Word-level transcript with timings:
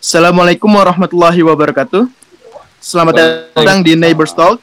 Assalamualaikum 0.00 0.72
warahmatullahi 0.72 1.44
wabarakatuh. 1.44 2.08
Selamat 2.80 3.20
datang 3.20 3.84
di 3.84 3.92
Neighbors 3.92 4.32
Talk. 4.32 4.56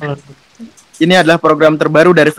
Ini 0.97 1.21
adalah 1.21 1.38
program 1.38 1.77
terbaru 1.77 2.09
dari 2.09 2.33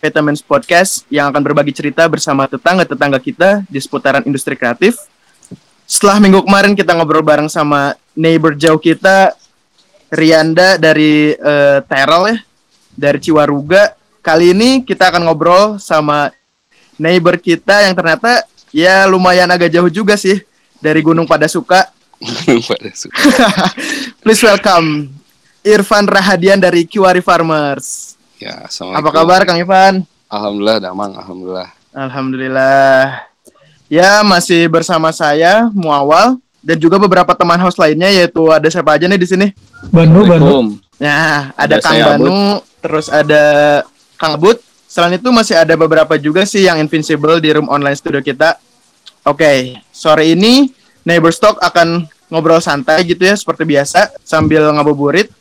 Vitamins 0.00 0.40
Podcast 0.40 1.04
yang 1.12 1.28
akan 1.28 1.44
berbagi 1.44 1.76
cerita 1.76 2.08
bersama 2.08 2.48
tetangga-tetangga 2.48 3.20
kita 3.20 3.68
di 3.68 3.76
seputaran 3.76 4.24
industri 4.24 4.56
kreatif. 4.56 4.96
Setelah 5.84 6.16
minggu 6.24 6.40
kemarin 6.40 6.72
kita 6.72 6.96
ngobrol 6.96 7.20
bareng 7.20 7.52
sama 7.52 7.92
neighbor 8.16 8.56
jauh 8.56 8.80
kita, 8.80 9.36
Rianda 10.08 10.80
dari 10.80 11.36
uh, 11.36 11.84
Terel 11.84 12.32
ya, 12.32 12.36
dari 12.96 13.20
Ciwaruga. 13.20 13.92
Kali 14.24 14.56
ini 14.56 14.88
kita 14.88 15.12
akan 15.12 15.28
ngobrol 15.28 15.76
sama 15.76 16.32
neighbor 16.96 17.36
kita 17.36 17.84
yang 17.84 17.92
ternyata 17.92 18.48
ya 18.72 19.04
lumayan 19.04 19.52
agak 19.52 19.68
jauh 19.68 19.92
juga 19.92 20.16
sih 20.16 20.40
dari 20.80 21.04
Gunung 21.04 21.28
Padasuka. 21.28 21.97
Please 24.22 24.42
welcome 24.42 25.14
Irfan 25.62 26.06
Rahadian 26.06 26.58
dari 26.58 26.82
Kiwari 26.82 27.22
Farmers. 27.22 28.18
Ya, 28.38 28.66
Apa 28.70 29.10
kabar 29.10 29.42
Kang 29.46 29.58
Irfan? 29.58 30.02
Alhamdulillah, 30.30 30.78
damang, 30.82 31.14
alhamdulillah. 31.14 31.68
Alhamdulillah. 31.94 33.26
Ya, 33.88 34.20
masih 34.22 34.68
bersama 34.68 35.10
saya 35.14 35.72
Muawal 35.72 36.36
dan 36.60 36.76
juga 36.76 37.00
beberapa 37.00 37.32
teman 37.32 37.58
host 37.62 37.80
lainnya 37.80 38.10
yaitu 38.12 38.44
ada 38.52 38.68
siapa 38.68 38.98
aja 38.98 39.08
nih 39.08 39.18
di 39.18 39.28
sini? 39.28 39.46
Banu, 39.88 40.26
Banu. 40.28 40.76
Ya, 40.98 41.50
ada, 41.54 41.78
ada 41.78 41.82
Kang 41.82 41.98
Banu, 42.02 42.60
terus 42.82 43.06
ada 43.08 43.42
Kang 44.18 44.36
Abut. 44.36 44.58
Selain 44.88 45.14
itu 45.20 45.28
masih 45.30 45.54
ada 45.54 45.74
beberapa 45.78 46.18
juga 46.18 46.42
sih 46.48 46.66
yang 46.66 46.80
invincible 46.82 47.38
di 47.38 47.54
room 47.54 47.70
online 47.70 47.94
studio 47.94 48.18
kita. 48.20 48.58
Oke, 49.26 49.44
okay, 49.44 49.58
sore 49.92 50.32
ini 50.32 50.77
Neighbor 51.08 51.32
Stock 51.32 51.56
akan 51.64 52.04
ngobrol 52.28 52.60
santai 52.60 53.00
gitu 53.08 53.24
ya 53.24 53.32
seperti 53.32 53.64
biasa 53.64 54.12
sambil 54.20 54.68
ngabuburit 54.76 55.32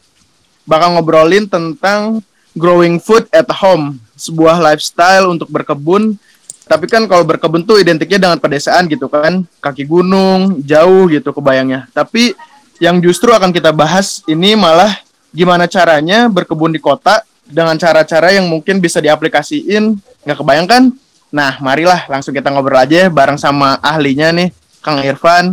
bakal 0.67 0.95
ngobrolin 0.95 1.47
tentang 1.47 2.23
growing 2.57 2.99
food 2.99 3.23
at 3.31 3.47
home, 3.47 4.01
sebuah 4.19 4.59
lifestyle 4.59 5.31
untuk 5.31 5.47
berkebun. 5.47 6.19
Tapi 6.67 6.83
kan 6.91 7.07
kalau 7.07 7.23
berkebun 7.23 7.63
tuh 7.63 7.79
identiknya 7.79 8.27
dengan 8.27 8.37
pedesaan 8.43 8.91
gitu 8.91 9.07
kan, 9.07 9.47
kaki 9.63 9.87
gunung, 9.87 10.59
jauh 10.67 11.07
gitu 11.07 11.31
kebayangnya. 11.31 11.87
Tapi 11.95 12.35
yang 12.83 12.99
justru 12.99 13.31
akan 13.31 13.55
kita 13.55 13.71
bahas 13.71 14.19
ini 14.27 14.59
malah 14.59 14.99
gimana 15.31 15.63
caranya 15.71 16.27
berkebun 16.27 16.75
di 16.75 16.83
kota 16.83 17.23
dengan 17.47 17.79
cara-cara 17.79 18.35
yang 18.35 18.51
mungkin 18.51 18.83
bisa 18.83 18.99
diaplikasiin. 18.99 19.95
Nggak 20.27 20.37
kebayangkan? 20.43 20.91
Nah, 21.31 21.55
marilah 21.63 22.03
langsung 22.11 22.35
kita 22.35 22.51
ngobrol 22.51 22.83
aja 22.83 23.07
bareng 23.07 23.39
sama 23.39 23.79
ahlinya 23.79 24.35
nih, 24.35 24.51
Kang 24.87 25.03
Irfan. 25.03 25.45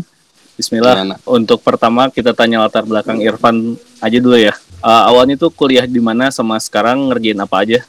Bismillah. 0.54 1.18
Untuk 1.26 1.58
pertama 1.58 2.06
kita 2.06 2.30
tanya 2.30 2.62
latar 2.62 2.86
belakang 2.86 3.18
Irfan 3.18 3.74
aja 3.98 4.22
dulu 4.22 4.38
ya 4.38 4.54
uh, 4.84 5.02
awalnya 5.08 5.40
tuh 5.40 5.48
kuliah 5.48 5.88
di 5.88 5.98
mana 5.98 6.28
sama 6.28 6.60
sekarang 6.60 7.08
ngerjain 7.08 7.40
apa 7.40 7.56
aja? 7.64 7.80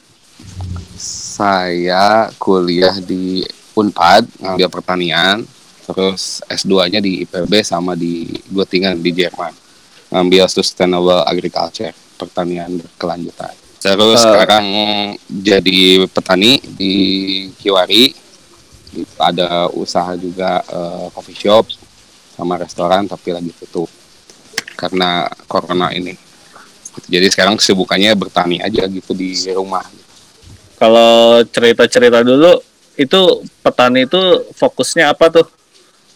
Saya 0.98 2.32
kuliah 2.40 2.96
di 2.98 3.44
Unpad 3.76 4.24
ngambil 4.40 4.72
pertanian, 4.72 5.44
terus 5.84 6.40
S2-nya 6.48 7.04
di 7.04 7.28
IPB 7.28 7.60
sama 7.60 7.92
di 7.92 8.24
Göttingen 8.48 8.96
di 8.96 9.12
Jerman 9.12 9.52
ngambil 10.08 10.48
Sustainable 10.48 11.28
Agriculture 11.28 11.92
pertanian 12.16 12.80
berkelanjutan. 12.80 13.52
Terus 13.76 14.18
uh, 14.18 14.24
sekarang 14.24 14.66
jadi 15.28 16.08
petani 16.08 16.56
di 16.64 16.94
Kiwari, 17.60 18.16
ada 19.18 19.68
usaha 19.74 20.14
juga 20.14 20.62
uh, 20.70 21.10
coffee 21.10 21.36
shop 21.36 21.68
sama 22.36 22.56
restoran 22.60 23.08
tapi 23.08 23.32
lagi 23.32 23.50
tutup 23.52 23.88
karena 24.76 25.26
corona 25.48 25.90
ini. 25.90 26.12
Jadi 27.08 27.28
sekarang 27.28 27.60
kesibukannya 27.60 28.12
bertani 28.16 28.56
aja 28.60 28.88
gitu 28.88 29.12
di 29.12 29.36
rumah. 29.52 29.84
Kalau 30.76 31.40
cerita-cerita 31.48 32.20
dulu 32.20 32.60
itu 32.96 33.20
petani 33.60 34.04
itu 34.08 34.20
fokusnya 34.56 35.12
apa 35.12 35.28
tuh? 35.28 35.46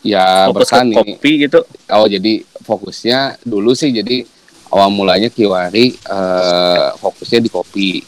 Ya 0.01 0.49
Fokus 0.49 0.73
bertani. 0.73 0.97
kopi 0.97 1.33
gitu. 1.49 1.61
Oh 1.93 2.09
jadi 2.09 2.45
fokusnya 2.65 3.41
dulu 3.45 3.77
sih 3.77 3.93
jadi 3.93 4.25
awal 4.73 4.89
mulanya 4.89 5.29
Kiwari 5.29 5.97
uh, 6.09 6.97
fokusnya 6.97 7.41
di 7.45 7.51
kopi. 7.53 8.01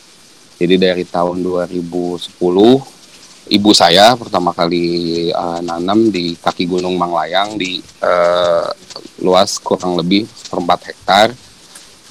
Jadi 0.56 0.74
dari 0.78 1.04
tahun 1.04 1.42
2010 1.44 2.32
ibu 3.50 3.70
saya 3.74 4.14
pertama 4.14 4.54
kali 4.54 5.30
uh, 5.34 5.58
nanam 5.64 6.12
di 6.12 6.38
kaki 6.38 6.68
Gunung 6.68 6.94
Manglayang 6.94 7.58
di 7.58 7.82
uh, 8.02 8.68
luas 9.22 9.58
kurang 9.58 9.98
lebih 9.98 10.28
seperempat 10.28 10.92
hektar 10.92 11.34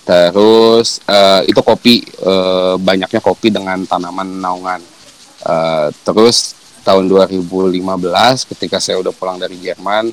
Terus 0.02 0.98
uh, 1.06 1.46
itu 1.46 1.62
kopi 1.62 2.02
uh, 2.26 2.76
banyaknya 2.82 3.22
kopi 3.22 3.54
dengan 3.54 3.86
tanaman 3.86 4.42
naungan. 4.42 4.82
Uh, 5.42 5.88
terus 6.06 6.58
tahun 6.82 7.06
2015 7.10 7.48
ketika 8.54 8.78
saya 8.82 8.98
udah 9.02 9.14
pulang 9.14 9.38
dari 9.38 9.58
Jerman 9.58 10.10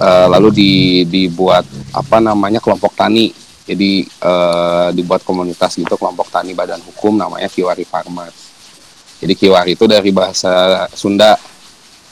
uh, 0.00 0.26
lalu 0.32 0.48
di, 0.52 0.72
dibuat 1.04 1.68
apa 1.92 2.18
namanya 2.24 2.58
kelompok 2.58 2.96
tani. 2.96 3.30
Jadi 3.66 4.06
uh, 4.22 4.94
dibuat 4.94 5.26
komunitas 5.26 5.74
gitu 5.74 5.98
kelompok 5.98 6.30
tani 6.30 6.54
badan 6.54 6.80
hukum 6.86 7.18
namanya 7.18 7.50
Kiwari 7.50 7.82
Farmers. 7.82 8.45
Jadi 9.16 9.32
Kiwari 9.32 9.72
itu 9.74 9.88
dari 9.88 10.10
bahasa 10.12 10.84
Sunda 10.92 11.36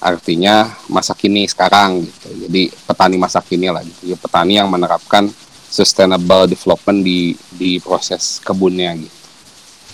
artinya 0.01 0.69
masa 0.89 1.17
kini 1.17 1.49
sekarang 1.49 2.05
gitu. 2.05 2.49
Jadi 2.49 2.73
petani 2.85 3.17
masa 3.17 3.41
kini 3.45 3.69
lah 3.69 3.85
gitu. 3.85 4.13
Jadi 4.13 4.19
petani 4.21 4.57
yang 4.61 4.69
menerapkan 4.69 5.29
sustainable 5.69 6.49
development 6.49 7.03
di 7.03 7.35
di 7.53 7.83
proses 7.83 8.39
kebunnya 8.41 8.95
gitu 8.95 9.25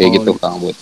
kayak 0.00 0.08
oh, 0.08 0.14
gitu 0.16 0.30
kang 0.40 0.56
Bud. 0.56 0.76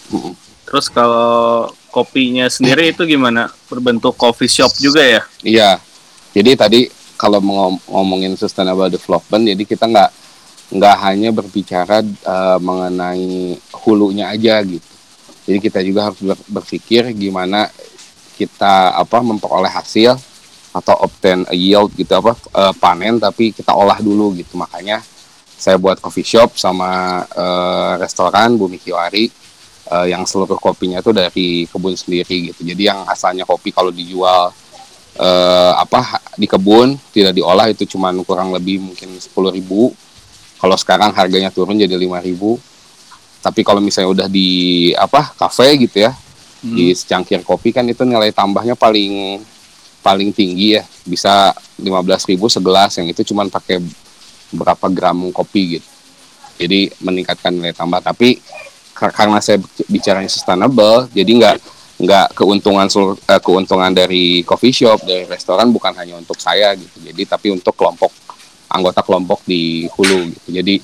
Terus 0.68 0.86
kalau 0.86 1.66
kopinya 1.90 2.46
sendiri 2.46 2.94
itu 2.94 3.02
gimana? 3.02 3.50
Berbentuk 3.66 4.14
coffee 4.14 4.46
shop 4.46 4.70
juga 4.78 5.02
ya? 5.02 5.22
Iya. 5.42 5.70
Jadi 6.30 6.50
tadi 6.54 6.80
kalau 7.18 7.42
ngom 7.42 7.82
ngomongin 7.90 8.38
sustainable 8.38 8.86
development, 8.86 9.42
jadi 9.42 9.62
kita 9.66 9.90
nggak 9.90 10.10
nggak 10.68 10.96
hanya 11.02 11.34
berbicara 11.34 12.04
uh, 12.04 12.58
mengenai 12.62 13.58
hulunya 13.82 14.30
aja 14.30 14.62
gitu. 14.62 14.86
Jadi 15.48 15.64
kita 15.64 15.80
juga 15.80 16.12
harus 16.12 16.20
berpikir 16.44 17.08
gimana 17.16 17.72
kita 18.36 18.92
apa 18.92 19.24
memperoleh 19.24 19.72
hasil 19.72 20.12
atau 20.76 20.94
obtain 21.00 21.48
a 21.48 21.56
yield 21.56 21.88
gitu 21.96 22.12
apa 22.12 22.36
uh, 22.52 22.76
panen 22.76 23.16
tapi 23.16 23.56
kita 23.56 23.72
olah 23.72 23.96
dulu 23.96 24.36
gitu. 24.36 24.60
Makanya 24.60 25.00
saya 25.56 25.80
buat 25.80 26.04
coffee 26.04 26.22
shop 26.22 26.60
sama 26.60 27.24
uh, 27.32 27.96
restoran 27.96 28.60
Bumi 28.60 28.76
Kiwari 28.76 29.32
uh, 29.88 30.04
yang 30.04 30.28
seluruh 30.28 30.60
kopinya 30.60 31.00
itu 31.00 31.16
dari 31.16 31.64
kebun 31.64 31.96
sendiri 31.96 32.52
gitu. 32.52 32.68
Jadi 32.68 32.82
yang 32.84 33.08
asalnya 33.08 33.48
kopi 33.48 33.72
kalau 33.72 33.88
dijual 33.88 34.52
uh, 35.16 35.72
apa 35.80 36.20
di 36.36 36.44
kebun 36.44 36.94
tidak 37.10 37.32
diolah 37.32 37.72
itu 37.72 37.88
cuma 37.88 38.12
kurang 38.20 38.52
lebih 38.52 38.84
mungkin 38.84 39.16
sepuluh 39.16 39.48
ribu. 39.48 39.96
Kalau 40.60 40.76
sekarang 40.76 41.16
harganya 41.16 41.48
turun 41.48 41.80
jadi 41.80 41.96
lima 41.96 42.20
ribu 42.20 42.60
tapi 43.38 43.62
kalau 43.62 43.78
misalnya 43.78 44.10
udah 44.10 44.28
di 44.28 44.90
apa 44.98 45.30
kafe 45.38 45.78
gitu 45.78 46.02
ya 46.06 46.12
hmm. 46.64 46.74
di 46.74 46.84
secangkir 46.94 47.42
kopi 47.46 47.70
kan 47.70 47.86
itu 47.86 48.02
nilai 48.02 48.34
tambahnya 48.34 48.74
paling 48.74 49.42
paling 50.02 50.30
tinggi 50.32 50.78
ya. 50.78 50.84
Bisa 51.04 51.52
15.000 51.78 52.38
segelas 52.48 52.90
yang 52.98 53.06
itu 53.10 53.22
cuma 53.28 53.46
pakai 53.46 53.82
berapa 54.54 54.86
gram 54.88 55.28
kopi 55.30 55.78
gitu. 55.78 55.88
Jadi 56.58 56.90
meningkatkan 57.04 57.54
nilai 57.54 57.74
tambah. 57.76 58.02
Tapi 58.02 58.40
karena 58.96 59.38
saya 59.38 59.62
bicaranya 59.86 60.26
sustainable 60.26 61.06
jadi 61.14 61.30
nggak 61.30 61.56
nggak 62.02 62.26
keuntungan 62.34 62.90
uh, 62.90 63.38
keuntungan 63.38 63.94
dari 63.94 64.42
coffee 64.42 64.74
shop 64.74 65.06
dari 65.06 65.22
restoran 65.22 65.70
bukan 65.70 65.94
hanya 65.94 66.18
untuk 66.18 66.38
saya 66.38 66.74
gitu. 66.74 66.98
Jadi 67.02 67.22
tapi 67.26 67.54
untuk 67.54 67.74
kelompok 67.78 68.10
anggota 68.70 69.00
kelompok 69.06 69.46
di 69.46 69.86
hulu 69.86 70.34
gitu. 70.34 70.48
Jadi 70.62 70.74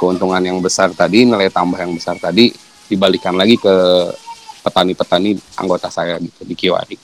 keuntungan 0.00 0.40
yang 0.40 0.56
besar 0.64 0.88
tadi 0.96 1.28
nilai 1.28 1.52
tambah 1.52 1.76
yang 1.76 1.92
besar 1.92 2.16
tadi 2.16 2.48
dibalikan 2.88 3.36
lagi 3.36 3.60
ke 3.60 3.74
petani-petani 4.64 5.36
anggota 5.60 5.92
saya 5.92 6.16
gitu 6.16 6.40
di 6.48 6.54
Kiwari 6.56 6.96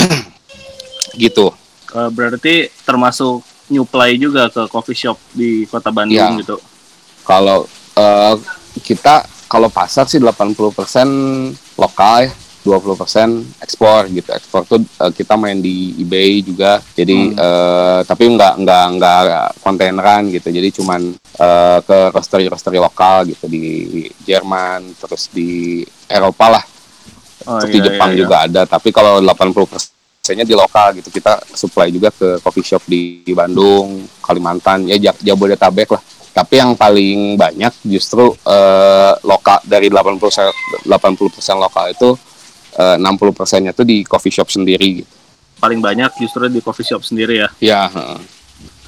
gitu. 1.22 1.52
Uh, 1.92 2.08
berarti 2.08 2.72
termasuk 2.88 3.44
nyuplai 3.68 4.16
juga 4.16 4.48
ke 4.48 4.64
coffee 4.72 4.96
shop 4.96 5.20
di 5.36 5.68
kota 5.68 5.92
Bandung 5.92 6.16
ya. 6.16 6.40
gitu. 6.40 6.56
Kalau 7.28 7.68
uh, 8.00 8.34
kita 8.80 9.28
kalau 9.50 9.68
pasar 9.68 10.06
sih 10.06 10.22
80% 10.22 10.56
lokal 11.76 12.26
ya, 12.26 12.30
20% 12.62 13.62
ekspor 13.62 14.10
gitu. 14.12 14.30
Ekspor 14.30 14.62
tuh 14.68 14.80
uh, 15.00 15.12
kita 15.12 15.34
main 15.36 15.58
di 15.58 15.96
eBay 16.00 16.44
juga. 16.44 16.80
Jadi 16.94 17.32
hmm. 17.32 17.38
uh, 17.38 18.00
tapi 18.04 18.24
nggak 18.30 18.54
nggak 18.64 18.84
nggak 18.98 19.46
kontaineran 19.64 20.22
gitu. 20.32 20.48
Jadi 20.50 20.68
cuman 20.80 21.00
uh, 21.40 21.78
ke 21.84 21.98
roastery-roastery 22.12 22.78
lokal 22.80 23.28
gitu 23.28 23.48
di 23.48 24.06
Jerman, 24.24 24.94
terus 25.00 25.28
di 25.32 25.82
Eropa 26.10 26.60
lah. 26.60 26.64
Oh, 27.48 27.56
terus 27.56 27.72
iya, 27.72 27.76
di 27.76 27.80
Jepang 27.88 28.10
iya, 28.12 28.16
iya. 28.16 28.20
juga 28.20 28.36
ada. 28.44 28.62
Tapi 28.68 28.88
kalau 28.92 29.18
80% 29.24 30.00
biasanya 30.30 30.46
di 30.46 30.54
lokal 30.54 30.94
gitu 30.94 31.10
kita 31.10 31.42
supply 31.58 31.90
juga 31.90 32.14
ke 32.14 32.38
coffee 32.38 32.62
shop 32.62 32.86
di, 32.86 33.26
di 33.26 33.34
Bandung 33.34 34.06
Kalimantan 34.22 34.86
ya 34.86 35.10
Jabodetabek 35.18 35.90
lah 35.90 36.02
tapi 36.30 36.62
yang 36.62 36.78
paling 36.78 37.34
banyak 37.34 37.74
justru 37.82 38.30
uh, 38.46 39.12
lokal 39.26 39.58
dari 39.66 39.90
80 39.90 40.86
80 40.86 41.58
lokal 41.58 41.90
itu 41.90 42.14
uh, 42.80 42.96
60 42.96 43.36
persennya 43.36 43.72
tuh 43.76 43.84
di 43.84 44.00
coffee 44.08 44.32
shop 44.32 44.48
sendiri 44.48 45.04
gitu. 45.04 45.12
paling 45.60 45.84
banyak 45.84 46.08
justru 46.16 46.48
di 46.48 46.64
coffee 46.64 46.88
shop 46.88 47.04
sendiri 47.04 47.44
ya 47.44 47.48
ya 47.60 47.82
uh. 47.92 48.18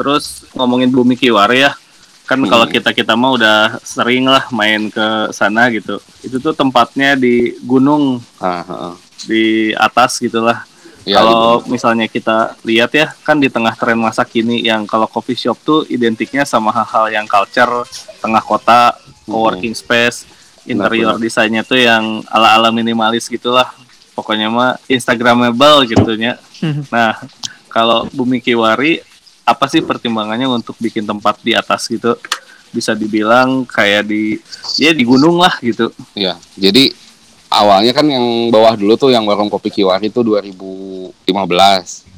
terus 0.01 0.49
ngomongin 0.57 0.89
Bumi 0.89 1.21
Kiwari 1.21 1.69
ya 1.69 1.77
kan 2.25 2.41
hmm. 2.41 2.49
kalau 2.49 2.67
kita 2.71 2.91
kita 2.97 3.13
mau 3.13 3.37
udah 3.37 3.77
sering 3.85 4.25
lah 4.25 4.49
main 4.49 4.89
ke 4.89 5.29
sana 5.37 5.69
gitu 5.69 6.01
itu 6.25 6.41
tuh 6.41 6.57
tempatnya 6.57 7.13
di 7.13 7.61
gunung 7.61 8.25
uh, 8.41 8.65
uh. 8.65 8.95
di 9.29 9.77
atas 9.77 10.17
gitulah 10.17 10.65
Ya, 11.03 11.19
kalau 11.19 11.67
misalnya 11.67 12.07
kita 12.07 12.55
lihat 12.63 12.95
ya, 12.95 13.11
kan 13.27 13.35
di 13.43 13.51
tengah 13.51 13.75
tren 13.75 13.99
masa 13.99 14.23
kini 14.23 14.63
yang 14.63 14.87
kalau 14.87 15.11
coffee 15.11 15.35
shop 15.35 15.59
tuh 15.67 15.83
identiknya 15.91 16.47
sama 16.47 16.71
hal-hal 16.71 17.11
yang 17.11 17.27
culture, 17.27 17.83
tengah 18.23 18.39
kota, 18.39 18.95
co-working 19.27 19.75
hmm. 19.75 19.83
space, 19.83 20.31
interior 20.63 21.19
desainnya 21.19 21.67
tuh 21.67 21.83
yang 21.83 22.23
ala-ala 22.31 22.71
minimalis 22.71 23.27
gitulah. 23.27 23.67
Pokoknya 24.13 24.53
mah 24.53 24.77
instagramable 24.87 25.89
gitunya. 25.89 26.37
Hmm. 26.61 26.85
Nah, 26.93 27.17
kalau 27.73 28.05
Bumi 28.13 28.45
Kiwari 28.45 29.01
apa 29.43 29.67
sih 29.67 29.83
pertimbangannya 29.83 30.47
untuk 30.47 30.77
bikin 30.79 31.09
tempat 31.09 31.41
di 31.41 31.57
atas 31.57 31.89
gitu? 31.89 32.15
Bisa 32.73 32.97
dibilang 32.97 33.65
kayak 33.69 34.09
di 34.09 34.37
ya 34.81 34.93
di 34.93 35.05
gunung 35.05 35.41
lah 35.41 35.57
gitu. 35.61 35.93
Ya, 36.17 36.37
jadi 36.57 36.93
awalnya 37.53 37.93
kan 37.93 38.09
yang 38.09 38.49
bawah 38.49 38.73
dulu 38.77 38.97
tuh 38.97 39.11
yang 39.13 39.29
warung 39.29 39.53
kopi 39.53 39.69
Kiwari 39.69 40.09
itu 40.09 40.25
2015. 40.25 41.21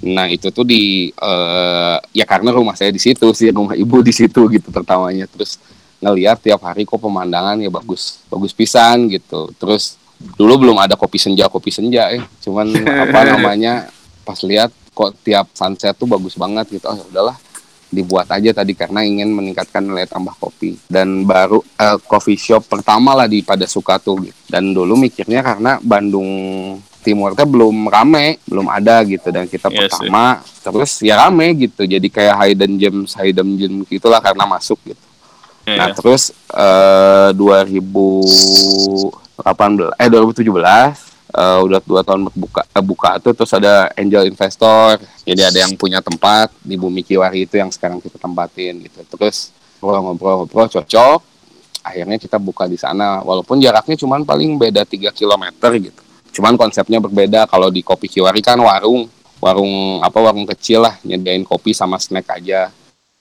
Nah 0.07 0.31
itu 0.31 0.51
tuh 0.55 0.63
di 0.63 1.11
uh, 1.19 1.99
ya 2.15 2.23
karena 2.23 2.55
rumah 2.55 2.79
saya 2.79 2.95
di 2.95 3.03
situ 3.03 3.27
sih 3.35 3.51
rumah 3.51 3.75
ibu 3.75 3.99
di 4.03 4.15
situ 4.15 4.47
gitu 4.47 4.71
pertamanya. 4.71 5.27
Terus 5.27 5.59
ngeliat 5.99 6.39
tiap 6.45 6.63
hari 6.63 6.87
kok 6.87 7.01
pemandangan 7.03 7.59
ya 7.59 7.71
bagus 7.71 8.23
bagus 8.31 8.55
pisan 8.55 9.11
gitu. 9.11 9.51
Terus 9.59 9.99
dulu 10.35 10.67
belum 10.69 10.77
ada 10.81 10.97
kopi 10.97 11.21
senja 11.21 11.47
kopi 11.49 11.71
senja 11.71 12.11
ya. 12.13 12.23
Cuman 12.43 12.73
apa 13.09 13.21
namanya 13.35 13.89
pas 14.25 14.41
lihat 14.43 14.73
kok 14.95 15.13
tiap 15.27 15.51
sunset 15.53 15.95
tuh 15.97 16.09
bagus 16.09 16.35
banget 16.39 16.81
gitu. 16.81 16.87
Oh 16.89 16.99
udahlah 17.11 17.37
dibuat 17.95 18.27
aja 18.35 18.51
tadi 18.51 18.75
karena 18.75 19.07
ingin 19.07 19.31
meningkatkan 19.31 19.87
nilai 19.87 20.11
tambah 20.11 20.35
kopi 20.35 20.75
dan 20.91 21.23
baru 21.23 21.63
uh, 21.63 21.99
coffee 22.03 22.35
shop 22.35 22.67
pertama 22.67 23.15
lah 23.15 23.31
di 23.31 23.47
pada 23.47 23.71
suka 23.71 24.03
tuh 24.03 24.27
gitu. 24.27 24.39
dan 24.51 24.75
dulu 24.75 24.99
mikirnya 24.99 25.47
karena 25.47 25.79
Bandung 25.79 26.27
Timur 27.05 27.37
teh 27.39 27.47
belum 27.47 27.87
rame 27.87 28.43
belum 28.49 28.67
ada 28.67 29.05
gitu 29.07 29.29
dan 29.31 29.47
kita 29.47 29.71
yes, 29.71 29.77
iya 29.77 29.81
pertama 29.87 30.25
sih. 30.43 30.65
terus 30.67 30.93
ya 31.05 31.15
rame 31.21 31.47
gitu 31.55 31.87
jadi 31.87 32.09
kayak 32.11 32.37
hidden 32.43 32.75
gems 32.81 33.15
hidden 33.15 33.61
gems 33.61 33.87
gitulah 33.87 34.19
karena 34.19 34.49
masuk 34.49 34.81
gitu 34.83 35.05
yeah, 35.69 35.79
nah 35.79 35.89
yeah. 35.93 35.95
terus 35.95 36.33
uh, 36.51 37.31
2018 39.41 39.99
eh 39.99 40.09
2017 40.11 41.15
uh, 41.35 41.59
udah 41.67 41.81
dua 41.83 42.01
tahun 42.07 42.31
berbuka 42.31 42.63
uh, 42.63 42.85
buka 42.85 43.11
tuh 43.19 43.35
terus 43.35 43.53
ada 43.55 43.91
angel 43.99 44.31
investor. 44.31 45.03
Jadi 45.27 45.43
ada 45.43 45.59
yang 45.67 45.73
punya 45.75 45.99
tempat 45.99 46.53
di 46.63 46.79
Bumi 46.79 47.03
Kiwari 47.03 47.49
itu 47.49 47.59
yang 47.59 47.73
sekarang 47.75 47.99
kita 47.99 48.17
tempatin 48.21 48.87
gitu. 48.87 49.03
Terus 49.17 49.51
ngobrol-ngobrol-ngobrol 49.83 50.71
cocok. 50.71 51.21
Akhirnya 51.85 52.17
kita 52.17 52.41
buka 52.41 52.65
di 52.65 52.79
sana. 52.81 53.21
Walaupun 53.21 53.61
jaraknya 53.61 53.97
cuma 53.99 54.17
paling 54.23 54.57
beda 54.57 54.87
3 54.87 55.13
km 55.13 55.45
gitu. 55.81 56.03
Cuman 56.41 56.57
konsepnya 56.57 57.03
berbeda. 57.03 57.45
Kalau 57.51 57.69
di 57.69 57.85
Kopi 57.85 58.09
Kiwari 58.09 58.41
kan 58.41 58.57
warung 58.61 59.09
warung 59.43 60.01
apa 60.01 60.19
warung 60.21 60.49
kecil 60.49 60.85
lah. 60.85 60.97
Nyediain 61.05 61.45
kopi 61.45 61.77
sama 61.77 62.01
snack 62.01 62.41
aja. 62.41 62.73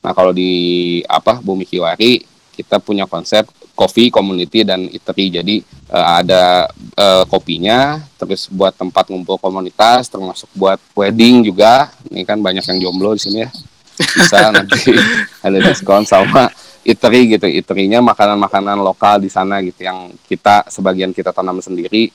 Nah 0.03 0.11
kalau 0.11 0.35
di 0.35 0.99
apa 1.07 1.39
Bumi 1.39 1.63
Kiwari 1.67 2.23
kita 2.53 2.77
punya 2.77 3.09
konsep 3.09 3.49
coffee 3.73 4.13
community 4.13 4.61
dan 4.61 4.85
eatery 4.85 5.33
jadi 5.33 5.55
uh, 5.89 6.21
ada 6.21 6.69
uh, 6.93 7.25
kopinya 7.25 8.01
terus 8.21 8.45
buat 8.47 8.73
tempat 8.77 9.09
ngumpul 9.09 9.41
komunitas 9.41 10.07
termasuk 10.07 10.49
buat 10.53 10.77
wedding 10.93 11.41
juga. 11.45 11.89
Ini 12.09 12.21
kan 12.23 12.39
banyak 12.39 12.63
yang 12.63 12.79
jomblo 12.89 13.17
di 13.17 13.21
sini 13.21 13.37
ya. 13.43 13.49
Bisa 13.97 14.49
nanti 14.55 14.93
ada 15.41 15.57
diskon 15.57 16.05
sama 16.05 16.53
eatery 16.85 17.33
gitu. 17.33 17.49
Eaterynya 17.49 17.99
makanan-makanan 18.05 18.77
lokal 18.77 19.17
di 19.21 19.29
sana 19.33 19.57
gitu 19.65 19.85
yang 19.85 20.13
kita 20.29 20.69
sebagian 20.69 21.11
kita 21.11 21.33
tanam 21.33 21.59
sendiri. 21.59 22.13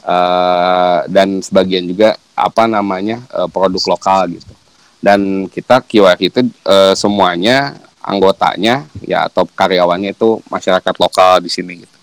Uh, 0.00 1.04
dan 1.12 1.44
sebagian 1.44 1.84
juga 1.84 2.16
apa 2.32 2.64
namanya 2.64 3.20
uh, 3.36 3.48
produk 3.48 3.96
lokal 3.96 4.32
gitu. 4.32 4.52
Dan 5.00 5.48
kita 5.48 5.80
QR 5.84 6.16
itu 6.20 6.44
uh, 6.68 6.92
semuanya 6.96 7.76
anggotanya 8.00 8.88
ya 9.04 9.28
atau 9.28 9.44
karyawannya 9.44 10.16
itu 10.16 10.40
masyarakat 10.48 10.94
lokal 10.96 11.44
di 11.44 11.52
sini 11.52 11.84
gitu. 11.84 11.96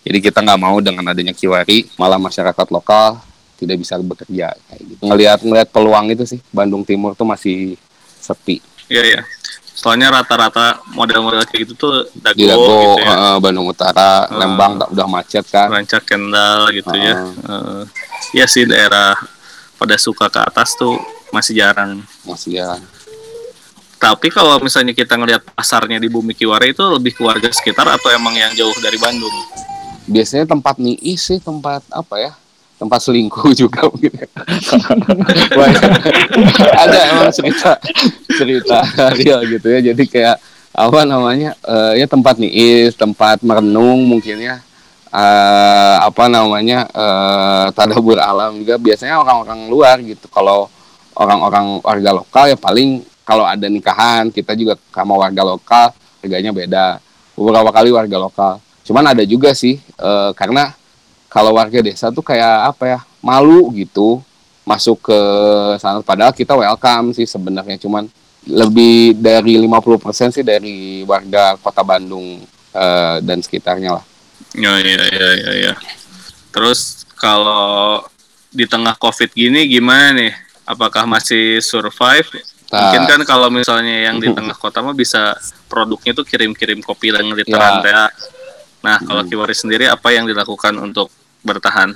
Jadi 0.00 0.18
kita 0.20 0.40
nggak 0.40 0.60
mau 0.60 0.76
dengan 0.80 1.12
adanya 1.12 1.36
Kiwari 1.36 1.88
malah 2.00 2.16
masyarakat 2.16 2.66
lokal 2.72 3.20
tidak 3.60 3.76
bisa 3.76 4.00
bekerja 4.00 4.56
kayak 4.56 4.82
gitu. 4.84 5.02
Ngelihat 5.04 5.38
ngelihat 5.44 5.68
peluang 5.68 6.08
itu 6.12 6.24
sih 6.24 6.40
Bandung 6.48 6.84
Timur 6.84 7.12
tuh 7.12 7.28
masih 7.28 7.76
sepi. 8.20 8.64
Iya 8.88 9.02
iya. 9.04 9.20
Soalnya 9.76 10.12
rata-rata 10.12 10.80
model-model 10.92 11.40
kayak 11.48 11.64
gitu 11.64 11.72
tuh 11.76 11.94
Dago, 12.12 12.36
Dago 12.36 12.68
gitu 13.00 13.00
ya. 13.00 13.16
uh, 13.16 13.36
Bandung 13.40 13.64
Utara, 13.64 14.28
uh, 14.28 14.36
Lembang 14.36 14.76
udah 14.76 15.06
macet 15.08 15.44
kan. 15.48 15.72
Rancak 15.72 16.04
Kendal 16.04 16.68
gitu 16.76 16.92
uh, 16.92 17.00
ya. 17.00 17.14
Uh, 17.48 17.82
ya 18.36 18.44
sih 18.44 18.68
daerah 18.68 19.16
pada 19.80 19.96
suka 19.96 20.28
ke 20.28 20.40
atas 20.40 20.76
tuh 20.76 21.00
masih 21.32 21.64
jarang. 21.64 22.04
Masih 22.28 22.60
jarang. 22.60 22.82
Tapi 24.00 24.32
kalau 24.32 24.56
misalnya 24.64 24.96
kita 24.96 25.12
ngelihat 25.20 25.44
pasarnya 25.52 26.00
di 26.00 26.08
Bumi 26.08 26.32
Kiwari 26.32 26.72
itu 26.72 26.80
lebih 26.88 27.12
ke 27.12 27.20
warga 27.20 27.52
sekitar 27.52 27.84
atau 27.84 28.08
emang 28.08 28.32
yang 28.32 28.48
jauh 28.56 28.72
dari 28.80 28.96
Bandung? 28.96 29.30
Biasanya 30.08 30.48
tempat 30.48 30.80
niis 30.80 31.20
sih, 31.20 31.36
tempat 31.36 31.84
apa 31.92 32.16
ya? 32.16 32.32
Tempat 32.80 32.96
selingkuh 33.04 33.52
juga 33.68 33.84
mungkin. 33.92 34.16
Ya. 35.60 35.68
Ada 36.88 36.98
emang 37.12 37.28
cerita 37.28 37.76
cerita 38.32 38.80
real 39.12 39.44
gitu 39.44 39.68
ya. 39.68 39.92
Jadi 39.92 40.08
kayak 40.08 40.40
apa 40.72 41.04
namanya? 41.04 41.52
Uh, 41.60 41.92
ya 41.92 42.08
tempat 42.08 42.40
niis, 42.40 42.96
tempat 42.96 43.44
merenung 43.44 44.08
mungkin 44.08 44.40
ya. 44.40 44.64
Uh, 45.12 46.08
apa 46.08 46.32
namanya? 46.32 46.88
Uh, 46.96 47.68
tadabur 47.76 48.16
alam 48.16 48.64
juga 48.64 48.80
biasanya 48.80 49.20
orang-orang 49.20 49.60
luar 49.68 49.96
gitu. 50.00 50.24
Kalau 50.32 50.72
orang-orang 51.20 51.84
warga 51.84 52.10
lokal 52.16 52.44
ya 52.48 52.56
paling 52.56 53.04
kalau 53.30 53.46
ada 53.46 53.70
nikahan 53.70 54.26
kita 54.34 54.58
juga 54.58 54.74
sama 54.90 55.14
warga 55.14 55.46
lokal 55.46 55.94
harganya 56.18 56.50
beda 56.50 56.98
beberapa 57.38 57.70
kali 57.70 57.94
warga 57.94 58.18
lokal 58.18 58.58
cuman 58.82 59.14
ada 59.14 59.22
juga 59.22 59.54
sih 59.54 59.78
e, 59.78 60.10
karena 60.34 60.74
kalau 61.30 61.54
warga 61.54 61.78
desa 61.78 62.10
tuh 62.10 62.26
kayak 62.26 62.74
apa 62.74 62.84
ya 62.90 63.00
malu 63.22 63.70
gitu 63.78 64.18
masuk 64.66 64.98
ke 65.06 65.20
sana 65.78 66.02
padahal 66.02 66.34
kita 66.34 66.58
welcome 66.58 67.14
sih 67.14 67.22
sebenarnya 67.22 67.78
cuman 67.78 68.10
lebih 68.50 69.14
dari 69.14 69.60
50% 69.62 70.34
sih 70.34 70.42
dari 70.42 71.06
warga 71.06 71.54
kota 71.60 71.84
Bandung 71.84 72.40
e, 72.72 72.86
dan 73.20 73.38
sekitarnya 73.44 74.00
lah. 74.00 74.04
Ya 74.56 74.80
ya 74.80 74.96
ya 75.12 75.28
ya 75.36 75.52
ya. 75.70 75.74
Terus 76.48 77.04
kalau 77.20 78.00
di 78.48 78.64
tengah 78.64 78.96
Covid 78.96 79.30
gini 79.36 79.68
gimana 79.68 80.16
nih? 80.16 80.32
Apakah 80.64 81.04
masih 81.04 81.60
survive 81.60 82.40
Mungkin 82.70 83.02
kan 83.10 83.20
kalau 83.26 83.50
misalnya 83.50 84.10
yang 84.10 84.22
di 84.22 84.30
tengah 84.36 84.54
kota 84.54 84.78
mah 84.78 84.94
bisa 84.94 85.34
produknya 85.66 86.14
tuh 86.14 86.22
kirim-kirim 86.22 86.78
kopi 86.86 87.10
dan 87.10 87.26
literan 87.34 87.82
ya. 87.82 88.06
Nah, 88.80 88.96
kalau 89.04 89.22
Kiwari 89.28 89.52
sendiri 89.52 89.84
apa 89.90 90.08
yang 90.14 90.24
dilakukan 90.24 90.72
untuk 90.80 91.12
bertahan? 91.44 91.92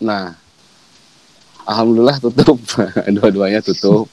Nah, 0.00 0.32
alhamdulillah 1.66 2.22
tutup. 2.22 2.56
Dua-duanya 3.18 3.60
tutup. 3.60 4.08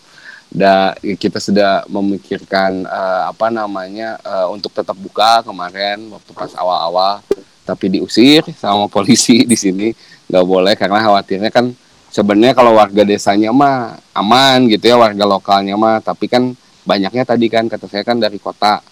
Da, 0.54 0.94
kita 1.02 1.42
sudah 1.42 1.82
memikirkan 1.90 2.86
uh, 2.86 3.34
apa 3.34 3.50
namanya 3.50 4.22
uh, 4.22 4.54
untuk 4.54 4.70
tetap 4.70 4.94
buka 4.94 5.42
kemarin 5.42 5.98
waktu 6.14 6.30
pas 6.30 6.54
awal-awal, 6.54 7.26
tapi 7.66 7.90
diusir 7.90 8.46
sama 8.54 8.86
polisi 8.94 9.48
di 9.50 9.58
sini 9.58 9.90
nggak 10.30 10.46
boleh 10.46 10.74
karena 10.78 11.02
khawatirnya 11.02 11.50
kan 11.50 11.74
sebenarnya 12.14 12.54
kalau 12.54 12.78
warga 12.78 13.02
desanya 13.02 13.50
mah 13.50 13.98
aman 14.14 14.70
gitu 14.70 14.94
ya 14.94 14.96
warga 15.02 15.26
lokalnya 15.26 15.74
mah. 15.74 15.98
Tapi 16.06 16.30
kan 16.30 16.54
banyaknya 16.86 17.26
tadi 17.26 17.50
kan 17.50 17.66
kata 17.66 17.90
saya 17.90 18.06
kan 18.06 18.22
dari 18.22 18.38
kota. 18.38 18.86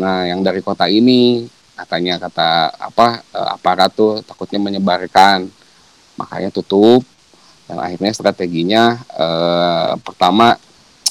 Nah 0.00 0.24
yang 0.24 0.40
dari 0.40 0.64
kota 0.64 0.88
ini 0.88 1.44
katanya 1.76 2.16
kata 2.16 2.72
apa 2.80 3.20
eh, 3.20 3.48
aparat 3.60 3.92
tuh 3.92 4.24
takutnya 4.24 4.56
menyebarkan. 4.72 5.44
Makanya 6.16 6.48
tutup. 6.48 7.04
Dan 7.68 7.82
akhirnya 7.82 8.14
strateginya 8.16 8.96
eh, 9.04 9.92
pertama 10.00 10.56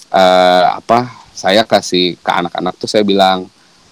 eh, 0.09 0.65
apa 0.65 1.13
saya 1.35 1.67
kasih 1.67 2.15
ke 2.23 2.31
anak-anak 2.31 2.73
tuh 2.79 2.89
saya 2.89 3.03
bilang 3.05 3.45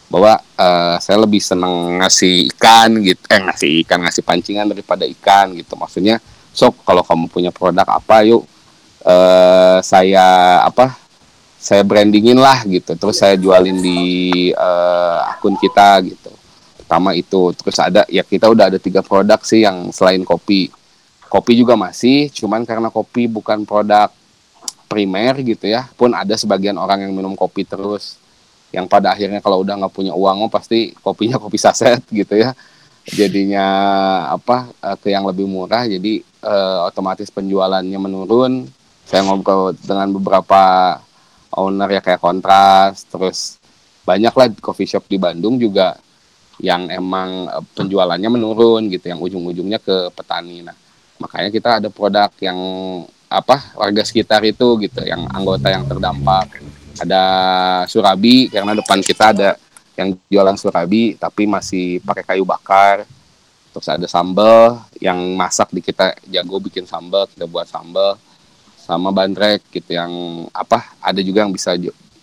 bahwa 0.09 0.39
eh, 0.39 0.95
saya 1.03 1.21
lebih 1.21 1.43
seneng 1.43 1.99
ngasih 2.01 2.49
ikan 2.55 3.03
gitu 3.03 3.19
eh 3.27 3.41
ngasih 3.43 3.69
ikan 3.83 3.99
ngasih 4.07 4.23
pancingan 4.25 4.65
daripada 4.71 5.03
ikan 5.05 5.53
gitu. 5.59 5.75
Maksudnya 5.75 6.23
sok 6.53 6.85
kalau 6.85 7.01
kamu 7.01 7.25
punya 7.27 7.49
produk 7.49 7.85
apa 7.89 8.23
yuk 8.29 8.45
uh, 9.03 9.81
saya 9.81 10.61
apa 10.63 11.03
saya 11.63 11.79
brandingin 11.87 12.35
lah 12.35 12.59
gitu. 12.67 12.91
Terus 12.99 13.23
saya 13.23 13.39
jualin 13.39 13.79
di 13.79 14.51
uh, 14.51 15.31
akun 15.31 15.55
kita 15.55 16.03
gitu. 16.03 16.31
Pertama 16.83 17.15
itu. 17.15 17.55
Terus 17.55 17.77
ada 17.79 18.03
ya 18.11 18.19
kita 18.27 18.51
udah 18.51 18.67
ada 18.67 18.79
tiga 18.79 18.99
produk 18.99 19.39
sih 19.47 19.63
yang 19.63 19.95
selain 19.95 20.27
kopi. 20.27 20.67
Kopi 21.31 21.55
juga 21.55 21.79
masih 21.79 22.27
cuman 22.35 22.67
karena 22.67 22.91
kopi 22.91 23.31
bukan 23.31 23.63
produk 23.63 24.11
primer 24.91 25.41
gitu 25.41 25.65
ya 25.65 25.89
pun 25.97 26.13
ada 26.13 26.37
sebagian 26.37 26.77
orang 26.77 27.07
yang 27.07 27.15
minum 27.15 27.31
kopi 27.31 27.63
terus. 27.63 28.19
Yang 28.75 28.85
pada 28.91 29.15
akhirnya 29.15 29.39
kalau 29.39 29.63
udah 29.63 29.79
nggak 29.79 29.93
punya 29.95 30.11
uang 30.11 30.51
pasti 30.51 30.91
kopinya 30.99 31.39
kopi 31.43 31.55
saset 31.55 32.03
gitu 32.11 32.35
ya. 32.35 32.51
Jadinya 33.07 33.67
apa 34.35 34.67
eh, 34.83 34.97
ke 34.99 35.15
yang 35.15 35.23
lebih 35.23 35.47
murah 35.47 35.87
jadi 35.87 36.23
uh, 36.43 36.85
otomatis 36.87 37.31
penjualannya 37.31 37.99
menurun. 37.99 38.67
Saya 39.03 39.23
ngobrol 39.27 39.75
dengan 39.79 40.11
beberapa 40.15 40.95
owner 41.53 41.89
ya 41.91 42.01
kayak 42.01 42.23
kontras 42.23 43.05
terus 43.07 43.61
banyak 44.03 44.33
lah 44.33 44.47
coffee 44.59 44.89
shop 44.89 45.07
di 45.07 45.15
Bandung 45.21 45.55
juga 45.61 45.95
yang 46.61 46.89
emang 46.91 47.49
eh, 47.49 47.63
penjualannya 47.73 48.29
menurun 48.29 48.91
gitu 48.91 49.09
yang 49.09 49.19
ujung-ujungnya 49.21 49.79
ke 49.79 50.11
petani. 50.13 50.65
Nah 50.65 50.75
makanya 51.17 51.49
kita 51.49 51.69
ada 51.81 51.89
produk 51.89 52.29
yang 52.41 52.57
apa 53.31 53.73
warga 53.73 54.05
sekitar 54.05 54.45
itu 54.45 54.77
gitu 54.83 55.01
yang 55.03 55.25
anggota 55.31 55.71
yang 55.71 55.87
terdampak. 55.87 56.61
Ada 57.01 57.23
surabi 57.89 58.53
karena 58.53 58.77
depan 58.77 59.01
kita 59.01 59.33
ada 59.33 59.49
yang 59.97 60.13
jualan 60.29 60.57
surabi 60.57 61.17
tapi 61.17 61.49
masih 61.49 62.01
pakai 62.05 62.23
kayu 62.25 62.45
bakar 62.45 63.05
terus 63.73 63.89
ada 63.89 64.05
sambal 64.05 64.85
yang 65.01 65.17
masak 65.33 65.73
di 65.73 65.81
kita 65.81 66.13
jago 66.29 66.61
bikin 66.61 66.85
sambal 66.85 67.25
kita 67.25 67.49
buat 67.49 67.65
sambal 67.65 68.21
sama 68.77 69.09
bandrek 69.09 69.65
gitu 69.73 69.97
yang 69.97 70.11
apa 70.53 70.93
ada 71.01 71.19
juga 71.25 71.41
yang 71.41 71.51
bisa 71.51 71.73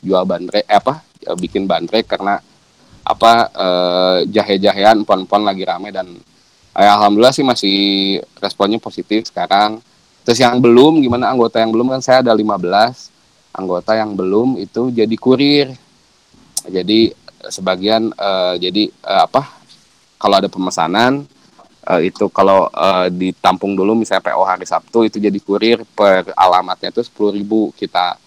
jual 0.01 0.25
bandrek 0.25 0.65
eh, 0.65 0.77
apa 0.79 1.03
ya, 1.21 1.35
bikin 1.37 1.67
bandrek 1.69 2.09
karena 2.09 2.41
apa 3.05 3.33
eh, 3.51 4.19
jahe-jahean 4.31 5.03
pon-pon 5.05 5.43
lagi 5.45 5.65
rame 5.65 5.91
dan 5.91 6.07
eh, 6.77 6.91
alhamdulillah 6.91 7.35
sih 7.35 7.45
masih 7.45 7.77
responnya 8.39 8.81
positif 8.81 9.29
sekarang. 9.29 9.83
Terus 10.21 10.39
yang 10.41 10.61
belum 10.61 11.01
gimana 11.01 11.33
anggota 11.33 11.59
yang 11.59 11.73
belum? 11.73 11.97
Kan 11.97 12.05
saya 12.05 12.21
ada 12.21 12.37
15 12.37 13.57
anggota 13.57 13.97
yang 13.97 14.13
belum 14.15 14.61
itu 14.61 14.93
jadi 14.93 15.17
kurir. 15.17 15.73
Jadi 16.69 17.17
sebagian 17.49 18.13
uh, 18.21 18.53
jadi 18.61 18.93
uh, 19.01 19.25
apa 19.25 19.49
kalau 20.21 20.37
ada 20.37 20.49
pemesanan 20.53 21.25
uh, 21.87 22.01
itu 22.03 22.29
kalau 22.29 22.69
uh, 22.73 23.09
ditampung 23.09 23.73
dulu 23.73 23.97
misalnya 23.97 24.25
PO 24.33 24.43
hari 24.45 24.67
Sabtu 24.69 25.09
itu 25.09 25.17
jadi 25.17 25.39
kurir 25.41 25.85
per 25.97 26.29
alamatnya 26.37 26.93
itu 26.93 27.01
sepuluh 27.05 27.33
ribu 27.33 27.73
kita 27.77 28.19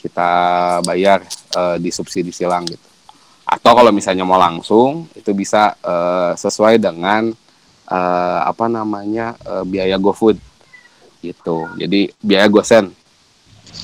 kita 0.00 0.30
bayar 0.84 1.24
uh, 1.56 1.76
di 1.80 1.88
subsidi 1.88 2.32
silang 2.32 2.64
gitu. 2.68 2.84
Atau 3.44 3.72
kalau 3.76 3.92
misalnya 3.92 4.24
mau 4.24 4.40
langsung 4.40 5.08
itu 5.16 5.32
bisa 5.32 5.76
uh, 5.84 6.32
sesuai 6.36 6.80
dengan 6.80 7.32
uh, 7.88 8.40
apa 8.44 8.68
namanya 8.68 9.36
uh, 9.44 9.64
biaya 9.64 9.96
GoFood 10.00 10.36
gitu. 11.24 11.68
Jadi 11.80 12.12
biaya 12.20 12.48
gosen. 12.48 12.92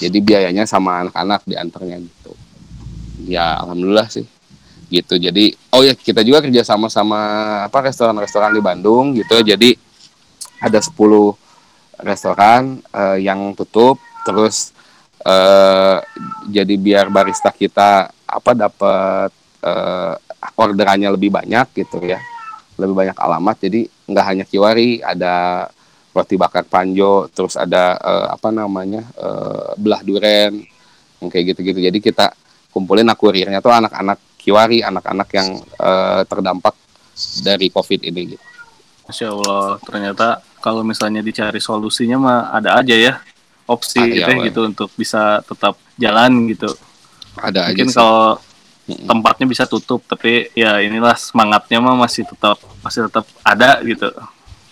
Jadi 0.01 0.21
biayanya 0.21 0.65
sama 0.69 1.05
anak-anak 1.05 1.45
diantarnya 1.45 1.99
gitu. 2.05 2.33
Ya 3.29 3.57
alhamdulillah 3.61 4.09
sih 4.09 4.40
gitu. 4.91 5.15
Jadi 5.17 5.55
oh 5.73 5.87
ya 5.87 5.95
kita 5.95 6.27
juga 6.27 6.43
kerja 6.43 6.67
sama 6.67 6.91
sama 6.91 7.21
apa 7.71 7.79
restoran-restoran 7.87 8.51
di 8.51 8.61
Bandung 8.61 9.15
gitu. 9.15 9.39
Jadi 9.41 9.79
ada 10.61 10.79
10 10.83 10.93
restoran 12.03 12.83
uh, 12.93 13.17
yang 13.17 13.55
tutup. 13.55 13.97
Terus 14.27 14.75
uh, 15.23 16.03
jadi 16.51 16.75
biar 16.77 17.07
barista 17.09 17.55
kita 17.55 18.11
apa 18.11 18.51
dapat 18.53 19.31
uh, 19.63 20.15
orderannya 20.59 21.09
lebih 21.15 21.31
banyak 21.31 21.87
gitu 21.87 22.03
ya. 22.03 22.19
Lebih 22.77 22.93
banyak 22.93 23.17
alamat. 23.17 23.57
Jadi 23.63 23.87
nggak 24.11 24.27
hanya 24.27 24.45
kiwari 24.45 24.99
ada 25.01 25.71
roti 26.11 26.35
bakar 26.35 26.67
panjo 26.67 27.31
terus 27.31 27.55
ada 27.55 27.95
uh, 28.03 28.27
apa 28.35 28.51
namanya 28.51 29.07
uh, 29.15 29.79
belah 29.79 30.03
duren 30.03 30.67
kayak 31.23 31.55
gitu-gitu. 31.55 31.79
Jadi 31.79 31.99
kita 32.03 32.35
kumpulin 32.73 33.07
akurirnya 33.07 33.61
tuh 33.61 33.75
anak-anak 33.75 34.19
Kiwari 34.41 34.81
anak-anak 34.81 35.29
yang 35.37 35.61
uh, 35.77 36.25
terdampak 36.25 36.73
dari 37.45 37.69
COVID 37.69 38.01
ini. 38.09 38.35
Gitu. 38.35 38.45
Masya 39.07 39.27
Allah, 39.29 39.77
ternyata 39.85 40.27
kalau 40.65 40.81
misalnya 40.81 41.21
dicari 41.21 41.61
solusinya 41.61 42.17
mah 42.17 42.39
ada 42.55 42.81
aja 42.81 42.97
ya 42.97 43.15
opsi 43.71 44.03
ah, 44.03 44.07
iya, 44.07 44.27
teh 44.27 44.37
gitu 44.51 44.67
untuk 44.67 44.91
bisa 44.99 45.39
tetap 45.47 45.79
jalan 45.95 46.51
gitu. 46.51 46.71
Ada 47.39 47.71
Mungkin 47.71 47.87
aja. 47.87 47.95
kalau 47.95 48.25
tempatnya 48.91 49.47
bisa 49.47 49.65
tutup, 49.71 50.03
tapi 50.03 50.51
ya 50.59 50.83
inilah 50.83 51.15
semangatnya 51.15 51.79
mah 51.79 51.95
masih 51.95 52.27
tetap 52.27 52.59
masih 52.83 53.07
tetap 53.07 53.23
ada 53.47 53.79
gitu. 53.87 54.11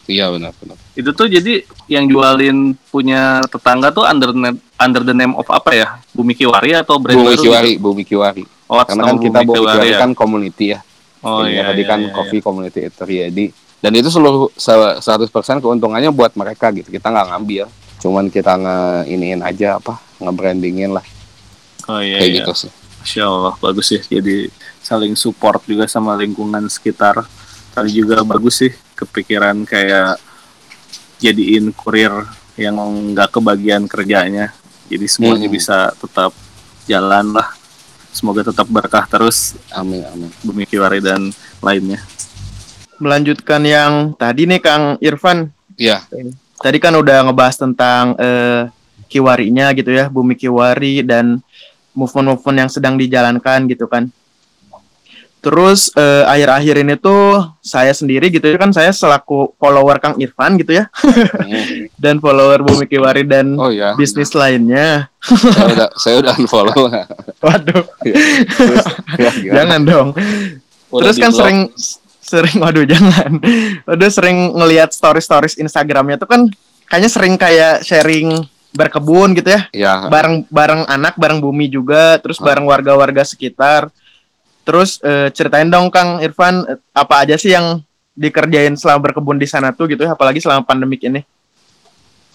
Iya 0.09 0.33
benar 0.33 0.57
benar. 0.59 0.77
Itu 0.97 1.13
tuh 1.13 1.29
jadi 1.29 1.63
yang 1.87 2.09
jualin 2.09 2.75
punya 2.89 3.45
tetangga 3.47 3.93
tuh 3.93 4.09
under 4.09 4.33
under 4.81 5.03
the 5.05 5.15
name 5.15 5.37
of 5.37 5.47
apa 5.53 5.71
ya? 5.77 5.89
Bumi 6.17 6.35
Kiwari 6.35 6.75
atau 6.75 6.97
brand 6.99 7.15
Bumi 7.15 7.37
Kiwari, 7.39 7.73
gitu? 7.77 7.85
Bumi 7.85 8.03
Kiwari. 8.03 8.45
Oh, 8.69 8.85
Karena 8.85 9.09
kan 9.09 9.17
kita 9.17 9.41
Kiwari 9.49 9.97
ya? 9.97 9.99
kan 9.99 10.13
community 10.13 10.77
ya. 10.77 10.81
Oh 11.25 11.43
iya. 11.49 11.73
Tadi 11.73 11.83
iya, 11.83 11.89
kan 11.89 12.01
iya, 12.05 12.13
coffee 12.13 12.41
iya. 12.41 12.47
community 12.47 12.81
itu 12.85 13.03
jadi 13.05 13.45
dan 13.79 13.93
itu 13.95 14.11
seluruh 14.11 14.51
100% 14.59 15.31
keuntungannya 15.63 16.11
buat 16.13 16.35
mereka 16.35 16.69
gitu. 16.75 16.91
Kita 16.91 17.09
nggak 17.15 17.27
ngambil, 17.31 17.65
cuman 18.03 18.27
kita 18.29 18.59
nge 18.59 18.79
iniin 19.07 19.41
aja 19.41 19.79
apa, 19.79 20.03
nge-brandingin 20.19 20.99
lah. 20.99 21.07
Oh 21.87 22.03
iya. 22.03 22.21
Kayak 22.21 22.29
iya. 22.29 22.39
gitu 22.43 22.53
sih. 22.67 22.73
Masya 22.99 23.25
Allah, 23.25 23.55
bagus 23.63 23.89
ya. 23.95 24.03
Jadi 24.03 24.51
saling 24.83 25.15
support 25.15 25.63
juga 25.65 25.87
sama 25.87 26.19
lingkungan 26.19 26.67
sekitar. 26.67 27.23
Tadi 27.73 27.91
juga 27.95 28.27
bagus 28.27 28.59
sih 28.59 28.73
kepikiran 28.99 29.63
kayak 29.63 30.19
jadiin 31.23 31.71
kurir 31.75 32.11
yang 32.59 32.79
nggak 33.15 33.39
kebagian 33.39 33.87
kerjanya 33.87 34.51
jadi 34.91 35.07
semuanya 35.07 35.47
hmm. 35.47 35.57
bisa 35.57 35.79
tetap 35.95 36.33
jalan 36.91 37.35
lah 37.35 37.55
semoga 38.11 38.47
tetap 38.47 38.67
berkah 38.71 39.05
terus. 39.07 39.59
Amin 39.73 40.05
amin. 40.09 40.31
Bumi 40.45 40.65
kiwari 40.65 41.03
dan 41.03 41.33
lainnya. 41.65 42.01
Melanjutkan 42.99 43.63
yang 43.63 44.13
tadi 44.19 44.47
nih 44.47 44.61
kang 44.61 44.97
Irfan. 44.99 45.55
Ya 45.79 46.03
tadi 46.59 46.79
kan 46.83 46.95
udah 46.99 47.31
ngebahas 47.31 47.57
tentang 47.57 48.19
uh, 48.19 48.67
kiwarinya 49.07 49.73
gitu 49.73 49.95
ya 49.95 50.11
bumi 50.11 50.35
kiwari 50.35 51.07
dan 51.07 51.41
movement-movement 51.95 52.59
yang 52.67 52.71
sedang 52.71 52.95
dijalankan 52.99 53.71
gitu 53.71 53.89
kan 53.89 54.11
Terus 55.39 55.95
uh, 55.95 56.27
akhir-akhir 56.27 56.83
ini 56.83 56.95
tuh 56.99 57.47
saya 57.63 57.95
sendiri 57.95 58.27
gitu 58.27 58.43
ya 58.43 58.59
kan 58.59 58.75
saya 58.75 58.91
selaku 58.91 59.55
follower 59.55 60.03
Kang 60.03 60.19
Irfan 60.19 60.59
gitu 60.59 60.83
ya. 60.83 60.91
Dan 62.03 62.19
follower 62.19 62.67
Bumi 62.67 62.91
Kiwari 62.91 63.23
dan 63.23 63.55
oh, 63.55 63.71
ya. 63.71 63.95
bisnis 63.95 64.35
lainnya. 64.35 65.11
saya 65.23 65.67
udah 65.75 65.89
saya 65.99 66.15
udah 66.23 66.35
unfollow. 66.39 66.91
Waduh. 67.47 67.85
Ya, 68.03 68.15
terus, 68.51 68.87
ya, 69.19 69.31
jangan 69.63 69.81
dong. 69.87 70.09
Udah 70.91 71.11
Terus 71.11 71.17
kan 71.23 71.33
sering 71.35 71.59
sering 72.23 72.59
waduh 72.61 72.85
jangan. 72.85 73.41
Udah 73.89 74.11
sering 74.13 74.53
ngelihat 74.53 74.93
stories-stories 74.93 75.57
Instagramnya 75.59 76.21
tuh 76.21 76.29
kan 76.29 76.41
kayaknya 76.87 77.11
sering 77.11 77.35
kayak 77.41 77.87
sharing 77.87 78.45
berkebun 78.73 79.33
gitu 79.39 79.55
ya. 79.55 79.63
ya. 79.73 79.93
Bareng 80.13 80.45
bareng 80.49 80.85
anak, 80.87 81.17
bareng 81.17 81.41
bumi 81.41 81.73
juga, 81.73 82.21
terus 82.21 82.37
bareng 82.39 82.69
warga-warga 82.69 83.25
sekitar 83.25 83.89
Terus 84.69 85.01
uh, 85.01 85.33
ceritain 85.33 85.65
dong 85.65 85.89
Kang 85.89 86.21
Irfan 86.21 86.69
apa 86.93 87.25
aja 87.25 87.41
sih 87.41 87.57
yang 87.57 87.81
dikerjain 88.13 88.77
selama 88.77 89.09
berkebun 89.09 89.41
di 89.41 89.49
sana 89.49 89.73
tuh 89.73 89.89
gitu 89.89 90.05
ya, 90.05 90.13
apalagi 90.13 90.45
selama 90.45 90.61
pandemik 90.61 91.01
ini. 91.09 91.25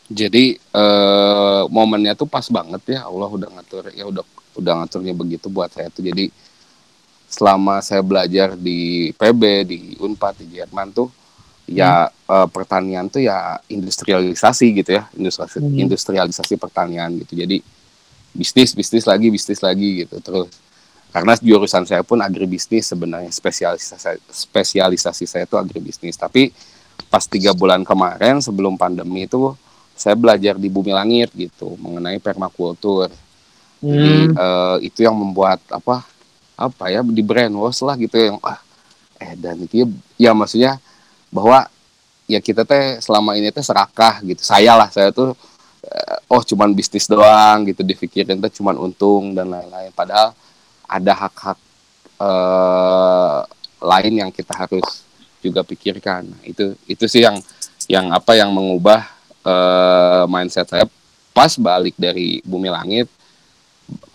Jadi 0.09 0.57
uh, 0.73 1.69
momennya 1.69 2.17
tuh 2.17 2.25
pas 2.25 2.49
banget 2.49 2.97
ya 2.97 3.05
Allah 3.05 3.29
udah 3.29 3.49
ngatur 3.53 3.93
ya 3.93 4.09
udah 4.09 4.25
udah 4.57 4.73
ngaturnya 4.81 5.13
begitu 5.13 5.45
buat 5.45 5.69
saya 5.69 5.93
tuh. 5.93 6.01
Jadi 6.01 6.33
selama 7.29 7.85
saya 7.85 8.01
belajar 8.01 8.57
di 8.57 9.13
PB 9.13 9.41
di 9.69 9.79
Unpad 10.01 10.41
di 10.41 10.57
Jerman 10.57 10.89
tuh 10.89 11.13
ya 11.69 12.09
uh, 12.09 12.47
pertanian 12.49 13.07
tuh 13.07 13.23
ya 13.23 13.57
industrialisasi 13.71 14.83
gitu 14.83 14.99
ya 14.99 15.07
industrialisasi, 15.15 15.63
hmm. 15.63 15.83
industrialisasi 15.87 16.53
pertanian 16.59 17.09
gitu 17.23 17.39
jadi 17.39 17.63
bisnis 18.35 18.75
bisnis 18.75 19.07
lagi 19.07 19.31
bisnis 19.31 19.63
lagi 19.63 20.03
gitu 20.03 20.19
terus 20.19 20.51
karena 21.13 21.37
jurusan 21.37 21.85
saya 21.85 22.01
pun 22.01 22.17
agribisnis 22.25 22.89
sebenarnya 22.89 23.29
spesialisasi 23.29 24.17
spesialisasi 24.33 25.29
saya 25.29 25.45
itu 25.45 25.53
agribisnis. 25.61 26.17
Tapi 26.17 26.49
pas 27.05 27.21
tiga 27.29 27.53
bulan 27.53 27.85
kemarin 27.85 28.41
sebelum 28.41 28.73
pandemi 28.73 29.29
itu 29.29 29.53
saya 29.93 30.17
belajar 30.17 30.57
di 30.57 30.73
bumi 30.73 30.89
langit 30.89 31.29
gitu 31.37 31.77
mengenai 31.77 32.17
permakultur. 32.17 33.13
Hmm. 33.83 33.93
jadi 33.93 34.15
uh, 34.39 34.77
itu 34.79 34.99
yang 35.05 35.13
membuat 35.13 35.59
apa 35.67 36.01
apa 36.55 36.83
ya 36.87 37.03
di 37.03 37.19
brainwash 37.19 37.83
lah 37.83 37.99
gitu 37.99 38.15
yang 38.15 38.39
ah 38.39 38.57
eh 39.19 39.35
dan 39.35 39.59
itu 39.59 39.83
ya, 39.83 39.85
ya 40.17 40.31
maksudnya 40.31 40.79
bahwa 41.27 41.67
ya 42.25 42.39
kita 42.39 42.63
teh 42.63 43.03
selama 43.03 43.37
ini 43.37 43.53
teh 43.53 43.61
serakah 43.61 44.17
gitu. 44.25 44.41
Saya 44.41 44.73
lah 44.73 44.89
saya 44.89 45.13
tuh 45.13 45.37
oh 46.31 46.41
cuman 46.41 46.73
bisnis 46.73 47.05
doang 47.05 47.69
gitu 47.69 47.85
dipikirin 47.85 48.41
tuh 48.41 48.49
cuman 48.49 48.81
untung 48.81 49.37
dan 49.37 49.53
lain-lain. 49.53 49.93
Padahal 49.93 50.33
ada 50.93 51.13
hak-hak 51.17 51.57
uh, 52.21 53.41
lain 53.81 54.13
yang 54.21 54.29
kita 54.29 54.53
harus 54.53 55.01
juga 55.41 55.65
pikirkan. 55.65 56.29
Itu 56.45 56.77
itu 56.85 57.05
sih 57.09 57.25
yang 57.25 57.41
yang 57.89 58.13
apa 58.13 58.37
yang 58.37 58.53
mengubah 58.53 59.09
uh, 59.41 60.23
mindset 60.29 60.69
saya. 60.69 60.85
Pas 61.33 61.57
balik 61.57 61.97
dari 61.97 62.45
bumi 62.45 62.69
langit 62.69 63.09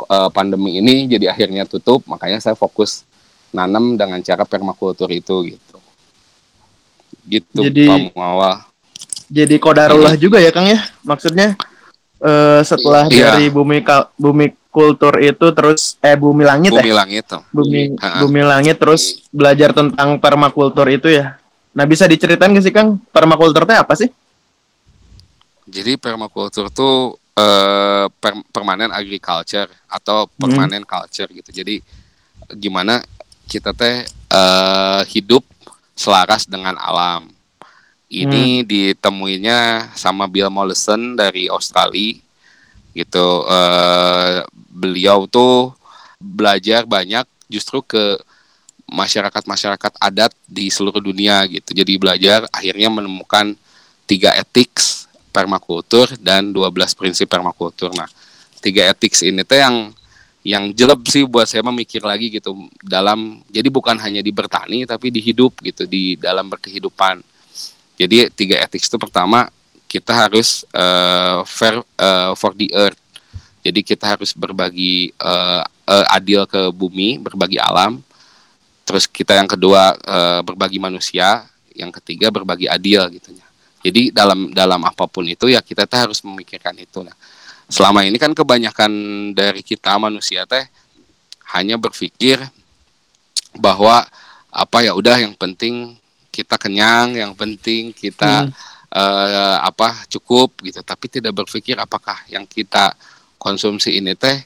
uh, 0.07 0.31
pandemi 0.31 0.79
ini 0.79 1.11
jadi 1.11 1.35
akhirnya 1.35 1.67
tutup 1.67 2.07
makanya 2.07 2.39
saya 2.39 2.55
fokus 2.55 3.03
nanam 3.51 3.99
dengan 3.99 4.23
cara 4.23 4.47
permakultur 4.47 5.11
itu 5.11 5.51
gitu. 5.51 5.79
Gitu 7.29 7.61
jadi 7.61 8.09
awal 8.17 8.65
jadi 9.29 9.61
kodarullah 9.61 10.17
hmm. 10.17 10.23
juga 10.23 10.41
ya 10.41 10.49
Kang 10.49 10.65
ya 10.65 10.81
maksudnya 11.05 11.53
uh, 12.23 12.61
setelah 12.63 13.07
iya. 13.11 13.35
dari 13.35 13.51
bumi 13.51 13.83
bumi 14.19 14.47
kultur 14.69 15.17
itu 15.19 15.47
terus 15.57 15.97
eh 16.05 16.15
bumi 16.15 16.45
langit 16.47 16.71
bumi 16.71 16.93
ya? 16.93 16.97
langit 17.03 17.25
tuh. 17.27 17.43
bumi 17.51 17.99
ha 17.99 18.23
bumi 18.23 18.41
langit 18.45 18.77
terus 18.79 19.27
belajar 19.33 19.75
tentang 19.75 20.21
permakultur 20.21 20.87
itu 20.87 21.09
ya 21.11 21.41
nah 21.75 21.85
bisa 21.87 22.07
diceritain 22.07 22.55
gak 22.55 22.65
sih 22.65 22.75
Kang 22.75 22.99
permakultur 23.11 23.65
itu 23.67 23.75
apa 23.75 23.95
sih 23.95 24.11
jadi 25.69 26.01
permakultur 26.01 26.73
tuh 26.73 27.17
uh, 27.37 28.07
per 28.09 28.33
permanen 28.51 28.91
agriculture 28.91 29.69
atau 29.89 30.27
permanen 30.39 30.83
hmm. 30.83 30.91
culture 30.91 31.29
gitu 31.31 31.51
jadi 31.53 31.81
gimana 32.57 33.05
kita 33.49 33.73
teh 33.77 34.05
uh, 34.33 35.03
hidup 35.09 35.45
selaras 35.97 36.47
dengan 36.49 36.77
alam 36.79 37.29
ini 38.09 38.65
hmm. 38.65 38.67
ditemuinya 38.67 39.93
sama 39.93 40.25
Bill 40.25 40.49
Mollison 40.49 41.13
dari 41.13 41.53
Australia 41.53 42.17
gitu. 42.97 43.45
Uh, 43.45 44.43
beliau 44.73 45.29
tuh 45.29 45.77
belajar 46.17 46.89
banyak 46.89 47.29
justru 47.47 47.85
ke 47.85 48.19
masyarakat-masyarakat 48.89 50.01
adat 50.01 50.33
di 50.49 50.73
seluruh 50.73 51.05
dunia 51.05 51.45
gitu. 51.47 51.77
Jadi 51.77 52.01
belajar 52.01 52.49
akhirnya 52.49 52.89
menemukan 52.89 53.53
tiga 54.09 54.33
etik 54.33 54.73
permakultur 55.29 56.09
dan 56.17 56.51
12 56.51 56.97
prinsip 56.97 57.29
permakultur. 57.29 57.93
Nah, 57.93 58.09
tiga 58.65 58.89
etik 58.89 59.13
ini 59.21 59.45
tuh 59.45 59.61
yang 59.61 59.77
yang 60.49 60.65
jelek 60.73 61.05
sih 61.13 61.29
buat 61.29 61.45
saya 61.45 61.61
memikir 61.61 62.01
lagi 62.01 62.33
gitu 62.33 62.57
dalam 62.81 63.45
jadi 63.53 63.69
bukan 63.69 64.01
hanya 64.01 64.25
di 64.25 64.33
bertani 64.33 64.89
tapi 64.89 65.13
di 65.13 65.21
hidup 65.21 65.61
gitu 65.61 65.85
di 65.85 66.17
dalam 66.17 66.49
berkehidupan 66.49 67.21
jadi 67.99 68.31
tiga 68.31 68.63
etik 68.63 68.87
itu 68.87 68.95
pertama 68.95 69.51
kita 69.91 70.15
harus 70.15 70.63
uh, 70.71 71.43
fair 71.43 71.83
uh, 71.99 72.37
for 72.39 72.55
the 72.55 72.71
earth. 72.77 73.01
Jadi 73.65 73.83
kita 73.83 74.15
harus 74.15 74.31
berbagi 74.37 75.11
uh, 75.19 75.67
uh, 75.67 76.07
adil 76.15 76.47
ke 76.47 76.71
bumi, 76.71 77.19
berbagi 77.19 77.59
alam. 77.59 77.99
Terus 78.87 79.11
kita 79.11 79.35
yang 79.35 79.51
kedua 79.51 79.99
uh, 79.99 80.41
berbagi 80.47 80.79
manusia, 80.79 81.43
yang 81.75 81.91
ketiga 81.91 82.31
berbagi 82.31 82.71
adil 82.71 83.03
gitu 83.19 83.35
ya. 83.35 83.47
Jadi 83.83 84.15
dalam 84.15 84.55
dalam 84.55 84.81
apa 84.87 85.11
pun 85.11 85.27
itu 85.27 85.51
ya 85.51 85.59
kita 85.59 85.89
teh 85.89 85.99
harus 85.99 86.23
memikirkan 86.23 86.79
itu. 86.79 87.03
Nah, 87.03 87.17
selama 87.67 88.07
ini 88.07 88.17
kan 88.17 88.31
kebanyakan 88.31 88.93
dari 89.35 89.67
kita 89.67 89.99
manusia 89.99 90.47
teh 90.47 90.65
hanya 91.51 91.75
berpikir 91.81 92.39
bahwa 93.59 94.07
apa 94.49 94.79
ya 94.87 94.95
udah 94.95 95.17
yang 95.19 95.35
penting 95.35 95.99
kita 96.39 96.55
kenyang, 96.55 97.19
yang 97.19 97.33
penting 97.35 97.91
kita 97.91 98.47
hmm. 98.47 98.55
uh, 98.95 99.59
apa 99.67 100.07
cukup 100.07 100.55
gitu. 100.63 100.79
Tapi 100.87 101.11
tidak 101.11 101.35
berpikir 101.35 101.75
apakah 101.75 102.15
yang 102.31 102.47
kita 102.47 102.95
konsumsi 103.43 103.99
ini 103.99 104.15
teh 104.15 104.39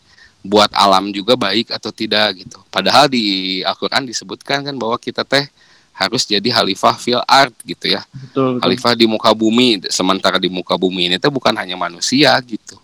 buat 0.43 0.73
alam 0.73 1.13
juga 1.13 1.37
baik 1.37 1.71
atau 1.71 1.93
tidak 1.93 2.41
gitu. 2.41 2.59
Padahal 2.73 3.07
di 3.13 3.61
Al-Qur'an 3.63 4.09
disebutkan 4.09 4.65
kan 4.65 4.75
bahwa 4.75 4.97
kita 4.97 5.23
teh 5.23 5.45
harus 5.93 6.25
jadi 6.25 6.49
khalifah 6.49 6.97
fil 6.97 7.23
art 7.29 7.53
gitu 7.63 7.93
ya. 7.93 8.03
Betul, 8.11 8.57
betul. 8.57 8.61
Khalifah 8.65 8.93
di 8.97 9.07
muka 9.07 9.31
bumi. 9.37 9.85
Sementara 9.93 10.41
di 10.41 10.49
muka 10.49 10.75
bumi 10.81 11.13
ini 11.13 11.17
teh 11.21 11.29
bukan 11.31 11.53
hanya 11.55 11.77
manusia 11.77 12.33
gitu. 12.43 12.81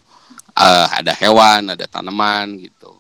Uh, 0.53 0.87
ada 0.93 1.17
hewan, 1.17 1.75
ada 1.75 1.89
tanaman 1.89 2.61
gitu. 2.61 2.95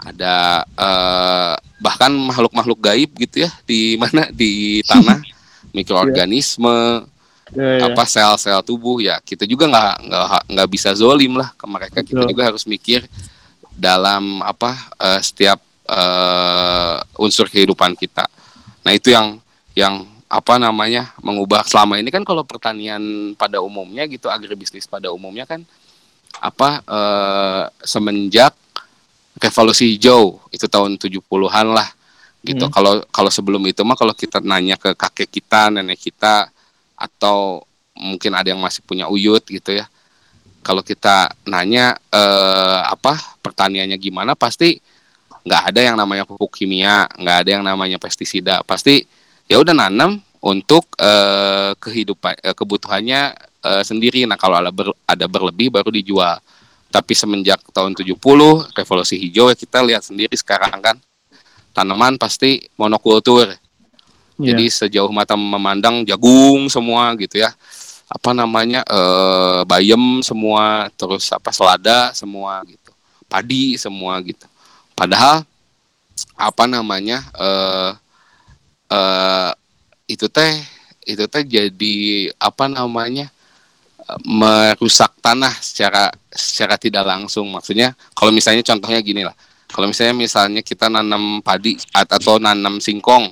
Ada 0.00 0.64
uh, 0.64 1.54
bahkan 1.76 2.08
makhluk-makhluk 2.08 2.80
gaib 2.80 3.10
gitu 3.20 3.44
ya 3.44 3.50
di 3.68 4.00
mana 4.00 4.32
di 4.32 4.80
tanah 4.88 5.20
mikroorganisme 5.70 7.06
yeah. 7.54 7.82
Yeah, 7.82 7.90
apa 7.90 8.06
sel-sel 8.06 8.62
tubuh 8.62 9.02
ya 9.02 9.18
kita 9.18 9.42
juga 9.42 9.66
nggak 9.66 9.94
nggak 10.06 10.42
nggak 10.54 10.68
bisa 10.70 10.94
zolim 10.94 11.34
lah. 11.34 11.50
Ke 11.58 11.66
mereka 11.66 11.98
kita 12.06 12.22
juga 12.22 12.46
harus 12.46 12.62
mikir 12.62 13.02
dalam 13.74 14.38
apa 14.46 14.70
uh, 15.02 15.18
setiap 15.18 15.58
uh, 15.90 17.02
unsur 17.18 17.50
kehidupan 17.50 17.98
kita. 17.98 18.30
Nah 18.86 18.92
itu 18.94 19.10
yang 19.10 19.42
yang 19.74 20.06
apa 20.30 20.62
namanya 20.62 21.10
mengubah. 21.18 21.66
Selama 21.66 21.98
ini 21.98 22.14
kan 22.14 22.22
kalau 22.22 22.46
pertanian 22.46 23.34
pada 23.34 23.58
umumnya 23.58 24.06
gitu 24.06 24.30
agribisnis 24.30 24.86
pada 24.86 25.10
umumnya 25.10 25.42
kan 25.42 25.66
apa 26.38 26.86
uh, 26.86 27.64
semenjak 27.82 28.54
revolusi 29.42 29.98
hijau 29.98 30.38
itu 30.54 30.70
tahun 30.70 30.94
70-an 30.94 31.66
lah 31.74 31.88
gitu. 32.44 32.64
Hmm. 32.68 32.72
Kalau 32.72 32.92
hmm. 33.00 33.08
kalau 33.12 33.30
sebelum 33.32 33.62
itu 33.68 33.84
mah 33.84 33.96
kalau 33.96 34.16
kita 34.16 34.40
nanya 34.40 34.76
ke 34.80 34.96
kakek 34.96 35.28
kita, 35.28 35.72
nenek 35.72 36.00
kita 36.00 36.48
atau 36.96 37.64
mungkin 37.96 38.32
ada 38.36 38.52
yang 38.52 38.60
masih 38.60 38.80
punya 38.84 39.08
uyut 39.08 39.44
gitu 39.44 39.76
ya. 39.76 39.86
Kalau 40.60 40.84
kita 40.84 41.32
nanya 41.48 41.96
eh, 42.12 42.80
apa 42.84 43.16
pertaniannya 43.40 43.96
gimana 43.96 44.36
pasti 44.36 44.76
nggak 45.40 45.62
ada 45.72 45.80
yang 45.80 45.96
namanya 45.96 46.28
pupuk 46.28 46.52
kimia, 46.52 47.08
nggak 47.16 47.36
ada 47.46 47.50
yang 47.60 47.64
namanya 47.64 47.96
pestisida. 47.96 48.60
Pasti 48.64 49.04
ya 49.48 49.56
udah 49.60 49.72
nanam 49.72 50.20
untuk 50.44 50.88
eh, 51.00 51.72
kehidupan 51.76 52.40
eh, 52.44 52.56
kebutuhannya 52.56 53.20
eh, 53.64 53.82
sendiri. 53.84 54.24
Nah, 54.28 54.36
kalau 54.40 54.60
ada, 54.60 54.72
ber, 54.72 54.92
ada 55.08 55.26
berlebih 55.28 55.72
baru 55.72 55.92
dijual. 55.92 56.40
Tapi 56.90 57.14
semenjak 57.14 57.62
tahun 57.70 57.94
70 57.94 58.18
revolusi 58.74 59.14
hijau 59.14 59.46
ya 59.46 59.54
kita 59.54 59.78
lihat 59.78 60.02
sendiri 60.02 60.34
sekarang 60.34 60.82
kan 60.82 60.98
tanaman 61.74 62.16
pasti 62.20 62.66
monokultur. 62.76 63.50
Yeah. 64.40 64.54
Jadi 64.54 64.64
sejauh 64.72 65.12
mata 65.12 65.36
memandang 65.36 66.02
jagung 66.06 66.68
semua 66.72 67.12
gitu 67.20 67.40
ya. 67.40 67.52
Apa 68.10 68.34
namanya? 68.34 68.82
eh 68.88 69.62
bayam 69.68 70.24
semua, 70.24 70.90
terus 70.98 71.30
apa 71.30 71.52
selada 71.54 72.10
semua 72.16 72.64
gitu. 72.66 72.90
Padi 73.30 73.78
semua 73.78 74.18
gitu. 74.24 74.46
Padahal 74.98 75.46
apa 76.34 76.64
namanya? 76.66 77.22
eh 77.38 77.90
eh 78.90 79.50
itu 80.10 80.26
teh 80.26 80.58
itu 81.06 81.24
teh 81.30 81.42
jadi 81.46 81.96
apa 82.40 82.66
namanya? 82.66 83.30
merusak 84.26 85.22
tanah 85.22 85.54
secara 85.62 86.10
secara 86.34 86.74
tidak 86.74 87.06
langsung 87.06 87.46
maksudnya 87.46 87.94
kalau 88.10 88.34
misalnya 88.34 88.58
contohnya 88.66 88.98
gini 88.98 89.22
lah 89.22 89.36
kalau 89.70 89.86
misalnya 89.86 90.14
misalnya 90.18 90.62
kita 90.66 90.90
nanam 90.90 91.38
padi 91.40 91.78
atau 91.94 92.42
nanam 92.42 92.82
singkong 92.82 93.30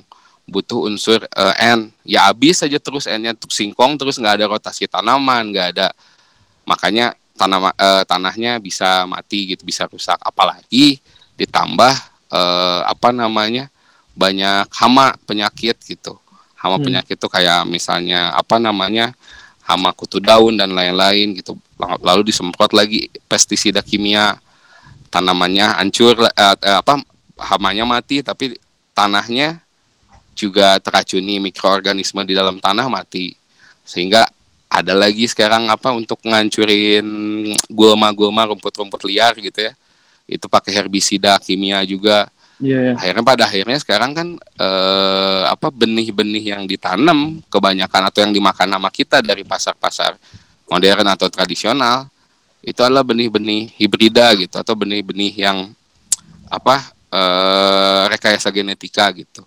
butuh 0.49 0.89
unsur 0.89 1.21
uh, 1.37 1.55
N, 1.61 1.93
ya 2.01 2.25
habis 2.27 2.65
saja 2.65 2.81
terus 2.81 3.05
N-nya 3.05 3.37
untuk 3.37 3.53
singkong 3.53 4.01
terus 4.01 4.17
nggak 4.17 4.41
ada 4.41 4.45
rotasi 4.49 4.89
tanaman, 4.89 5.53
nggak 5.53 5.67
ada 5.77 5.87
makanya 6.65 7.13
tanam 7.37 7.69
uh, 7.69 8.03
tanahnya 8.03 8.57
bisa 8.57 9.05
mati 9.05 9.53
gitu, 9.53 9.61
bisa 9.63 9.85
rusak. 9.85 10.17
Apalagi 10.19 10.97
ditambah 11.37 11.93
uh, 12.33 12.81
apa 12.89 13.13
namanya 13.13 13.69
banyak 14.17 14.67
hama 14.73 15.15
penyakit 15.23 15.77
gitu, 15.85 16.17
hama 16.57 16.81
hmm. 16.81 16.85
penyakit 16.89 17.15
itu 17.15 17.27
kayak 17.29 17.69
misalnya 17.69 18.33
apa 18.33 18.57
namanya 18.57 19.13
hama 19.63 19.93
kutu 19.93 20.17
daun 20.17 20.57
dan 20.57 20.73
lain-lain 20.73 21.37
gitu. 21.37 21.53
Lalu 21.79 22.33
disemprot 22.33 22.73
lagi 22.73 23.07
pestisida 23.29 23.85
kimia 23.85 24.35
tanamannya 25.09 25.81
hancur 25.81 26.15
uh, 26.21 26.57
apa 26.61 27.01
hamanya 27.39 27.83
mati 27.83 28.21
tapi 28.21 28.55
tanahnya 28.93 29.59
juga 30.39 30.79
teracuni 30.79 31.39
mikroorganisme 31.43 32.23
di 32.23 32.31
dalam 32.31 32.63
tanah 32.63 32.87
mati. 32.87 33.35
Sehingga 33.83 34.23
ada 34.71 34.93
lagi 34.95 35.27
sekarang 35.27 35.67
apa 35.67 35.91
untuk 35.91 36.23
ngancurin 36.23 37.03
gulma-gulma 37.67 38.47
rumput-rumput 38.47 39.03
liar 39.03 39.35
gitu 39.35 39.67
ya. 39.67 39.73
Itu 40.23 40.47
pakai 40.47 40.71
herbisida 40.71 41.35
kimia 41.43 41.83
juga. 41.83 42.31
Yeah, 42.59 42.91
yeah. 42.91 42.95
akhirnya 42.99 43.23
pada 43.23 43.43
akhirnya 43.47 43.79
sekarang 43.79 44.11
kan 44.11 44.27
eh, 44.35 45.43
apa 45.47 45.71
benih-benih 45.71 46.51
yang 46.51 46.67
ditanam 46.67 47.39
kebanyakan 47.47 48.11
atau 48.11 48.19
yang 48.19 48.35
dimakan 48.35 48.67
nama 48.67 48.91
kita 48.91 49.23
dari 49.23 49.47
pasar-pasar 49.47 50.19
modern 50.67 51.07
atau 51.07 51.31
tradisional 51.31 52.11
itu 52.59 52.79
adalah 52.83 53.07
benih-benih 53.07 53.71
hibrida 53.79 54.35
gitu 54.35 54.59
atau 54.59 54.75
benih-benih 54.75 55.31
yang 55.39 55.71
apa 56.51 56.91
eh, 57.13 58.03
rekayasa 58.11 58.51
genetika 58.51 59.07
gitu. 59.15 59.45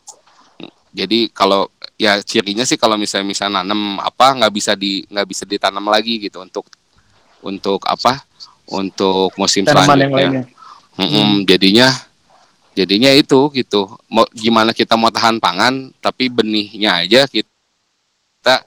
Jadi 0.92 1.32
kalau 1.32 1.72
ya 1.96 2.20
cirinya 2.20 2.68
sih 2.68 2.76
kalau 2.76 3.00
misalnya 3.00 3.32
misalnya 3.32 3.64
nanam 3.64 3.96
apa 4.00 4.36
nggak 4.36 4.52
bisa 4.52 4.72
di 4.76 5.04
nggak 5.08 5.26
bisa 5.28 5.44
ditanam 5.48 5.84
lagi 5.88 6.20
gitu 6.20 6.44
untuk 6.44 6.68
untuk 7.40 7.80
apa 7.88 8.20
untuk 8.68 9.32
musim 9.40 9.64
Tanaman 9.64 9.98
selanjutnya. 9.98 10.42
mm 11.00 11.08
-mm, 11.08 11.30
jadinya 11.48 11.88
jadinya 12.72 13.10
itu 13.12 13.48
gitu. 13.56 13.88
Mau 14.08 14.24
gimana 14.32 14.76
kita 14.76 14.96
mau 14.96 15.08
tahan 15.12 15.40
pangan 15.40 15.92
tapi 16.00 16.28
benihnya 16.28 17.04
aja 17.04 17.24
kita 17.28 18.62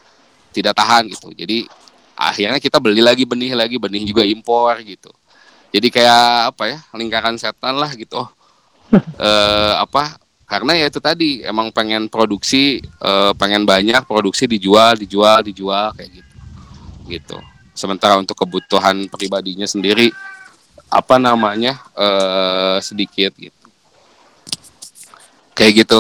tidak 0.54 0.74
tahan 0.74 1.10
gitu. 1.14 1.30
Jadi 1.34 1.70
akhirnya 2.16 2.64
kita 2.64 2.80
beli 2.80 3.04
lagi 3.04 3.28
benih 3.28 3.52
lagi 3.54 3.76
benih 3.76 4.08
juga 4.08 4.24
impor 4.24 4.80
gitu. 4.82 5.12
Jadi 5.76 5.88
kayak 5.92 6.56
apa 6.56 6.64
ya 6.72 6.80
lingkaran 6.96 7.36
setan 7.36 7.76
lah 7.76 7.92
gitu. 7.94 8.24
Oh, 8.24 8.30
eh, 8.96 9.74
apa 9.76 10.16
karena 10.46 10.78
ya 10.78 10.86
itu 10.88 11.02
tadi 11.02 11.42
emang 11.42 11.74
pengen 11.74 12.06
produksi 12.06 12.78
uh, 13.02 13.34
pengen 13.34 13.66
banyak 13.66 14.06
produksi 14.06 14.46
dijual 14.46 14.94
dijual 14.94 15.42
dijual 15.42 15.90
kayak 15.98 16.22
gitu. 16.22 16.36
Gitu. 17.10 17.38
Sementara 17.76 18.16
untuk 18.16 18.38
kebutuhan 18.38 19.10
pribadinya 19.10 19.66
sendiri 19.66 20.14
apa 20.88 21.18
namanya 21.18 21.82
uh, 21.98 22.78
sedikit 22.78 23.34
gitu. 23.36 23.66
Kayak 25.58 25.84
gitu. 25.84 26.00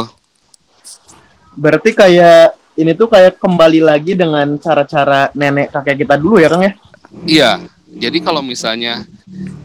Berarti 1.57 1.91
kayak 1.97 2.53
ini 2.75 2.91
tuh 2.91 3.07
kayak 3.07 3.39
kembali 3.39 3.79
lagi 3.79 4.13
dengan 4.19 4.59
cara-cara 4.59 5.31
nenek 5.31 5.71
kakek 5.71 6.03
kita 6.03 6.15
dulu 6.19 6.39
ya 6.39 6.47
kang 6.51 6.63
ya? 6.63 6.73
Iya. 7.23 7.51
Jadi 7.95 8.19
kalau 8.19 8.43
misalnya 8.43 9.07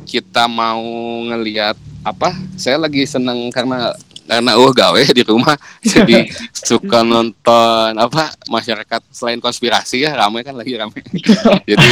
kita 0.06 0.46
mau 0.46 0.82
ngelihat 1.26 1.74
apa 2.06 2.32
saya 2.54 2.78
lagi 2.78 3.02
seneng 3.02 3.50
karena 3.50 3.90
karena 4.30 4.54
uh 4.54 4.70
gawe 4.70 5.02
di 5.10 5.26
rumah. 5.26 5.58
Jadi 5.82 6.30
suka 6.54 7.02
nonton 7.02 7.90
apa 7.98 8.30
masyarakat 8.46 9.02
selain 9.10 9.42
konspirasi 9.42 10.06
ya 10.06 10.14
ramai 10.14 10.46
kan 10.46 10.54
lagi 10.54 10.78
ramai 10.78 11.02
jadi 11.70 11.90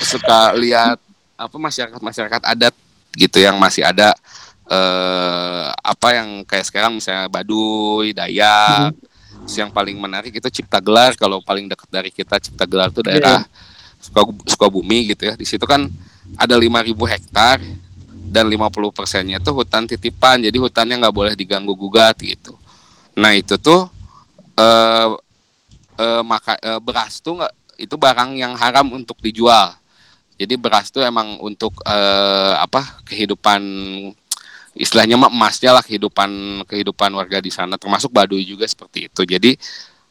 suka 0.00 0.56
lihat 0.56 0.96
apa 1.36 1.56
masyarakat 1.60 2.00
masyarakat 2.00 2.42
adat 2.48 2.72
gitu 3.12 3.44
yang 3.44 3.60
masih 3.60 3.84
ada 3.84 4.16
eh, 4.72 5.68
apa 5.68 6.08
yang 6.16 6.48
kayak 6.48 6.64
sekarang 6.64 6.96
misalnya 6.96 7.28
Baduy 7.28 8.16
Dayak 8.16 8.96
hmm. 8.96 9.15
Yang 9.54 9.70
paling 9.70 9.94
menarik 9.94 10.34
itu 10.34 10.48
Cipta 10.50 10.82
Gelar. 10.82 11.14
Kalau 11.14 11.38
paling 11.38 11.70
dekat 11.70 11.86
dari 11.86 12.10
kita 12.10 12.42
Cipta 12.42 12.66
Gelar 12.66 12.90
itu 12.90 13.06
daerah 13.06 13.46
yeah. 13.46 14.44
Sukabumi 14.50 15.14
gitu 15.14 15.30
ya. 15.30 15.38
Di 15.38 15.46
situ 15.46 15.62
kan 15.62 15.86
ada 16.34 16.58
5000 16.58 16.90
hektar 16.90 17.62
dan 18.26 18.44
50 18.50 18.90
persennya 18.90 19.38
itu 19.38 19.50
hutan 19.54 19.86
titipan. 19.86 20.42
Jadi 20.42 20.58
hutannya 20.58 20.98
nggak 20.98 21.14
boleh 21.14 21.32
diganggu 21.38 21.72
gugat 21.78 22.18
gitu. 22.18 22.58
Nah 23.14 23.32
itu 23.38 23.54
tuh 23.56 23.86
eh, 24.58 25.08
eh, 26.02 26.22
maka 26.26 26.58
eh, 26.58 26.80
beras 26.82 27.22
tuh 27.22 27.38
nggak 27.38 27.52
itu 27.76 27.94
barang 27.94 28.30
yang 28.34 28.58
haram 28.58 28.90
untuk 28.92 29.20
dijual. 29.22 29.72
Jadi 30.36 30.54
beras 30.60 30.92
tuh 30.92 31.00
emang 31.00 31.40
untuk 31.40 31.80
eh, 31.86 32.54
apa 32.58 33.00
kehidupan 33.08 33.62
istilahnya 34.76 35.16
mah 35.16 35.32
emasnya 35.32 35.72
lah 35.72 35.82
kehidupan 35.82 36.62
kehidupan 36.68 37.10
warga 37.16 37.40
di 37.40 37.48
sana 37.48 37.80
termasuk 37.80 38.12
Baduy 38.12 38.44
juga 38.44 38.68
seperti 38.68 39.08
itu 39.08 39.22
jadi 39.24 39.56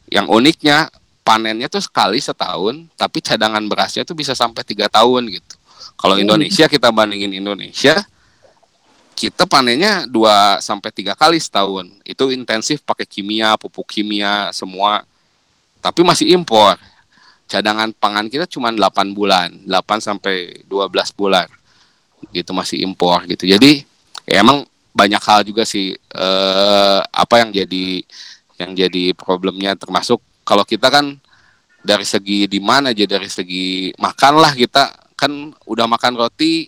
yang 0.10 0.30
uniknya 0.30 0.90
panennya 1.26 1.70
tuh 1.70 1.82
sekali 1.82 2.18
setahun 2.18 2.90
tapi 2.98 3.22
cadangan 3.22 3.62
berasnya 3.66 4.06
tuh 4.06 4.18
bisa 4.18 4.34
sampai 4.34 4.66
tiga 4.66 4.90
tahun 4.90 5.30
gitu 5.30 5.56
kalau 5.96 6.18
Indonesia 6.18 6.66
kita 6.66 6.90
bandingin 6.92 7.32
Indonesia 7.32 8.04
kita 9.16 9.48
panennya 9.48 10.04
dua 10.12 10.60
sampai 10.60 10.92
tiga 10.92 11.16
kali 11.16 11.40
setahun. 11.40 11.88
Itu 12.04 12.36
intensif 12.36 12.84
pakai 12.84 13.08
kimia, 13.08 13.56
pupuk 13.56 13.88
kimia 13.88 14.52
semua. 14.52 15.08
Tapi 15.80 16.04
masih 16.04 16.36
impor. 16.36 16.76
Cadangan 17.48 17.96
pangan 17.96 18.28
kita 18.28 18.44
cuma 18.50 18.74
8 18.76 19.16
bulan, 19.16 19.56
8 19.64 20.04
sampai 20.04 20.68
12 20.68 21.16
bulan. 21.16 21.48
Gitu 22.36 22.52
masih 22.52 22.84
impor 22.84 23.24
gitu. 23.32 23.48
Jadi 23.48 23.88
ya 24.26 24.42
emang 24.42 24.66
banyak 24.96 25.22
hal 25.22 25.46
juga 25.46 25.64
sih 25.64 25.94
eh, 25.96 27.00
apa 27.04 27.36
yang 27.46 27.50
jadi 27.52 27.86
yang 28.60 28.72
jadi 28.74 29.12
problemnya. 29.14 29.76
Termasuk 29.76 30.20
kalau 30.48 30.64
kita 30.64 30.88
kan 30.88 31.20
dari 31.86 32.08
segi 32.08 32.50
di 32.50 32.58
mana 32.58 32.96
aja 32.96 33.06
dari 33.06 33.30
segi 33.30 33.94
makan 34.00 34.34
lah 34.42 34.52
kita. 34.56 34.92
Kan 35.16 35.56
udah 35.64 35.88
makan 35.88 36.20
roti 36.20 36.68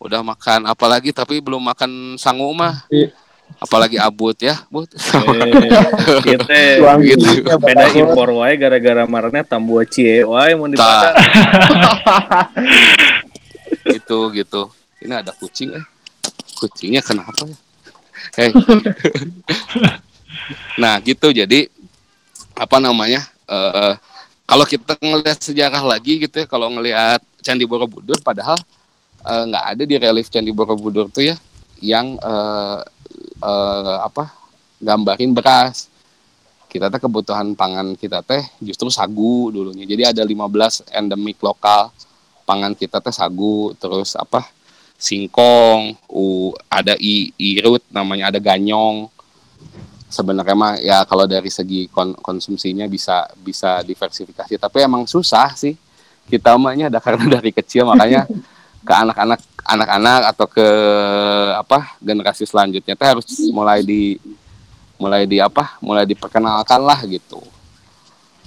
udah 0.00 0.24
makan 0.24 0.64
apalagi 0.64 1.12
tapi 1.12 1.44
belum 1.44 1.60
makan 1.60 2.16
sangu 2.16 2.50
mah. 2.56 2.84
Iya. 2.88 3.12
apalagi 3.58 3.98
abut 3.98 4.38
ya 4.38 4.62
but 4.70 4.86
eh, 4.94 5.74
kita 6.22 6.54
gitu. 7.02 7.50
beda 7.58 7.86
impor 7.98 8.30
wae 8.30 8.54
gara-gara 8.54 9.02
marane 9.10 9.42
tambu 9.42 9.82
cie 9.90 10.22
wae 10.22 10.54
mau 10.54 10.70
dipada 10.70 11.18
gitu 13.90 14.30
gitu. 14.38 14.70
Ini 15.02 15.18
ada 15.26 15.34
kucing 15.34 15.74
eh 15.74 15.82
kucingnya 16.60 17.00
kenapa? 17.00 17.48
Ya 18.36 18.52
hey. 18.52 18.52
nah 20.82 21.00
gitu. 21.00 21.32
Jadi 21.32 21.72
apa 22.52 22.76
namanya 22.76 23.24
uh, 23.48 23.96
kalau 24.44 24.68
kita 24.68 25.00
ngelihat 25.00 25.40
sejarah 25.40 25.80
lagi 25.80 26.20
gitu 26.20 26.44
ya 26.44 26.46
kalau 26.46 26.68
ngelihat 26.68 27.24
Candi 27.40 27.64
Borobudur 27.64 28.20
padahal 28.20 28.60
Eh, 29.20 29.44
nggak 29.52 29.64
uh, 29.68 29.70
ada 29.76 29.82
di 29.84 29.96
relief 30.00 30.32
Candi 30.32 30.48
Borobudur 30.48 31.12
tuh 31.12 31.28
ya 31.28 31.36
yang 31.84 32.16
uh, 32.24 32.80
uh, 33.44 33.96
apa 34.00 34.32
gambarin 34.80 35.36
beras. 35.36 35.92
Kita 36.70 36.88
teh 36.88 37.02
kebutuhan 37.02 37.52
pangan 37.52 37.98
kita 38.00 38.24
teh 38.24 38.40
justru 38.64 38.88
sagu 38.88 39.52
dulunya. 39.52 39.84
Jadi 39.84 40.16
ada 40.16 40.22
15 40.24 40.88
endemik 40.88 41.36
lokal 41.44 41.92
pangan 42.48 42.72
kita 42.72 43.04
teh 43.04 43.12
sagu 43.12 43.76
terus 43.76 44.16
apa 44.16 44.48
singkong 45.00 45.96
u 46.12 46.52
ada 46.68 46.92
i, 47.00 47.32
irut 47.40 47.80
namanya 47.88 48.28
ada 48.28 48.36
ganyong. 48.36 49.08
Sebenarnya 50.12 50.56
mah 50.58 50.74
ya 50.76 51.00
kalau 51.08 51.24
dari 51.24 51.48
segi 51.48 51.88
kon 51.88 52.12
konsumsinya 52.20 52.84
bisa 52.84 53.24
bisa 53.40 53.80
diversifikasi 53.80 54.60
tapi 54.60 54.78
emang 54.84 55.08
susah 55.08 55.56
sih. 55.56 55.72
Kita 56.28 56.54
mahnya 56.60 56.92
ada 56.92 57.00
karena 57.00 57.24
dari 57.40 57.50
kecil 57.50 57.88
makanya 57.88 58.28
ke 58.86 58.92
anak-anak 58.92 59.40
anak-anak 59.64 60.20
atau 60.36 60.46
ke 60.46 60.68
apa 61.56 61.96
generasi 62.00 62.44
selanjutnya 62.44 62.92
itu 62.92 63.04
harus 63.04 63.26
mulai 63.52 63.80
di 63.80 64.20
mulai 65.00 65.24
di 65.24 65.40
apa 65.40 65.80
mulai 65.80 66.04
diperkenalkan 66.04 66.84
lah 66.84 67.00
gitu. 67.08 67.40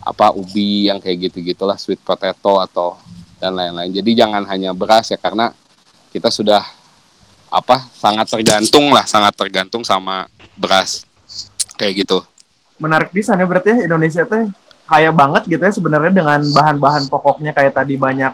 Apa 0.04 0.36
ubi 0.36 0.92
yang 0.92 1.02
kayak 1.02 1.32
gitu 1.32 1.42
gitulah 1.42 1.80
sweet 1.80 2.04
potato 2.04 2.62
atau 2.62 3.00
dan 3.42 3.56
lain-lain. 3.58 3.90
Jadi 3.90 4.20
jangan 4.20 4.44
hanya 4.48 4.76
beras 4.76 5.10
ya 5.10 5.18
karena 5.18 5.56
kita 6.14 6.30
sudah 6.30 6.62
apa 7.50 7.90
sangat 7.98 8.30
tergantung 8.30 8.94
lah 8.94 9.06
sangat 9.10 9.34
tergantung 9.34 9.82
sama 9.82 10.30
beras. 10.54 11.10
Kayak 11.74 12.06
gitu. 12.06 12.18
Menarik 12.78 13.10
di 13.10 13.26
sana 13.26 13.42
berarti 13.50 13.74
ya 13.74 13.90
Indonesia 13.90 14.22
teh 14.26 14.46
kaya 14.86 15.10
banget 15.10 15.50
gitu 15.50 15.62
ya 15.62 15.74
sebenarnya 15.74 16.14
dengan 16.14 16.42
bahan-bahan 16.54 17.10
pokoknya 17.10 17.58
kayak 17.58 17.74
tadi 17.74 17.98
banyak 17.98 18.30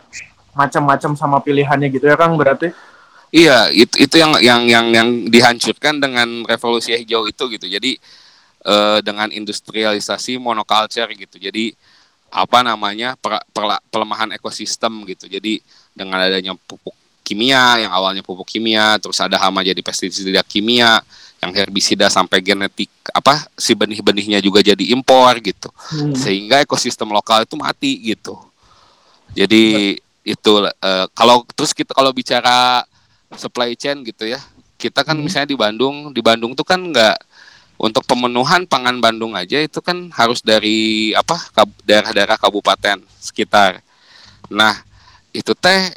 macam-macam 0.52 1.12
sama 1.16 1.38
pilihannya 1.40 1.88
gitu 1.88 2.12
ya 2.12 2.20
Kang 2.20 2.36
berarti? 2.36 2.76
Iya 3.32 3.72
itu 3.72 3.96
itu 3.96 4.16
yang 4.20 4.36
yang 4.44 4.62
yang 4.68 4.86
yang 4.92 5.10
dihancurkan 5.32 6.04
dengan 6.04 6.44
revolusi 6.44 6.92
hijau 7.00 7.32
itu 7.32 7.44
gitu. 7.56 7.66
Jadi 7.70 7.96
eh, 8.68 9.00
dengan 9.06 9.32
industrialisasi 9.32 10.36
monoculture 10.36 11.08
gitu. 11.16 11.40
Jadi 11.40 11.72
apa 12.30 12.62
namanya 12.62 13.16
per, 13.16 13.42
per, 13.56 13.80
pelemahan 13.88 14.36
ekosistem 14.36 15.08
gitu. 15.08 15.32
Jadi 15.32 15.64
dengan 15.96 16.20
adanya 16.26 16.58
pupuk 16.58 16.99
kimia 17.30 17.86
yang 17.86 17.94
awalnya 17.94 18.26
pupuk 18.26 18.50
kimia 18.50 18.98
terus 18.98 19.22
ada 19.22 19.38
hama 19.38 19.62
jadi 19.62 19.78
pestisida 19.86 20.42
kimia 20.42 20.98
yang 21.40 21.54
herbisida 21.54 22.10
sampai 22.10 22.42
genetik 22.42 22.90
apa 23.14 23.46
si 23.54 23.78
benih-benihnya 23.78 24.42
juga 24.42 24.66
jadi 24.66 24.82
impor 24.92 25.38
gitu 25.40 25.70
hmm. 25.70 26.18
sehingga 26.18 26.66
ekosistem 26.66 27.08
lokal 27.14 27.46
itu 27.46 27.54
mati 27.54 28.02
gitu 28.02 28.34
jadi 29.38 29.96
itu 30.26 30.54
uh, 30.66 31.06
kalau 31.14 31.46
terus 31.54 31.72
kita 31.72 31.94
kalau 31.94 32.10
bicara 32.10 32.84
supply 33.38 33.78
chain 33.78 34.02
gitu 34.02 34.26
ya 34.26 34.42
kita 34.82 35.06
kan 35.06 35.14
hmm. 35.14 35.24
misalnya 35.30 35.50
di 35.54 35.58
Bandung 35.60 35.96
di 36.10 36.22
Bandung 36.26 36.58
tuh 36.58 36.66
kan 36.66 36.82
nggak 36.82 37.18
untuk 37.80 38.04
pemenuhan 38.04 38.68
pangan 38.68 39.00
Bandung 39.00 39.38
aja 39.38 39.64
itu 39.64 39.80
kan 39.80 40.12
harus 40.12 40.44
dari 40.44 41.16
apa 41.16 41.40
daerah-daerah 41.88 42.36
kabupaten 42.36 43.00
sekitar 43.22 43.80
nah 44.52 44.76
itu 45.32 45.56
teh 45.56 45.94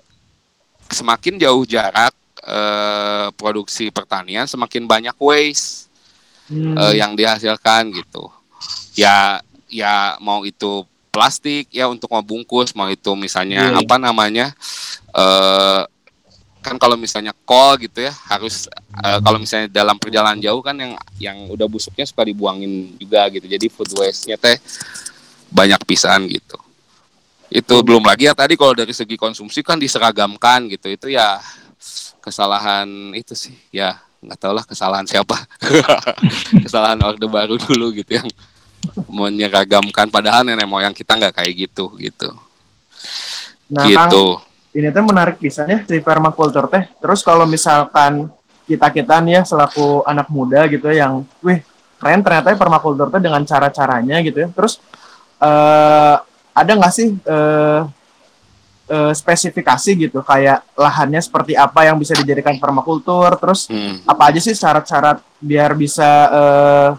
semakin 0.93 1.41
jauh 1.41 1.65
jarak 1.65 2.15
eh, 2.45 3.29
produksi 3.35 3.89
pertanian 3.89 4.45
semakin 4.47 4.85
banyak 4.85 5.17
waste 5.17 5.89
hmm. 6.53 6.77
eh, 6.77 6.95
yang 7.01 7.17
dihasilkan 7.17 7.91
gitu 7.93 8.29
ya 8.95 9.41
ya 9.73 10.21
mau 10.21 10.45
itu 10.45 10.85
plastik 11.13 11.69
ya 11.69 11.89
untuk 11.89 12.09
mau 12.09 12.25
bungkus 12.25 12.73
mau 12.73 12.89
itu 12.89 13.13
misalnya 13.17 13.73
yeah. 13.73 13.81
apa 13.85 13.97
namanya 14.01 14.47
uh, 15.13 15.85
kan 16.65 16.81
kalau 16.81 16.97
misalnya 16.97 17.37
kol 17.45 17.77
gitu 17.77 18.07
ya 18.07 18.13
harus 18.33 18.71
uh, 18.97 19.21
kalau 19.21 19.37
misalnya 19.37 19.69
dalam 19.69 20.01
perjalanan 20.01 20.41
jauh 20.41 20.65
kan 20.65 20.73
yang 20.79 20.93
yang 21.21 21.39
udah 21.53 21.69
busuknya 21.69 22.09
suka 22.09 22.25
dibuangin 22.25 22.97
juga 22.97 23.29
gitu 23.29 23.45
jadi 23.45 23.67
food 23.69 23.93
waste-nya 23.93 24.41
teh 24.41 24.57
banyak 25.53 25.85
pisahan 25.85 26.25
gitu 26.31 26.57
itu 27.53 27.75
belum 27.85 28.03
lagi 28.03 28.27
ya 28.27 28.35
tadi 28.35 28.57
kalau 28.57 28.73
dari 28.73 28.97
segi 28.97 29.21
konsumsi 29.21 29.61
kan 29.61 29.77
diseragamkan 29.77 30.73
gitu. 30.73 30.89
Itu 30.89 31.07
ya 31.13 31.39
kesalahan 32.25 33.13
itu 33.13 33.37
sih. 33.37 33.55
Ya 33.69 34.01
nggak 34.23 34.39
tahu 34.39 34.53
lah 34.57 34.65
kesalahan 34.65 35.05
siapa. 35.05 35.35
Kesalahan 36.65 36.99
orde 37.03 37.27
baru 37.27 37.59
dulu 37.59 37.91
gitu 37.93 38.23
yang 38.23 38.29
menyeragamkan. 39.11 40.09
Padahal 40.09 40.47
nenek 40.47 40.67
moyang 40.67 40.95
kita 40.95 41.19
nggak 41.19 41.43
kayak 41.43 41.53
gitu 41.69 41.91
gitu. 41.99 42.31
Nah, 43.73 43.85
gitu. 43.89 44.39
Kang, 44.39 44.79
ini 44.79 44.89
tuh 44.89 45.05
menarik 45.05 45.37
bisa 45.43 45.67
ya 45.69 45.83
si 45.85 45.99
permakultur 46.01 46.71
teh. 46.71 46.87
Terus 47.03 47.21
kalau 47.21 47.45
misalkan 47.45 48.31
kita 48.65 48.89
kita 48.95 49.19
nih 49.21 49.41
ya 49.41 49.43
selaku 49.43 50.07
anak 50.07 50.31
muda 50.31 50.65
gitu 50.71 50.87
ya 50.89 51.05
yang 51.05 51.27
wih 51.43 51.61
keren 51.99 52.23
ternyata 52.23 52.55
ya 52.55 52.59
permakultur 52.59 53.11
teh 53.11 53.21
dengan 53.21 53.43
cara 53.43 53.69
caranya 53.75 54.23
gitu 54.23 54.39
ya. 54.47 54.49
Terus 54.55 54.79
uh, 55.43 56.17
ada 56.53 56.73
nggak 56.77 56.93
sih 56.93 57.09
uh, 57.27 57.89
uh, 58.89 59.13
spesifikasi 59.13 59.91
gitu? 60.09 60.21
Kayak 60.21 60.65
lahannya 60.77 61.21
seperti 61.21 61.57
apa 61.57 61.89
yang 61.89 61.97
bisa 61.97 62.13
dijadikan 62.17 62.57
permakultur? 62.61 63.33
Terus 63.41 63.69
hmm. 63.73 64.05
apa 64.05 64.23
aja 64.33 64.41
sih 64.41 64.57
syarat-syarat 64.57 65.25
biar 65.41 65.73
bisa 65.75 66.09
uh, 66.29 66.91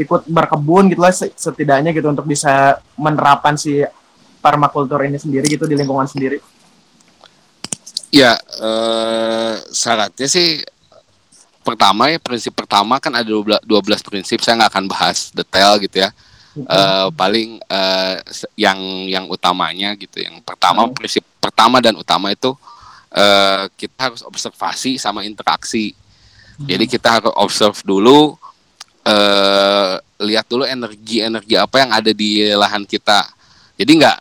ikut 0.00 0.24
berkebun 0.26 0.88
gitu 0.88 1.00
lah 1.04 1.12
setidaknya 1.12 1.92
gitu 1.92 2.08
untuk 2.08 2.24
bisa 2.24 2.80
menerapkan 2.96 3.60
si 3.60 3.84
permakultur 4.40 5.04
ini 5.04 5.20
sendiri 5.20 5.44
gitu 5.44 5.68
di 5.68 5.76
lingkungan 5.76 6.08
sendiri? 6.08 6.40
Ya 8.10 8.34
uh, 8.58 9.54
syaratnya 9.70 10.26
sih 10.26 10.64
pertama 11.60 12.08
ya 12.08 12.18
prinsip 12.18 12.56
pertama 12.56 12.96
kan 12.98 13.12
ada 13.12 13.28
12, 13.28 13.62
12 13.62 14.08
prinsip. 14.08 14.40
Saya 14.40 14.64
nggak 14.64 14.72
akan 14.72 14.84
bahas 14.88 15.28
detail 15.30 15.76
gitu 15.78 16.00
ya 16.00 16.10
uh, 16.58 17.08
paling 17.14 17.62
uh, 17.70 18.16
yang 18.58 18.80
yang 19.06 19.24
utamanya 19.30 19.94
gitu 19.94 20.22
yang 20.22 20.42
pertama 20.42 20.86
hmm. 20.86 20.94
prinsip 20.94 21.22
pertama 21.38 21.78
dan 21.78 21.94
utama 21.94 22.34
itu 22.34 22.50
uh, 23.14 23.64
kita 23.78 24.10
harus 24.10 24.22
observasi 24.26 24.98
sama 24.98 25.22
interaksi 25.22 25.94
hmm. 26.58 26.66
jadi 26.66 26.84
kita 26.86 27.08
harus 27.20 27.32
observe 27.38 27.78
dulu 27.86 28.34
uh, 29.06 29.94
lihat 30.20 30.46
dulu 30.50 30.66
energi 30.66 31.22
energi 31.22 31.54
apa 31.54 31.76
yang 31.80 31.90
ada 31.94 32.10
di 32.10 32.44
lahan 32.50 32.82
kita 32.84 33.30
jadi 33.78 33.92
nggak 33.96 34.18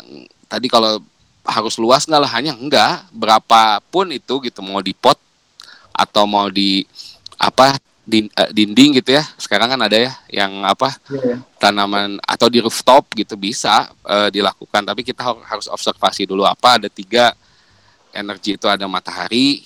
tadi 0.47 0.67
kalau 0.71 1.01
harus 1.43 1.75
luas 1.81 2.05
nggak 2.05 2.23
lahannya 2.29 2.53
enggak 2.53 3.09
berapapun 3.09 4.13
itu 4.13 4.37
gitu 4.45 4.61
mau 4.61 4.79
di 4.79 4.93
pot 4.93 5.17
atau 5.91 6.23
mau 6.29 6.47
di 6.47 6.85
apa 7.35 7.75
uh, 8.09 8.49
dinding 8.51 8.99
gitu 8.99 9.15
ya. 9.15 9.23
Sekarang 9.37 9.69
kan 9.69 9.79
ada 9.79 9.95
ya 9.95 10.11
yang 10.29 10.65
apa 10.65 10.97
yeah. 11.13 11.37
Iya. 11.37 11.37
tanaman 11.61 12.17
atau 12.25 12.47
di 12.49 12.59
rooftop 12.59 13.13
gitu 13.13 13.37
bisa 13.37 13.89
uh, 14.03 14.27
dilakukan. 14.33 14.81
Tapi 14.81 15.01
kita 15.05 15.21
harus 15.23 15.69
observasi 15.69 16.25
dulu 16.25 16.43
apa 16.43 16.81
ada 16.81 16.89
tiga 16.89 17.31
energi 18.11 18.57
itu 18.57 18.65
ada 18.65 18.89
matahari. 18.89 19.61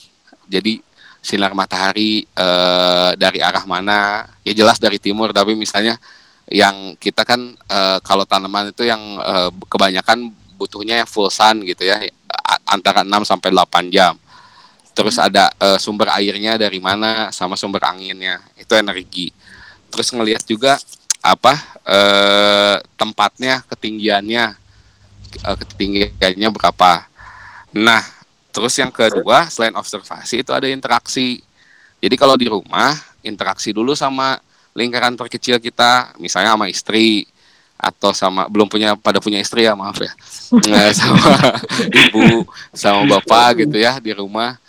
Jadi 0.46 0.84
sinar 1.24 1.56
matahari 1.56 2.28
uh, 2.36 3.16
dari 3.16 3.40
arah 3.40 3.64
mana? 3.64 4.28
Ya 4.44 4.52
jelas 4.52 4.78
dari 4.78 5.00
timur. 5.00 5.32
Tapi 5.32 5.56
misalnya 5.56 5.96
yang 6.52 7.00
kita 7.00 7.24
kan 7.24 7.56
uh, 7.72 8.04
kalau 8.04 8.28
tanaman 8.28 8.76
itu 8.76 8.84
yang 8.84 9.00
uh, 9.24 9.48
kebanyakan 9.72 10.30
butuhnya 10.60 11.02
yang 11.04 11.10
full 11.10 11.32
sun 11.32 11.64
gitu 11.66 11.84
ya 11.88 12.00
antara 12.68 13.04
6 13.04 13.28
sampai 13.28 13.50
8 13.52 13.92
jam 13.92 14.16
terus 14.94 15.18
ada 15.18 15.50
uh, 15.58 15.78
sumber 15.82 16.10
airnya 16.14 16.56
dari 16.58 16.78
mana 16.78 17.34
sama 17.34 17.58
sumber 17.58 17.84
anginnya. 17.86 18.40
Itu 18.58 18.78
energi. 18.78 19.34
Terus 19.90 20.10
ngelihat 20.14 20.46
juga 20.46 20.78
apa 21.24 21.56
uh, 21.88 22.78
tempatnya 22.98 23.64
ketinggiannya 23.68 24.54
uh, 25.46 25.58
ketinggiannya 25.58 26.50
berapa. 26.54 27.10
Nah 27.74 28.04
terus 28.54 28.78
yang 28.78 28.94
kedua 28.94 29.50
selain 29.50 29.74
observasi 29.74 30.46
itu 30.46 30.54
ada 30.54 30.70
interaksi. 30.70 31.42
Jadi 32.04 32.16
kalau 32.20 32.38
di 32.38 32.46
rumah 32.52 32.94
interaksi 33.26 33.74
dulu 33.74 33.98
sama 33.98 34.38
lingkaran 34.78 35.18
terkecil 35.18 35.58
kita 35.58 36.14
misalnya 36.20 36.54
sama 36.54 36.68
istri 36.70 37.26
atau 37.84 38.16
sama 38.16 38.48
belum 38.48 38.70
punya 38.70 38.96
pada 38.96 39.20
punya 39.20 39.42
istri 39.42 39.66
ya 39.66 39.74
maaf 39.74 39.98
ya. 40.00 40.14
Sama 41.00 41.34
ibu 42.06 42.46
sama 42.70 43.02
bapak 43.10 43.66
gitu 43.66 43.82
ya 43.82 43.98
di 43.98 44.14
rumah 44.14 44.62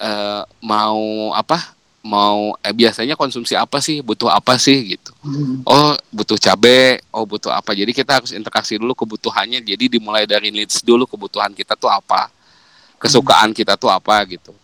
uh, 0.00 0.42
mau 0.60 1.32
apa 1.32 1.76
mau 2.06 2.54
eh, 2.62 2.70
biasanya 2.70 3.18
konsumsi 3.18 3.58
apa 3.58 3.82
sih? 3.82 3.98
Butuh 3.98 4.30
apa 4.30 4.54
sih? 4.56 4.94
Gitu. 4.94 5.10
Hmm. 5.26 5.66
oh 5.66 5.98
butuh 6.14 6.38
cabe. 6.38 7.02
Oh 7.10 7.26
butuh 7.26 7.50
apa? 7.50 7.74
Jadi 7.74 7.90
kita 7.90 8.22
harus 8.22 8.30
interaksi 8.30 8.78
dulu 8.78 8.94
kebutuhannya. 8.94 9.58
Jadi 9.60 9.98
dimulai 9.98 10.24
dari 10.24 10.54
needs 10.54 10.86
dulu 10.86 11.04
kebutuhan 11.04 11.50
kita 11.50 11.74
tuh 11.74 11.90
apa. 11.90 12.30
Kesukaan 13.02 13.50
kita 13.50 13.74
tuh 13.74 13.90
apa 13.90 14.22
gitu. 14.30 14.54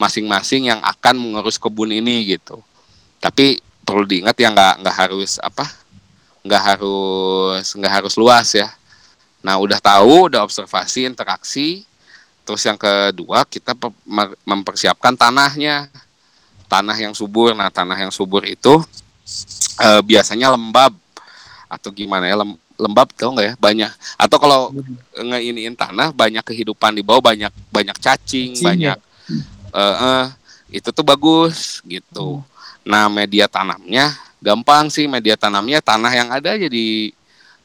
Masing-masing 0.00 0.72
yang 0.72 0.80
akan 0.80 1.14
mengurus 1.20 1.60
kebun 1.60 1.92
ini 1.92 2.36
gitu. 2.36 2.64
Tapi 3.20 3.60
perlu 3.86 4.02
diingat 4.08 4.34
ya 4.34 4.50
nggak 4.50 4.82
nggak 4.82 4.96
harus 4.98 5.38
apa 5.38 5.62
nggak 6.42 6.62
harus 6.74 7.66
nggak 7.76 7.92
harus 8.02 8.14
luas 8.18 8.48
ya. 8.56 8.72
Nah 9.44 9.60
udah 9.62 9.78
tahu 9.78 10.32
udah 10.32 10.42
observasi 10.42 11.06
interaksi 11.06 11.86
Terus 12.46 12.62
yang 12.62 12.78
kedua 12.78 13.42
kita 13.42 13.74
mempersiapkan 14.46 15.18
tanahnya, 15.18 15.90
tanah 16.70 16.94
yang 16.94 17.10
subur. 17.10 17.50
Nah 17.58 17.66
tanah 17.74 17.98
yang 17.98 18.14
subur 18.14 18.46
itu 18.46 18.78
e, 19.82 19.88
biasanya 20.06 20.54
lembab. 20.54 20.94
Atau 21.66 21.90
gimana 21.90 22.30
ya 22.30 22.38
lembab 22.78 23.10
tau 23.18 23.34
nggak 23.34 23.46
ya? 23.50 23.54
Banyak. 23.58 23.90
Atau 24.14 24.38
kalau 24.38 24.70
ngeiniin 25.18 25.74
tanah 25.74 26.14
banyak 26.14 26.46
kehidupan 26.46 26.94
di 26.94 27.02
bawah 27.02 27.34
banyak 27.34 27.50
banyak 27.74 27.96
cacing, 27.98 28.54
cacing 28.54 28.62
banyak 28.62 28.98
ya? 29.02 29.74
e, 29.74 29.82
e, 29.82 30.12
itu 30.78 30.88
tuh 30.94 31.02
bagus 31.02 31.82
gitu. 31.82 32.38
Hmm. 32.38 32.46
Nah 32.86 33.10
media 33.10 33.50
tanamnya 33.50 34.14
gampang 34.46 34.86
sih 34.86 35.10
media 35.10 35.34
tanamnya. 35.34 35.82
Tanah 35.82 36.12
yang 36.14 36.28
ada 36.30 36.54
aja 36.54 36.70
di 36.70 37.10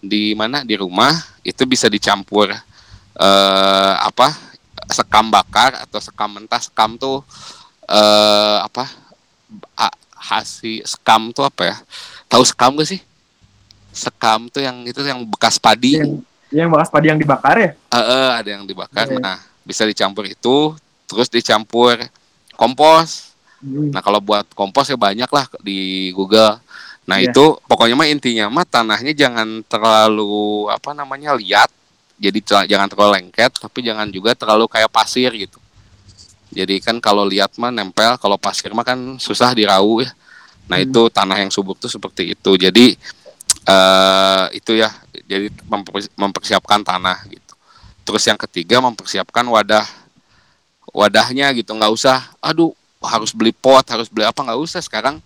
di 0.01 0.33
mana? 0.33 0.65
Di 0.65 0.73
rumah. 0.81 1.13
Itu 1.45 1.69
bisa 1.69 1.85
dicampur 1.85 2.49
eh, 3.17 3.93
apa 4.01 4.50
sekam 4.91 5.31
bakar 5.31 5.75
atau 5.79 5.99
sekam 6.03 6.29
mentah 6.37 6.61
sekam 6.61 6.99
tuh 6.99 7.23
eh 7.87 8.57
apa 8.61 8.87
hasil 10.21 10.85
sekam 10.85 11.33
tuh 11.33 11.43
apa 11.49 11.73
ya? 11.73 11.75
Tahu 12.29 12.43
sekam 12.45 12.77
gak 12.77 12.87
sih? 12.87 13.01
Sekam 13.91 14.47
tuh 14.47 14.61
yang 14.61 14.85
itu 14.85 15.01
yang 15.01 15.25
bekas 15.25 15.57
padi. 15.57 15.97
Yang, 15.97 16.21
yang 16.53 16.69
bekas 16.69 16.93
padi 16.93 17.09
yang 17.09 17.19
dibakar 17.19 17.57
ya? 17.57 17.69
Eh 17.73 17.97
uh, 17.97 18.29
ada 18.37 18.49
yang 18.53 18.63
dibakar. 18.63 19.09
Yeah. 19.09 19.19
nah 19.19 19.37
bisa 19.65 19.83
dicampur 19.83 20.29
itu 20.29 20.77
terus 21.09 21.27
dicampur 21.27 21.97
kompos. 22.53 23.33
Hmm. 23.61 23.93
nah 23.93 24.01
kalau 24.01 24.17
buat 24.17 24.49
kompos 24.57 24.89
ya 24.89 24.97
banyak 24.97 25.29
lah 25.29 25.45
di 25.61 26.09
Google. 26.13 26.57
Nah 27.05 27.17
yeah. 27.21 27.29
itu 27.29 27.57
pokoknya 27.65 27.97
mah 27.97 28.09
intinya 28.09 28.45
mah 28.49 28.65
tanahnya 28.65 29.13
jangan 29.13 29.65
terlalu 29.65 30.69
apa 30.69 30.93
namanya 30.93 31.33
liat 31.37 31.69
jadi 32.21 32.69
jangan 32.69 32.85
terlalu 32.85 33.17
lengket 33.17 33.57
tapi 33.57 33.81
jangan 33.81 34.05
juga 34.13 34.37
terlalu 34.37 34.69
kayak 34.69 34.93
pasir 34.93 35.33
gitu. 35.33 35.57
Jadi 36.53 36.77
kan 36.77 37.01
kalau 37.01 37.25
lihat 37.25 37.57
mah 37.57 37.73
nempel 37.73 38.13
kalau 38.21 38.37
pasir 38.37 38.69
mah 38.77 38.85
kan 38.85 39.17
susah 39.17 39.57
dirau 39.57 40.05
ya. 40.05 40.13
Nah 40.69 40.77
hmm. 40.77 40.85
itu 40.85 41.01
tanah 41.09 41.41
yang 41.41 41.49
subur 41.49 41.73
tuh 41.73 41.89
seperti 41.89 42.37
itu. 42.37 42.51
Jadi 42.61 42.93
uh, 43.65 44.45
itu 44.53 44.77
ya 44.77 44.93
jadi 45.25 45.49
mempersiapkan 46.13 46.85
tanah 46.85 47.25
gitu. 47.25 47.53
Terus 48.05 48.21
yang 48.29 48.37
ketiga 48.37 48.77
mempersiapkan 48.85 49.41
wadah 49.49 49.89
wadahnya 50.93 51.49
gitu. 51.57 51.73
Nggak 51.73 51.89
usah 51.89 52.29
aduh 52.37 52.69
harus 53.01 53.33
beli 53.33 53.49
pot 53.49 53.81
harus 53.89 54.11
beli 54.13 54.29
apa. 54.29 54.45
Nggak 54.45 54.61
usah 54.61 54.83
sekarang 54.85 55.17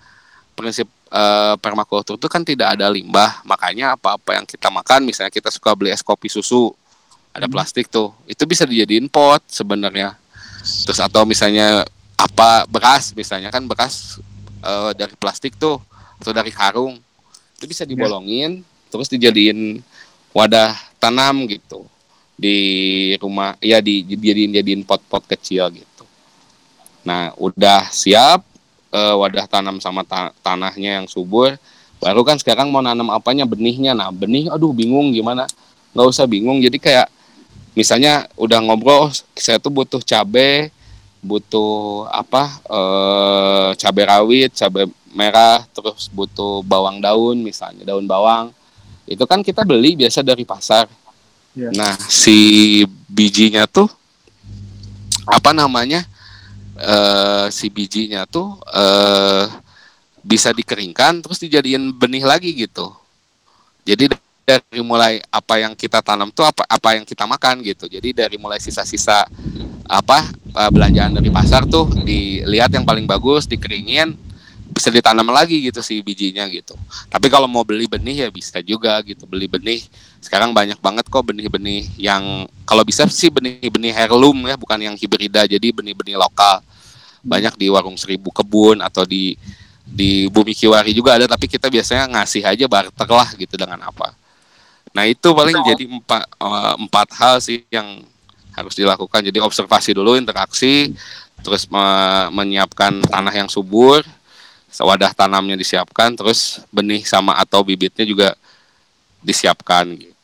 prinsip 0.55 0.88
uh, 1.12 1.60
permakultur 1.60 2.15
itu 2.15 2.31
kan 2.31 2.45
tidak 2.47 2.79
ada 2.79 2.88
limbah. 2.88 3.43
Makanya 3.43 3.99
apa-apa 3.99 4.39
yang 4.39 4.45
kita 4.47 4.71
makan 4.71 5.03
misalnya 5.03 5.34
kita 5.34 5.51
suka 5.51 5.75
beli 5.75 5.91
es 5.91 5.99
kopi 5.99 6.31
susu 6.31 6.71
ada 7.36 7.52
plastik 7.52 7.91
tuh. 7.91 8.15
Itu 8.24 8.48
bisa 8.48 8.63
dijadiin 8.63 9.12
pot 9.12 9.43
sebenarnya. 9.52 10.15
Terus 10.63 11.04
atau 11.04 11.28
misalnya 11.28 11.84
apa 12.15 12.63
bekas 12.71 13.12
misalnya 13.12 13.52
kan 13.52 13.67
bekas 13.67 14.24
uh, 14.63 14.95
dari 14.95 15.12
plastik 15.19 15.60
tuh 15.60 15.84
atau 16.24 16.32
dari 16.32 16.56
karung. 16.56 16.95
Itu 17.60 17.67
bisa 17.67 17.84
dibolongin 17.84 18.63
yeah. 18.63 18.88
terus 18.88 19.12
dijadiin 19.12 19.84
wadah 20.32 20.71
tanam 20.95 21.43
gitu. 21.52 21.84
Di 22.39 22.56
rumah 23.19 23.60
ya 23.60 23.84
di 23.84 24.08
dijadiin 24.08 24.56
jadiin 24.56 24.82
pot-pot 24.88 25.28
kecil 25.28 25.67
gitu. 25.76 26.08
Nah 27.04 27.36
udah 27.36 27.91
siap 27.91 28.48
uh, 28.95 29.15
wadah 29.19 29.43
tanam 29.52 29.84
sama 29.84 30.08
ta 30.08 30.32
tanahnya 30.39 31.04
yang 31.04 31.08
subur 31.12 31.60
baru 32.00 32.21
kan 32.28 32.39
sekarang 32.39 32.71
mau 32.71 32.84
nanam 32.84 33.12
apanya? 33.12 33.43
Benihnya. 33.43 33.91
Nah 33.91 34.08
benih 34.12 34.48
aduh 34.52 34.71
bingung 34.71 35.12
gimana? 35.12 35.48
Nggak 35.95 36.08
usah 36.12 36.28
bingung. 36.28 36.60
Jadi 36.60 36.80
kayak 36.80 37.08
misalnya 37.75 38.25
udah 38.39 38.59
ngobrol 38.63 39.07
oh, 39.07 39.11
saya 39.35 39.59
tuh 39.61 39.69
butuh 39.69 40.01
cabe 40.01 40.73
butuh 41.21 42.07
apa 42.09 42.43
eh, 42.65 43.69
cabe 43.77 44.01
rawit 44.07 44.55
cabe 44.55 44.88
merah 45.11 45.63
terus 45.75 46.07
butuh 46.09 46.63
bawang 46.63 47.03
daun 47.03 47.43
misalnya 47.43 47.83
daun 47.83 48.07
bawang 48.07 48.49
itu 49.05 49.21
kan 49.29 49.45
kita 49.45 49.61
beli 49.61 49.93
biasa 49.99 50.25
dari 50.25 50.47
pasar 50.47 50.88
Yeah. 51.55 51.71
Nah, 51.71 51.95
si 52.11 52.83
bijinya 53.07 53.63
tuh 53.63 53.88
apa 55.23 55.55
namanya? 55.55 56.03
Uh, 56.75 57.47
si 57.55 57.71
bijinya 57.71 58.27
tuh 58.27 58.59
uh, 58.67 59.47
bisa 60.19 60.51
dikeringkan 60.51 61.23
terus 61.23 61.39
dijadiin 61.39 61.95
benih 61.95 62.27
lagi 62.27 62.51
gitu. 62.51 62.91
Jadi 63.88 64.11
dari 64.45 64.79
mulai 64.86 65.17
apa 65.34 65.58
yang 65.58 65.73
kita 65.73 66.05
tanam 66.05 66.29
tuh 66.29 66.45
apa 66.45 66.62
apa 66.69 66.89
yang 66.93 67.03
kita 67.03 67.25
makan 67.25 67.65
gitu. 67.65 67.89
Jadi 67.89 68.13
dari 68.13 68.38
mulai 68.38 68.62
sisa-sisa 68.62 69.25
apa 69.89 70.29
uh, 70.53 70.69
belanjaan 70.69 71.17
dari 71.17 71.34
pasar 71.34 71.65
tuh 71.65 71.89
dilihat 72.05 72.69
yang 72.69 72.86
paling 72.86 73.10
bagus, 73.10 73.49
dikeringin, 73.49 74.13
bisa 74.69 74.93
ditanam 74.93 75.25
lagi 75.34 75.65
gitu 75.65 75.81
si 75.81 75.97
bijinya 76.05 76.45
gitu. 76.53 76.77
Tapi 77.10 77.25
kalau 77.34 77.49
mau 77.49 77.65
beli 77.65 77.89
benih 77.89 78.25
ya 78.25 78.29
bisa 78.29 78.62
juga 78.62 79.01
gitu 79.01 79.25
beli 79.25 79.49
benih. 79.49 79.81
Sekarang 80.21 80.53
banyak 80.53 80.77
banget 80.77 81.10
kok 81.10 81.25
benih-benih 81.25 81.89
yang 81.97 82.45
kalau 82.69 82.86
bisa 82.86 83.10
sih 83.10 83.34
benih-benih 83.34 83.97
heirloom 83.97 84.45
ya 84.45 84.58
bukan 84.62 84.77
yang 84.77 84.93
hibrida 84.93 85.49
jadi 85.49 85.73
benih-benih 85.73 86.21
lokal. 86.21 86.62
Banyak 87.25 87.58
di 87.58 87.73
warung 87.73 87.97
seribu 87.97 88.29
kebun 88.29 88.86
atau 88.86 89.10
di 89.10 89.34
di 89.86 90.29
bumi 90.29 90.53
kiwari 90.53 90.93
juga 90.93 91.17
ada 91.17 91.29
tapi 91.29 91.45
kita 91.45 91.69
biasanya 91.69 92.10
ngasih 92.13 92.41
aja 92.45 92.65
barter 92.69 93.10
lah 93.10 93.29
gitu 93.38 93.58
dengan 93.58 93.81
apa. 93.86 94.24
Nah 94.95 95.03
itu 95.03 95.27
paling 95.36 95.60
jadi 95.60 95.84
empat 95.91 96.23
uh, 96.39 96.73
empat 96.79 97.08
hal 97.19 97.36
sih 97.43 97.67
yang 97.67 97.99
harus 98.55 98.71
dilakukan. 98.79 99.19
Jadi 99.19 99.43
observasi 99.43 99.91
dulu 99.91 100.15
interaksi, 100.15 100.95
terus 101.43 101.67
me 101.67 101.84
menyiapkan 102.31 103.03
tanah 103.03 103.36
yang 103.36 103.51
subur, 103.51 104.08
wadah 104.71 105.12
tanamnya 105.12 105.60
disiapkan 105.60 106.15
terus 106.15 106.63
benih 106.71 107.03
sama 107.03 107.36
atau 107.36 107.60
bibitnya 107.60 108.08
juga 108.08 108.39
disiapkan 109.19 109.84
gitu. 109.99 110.15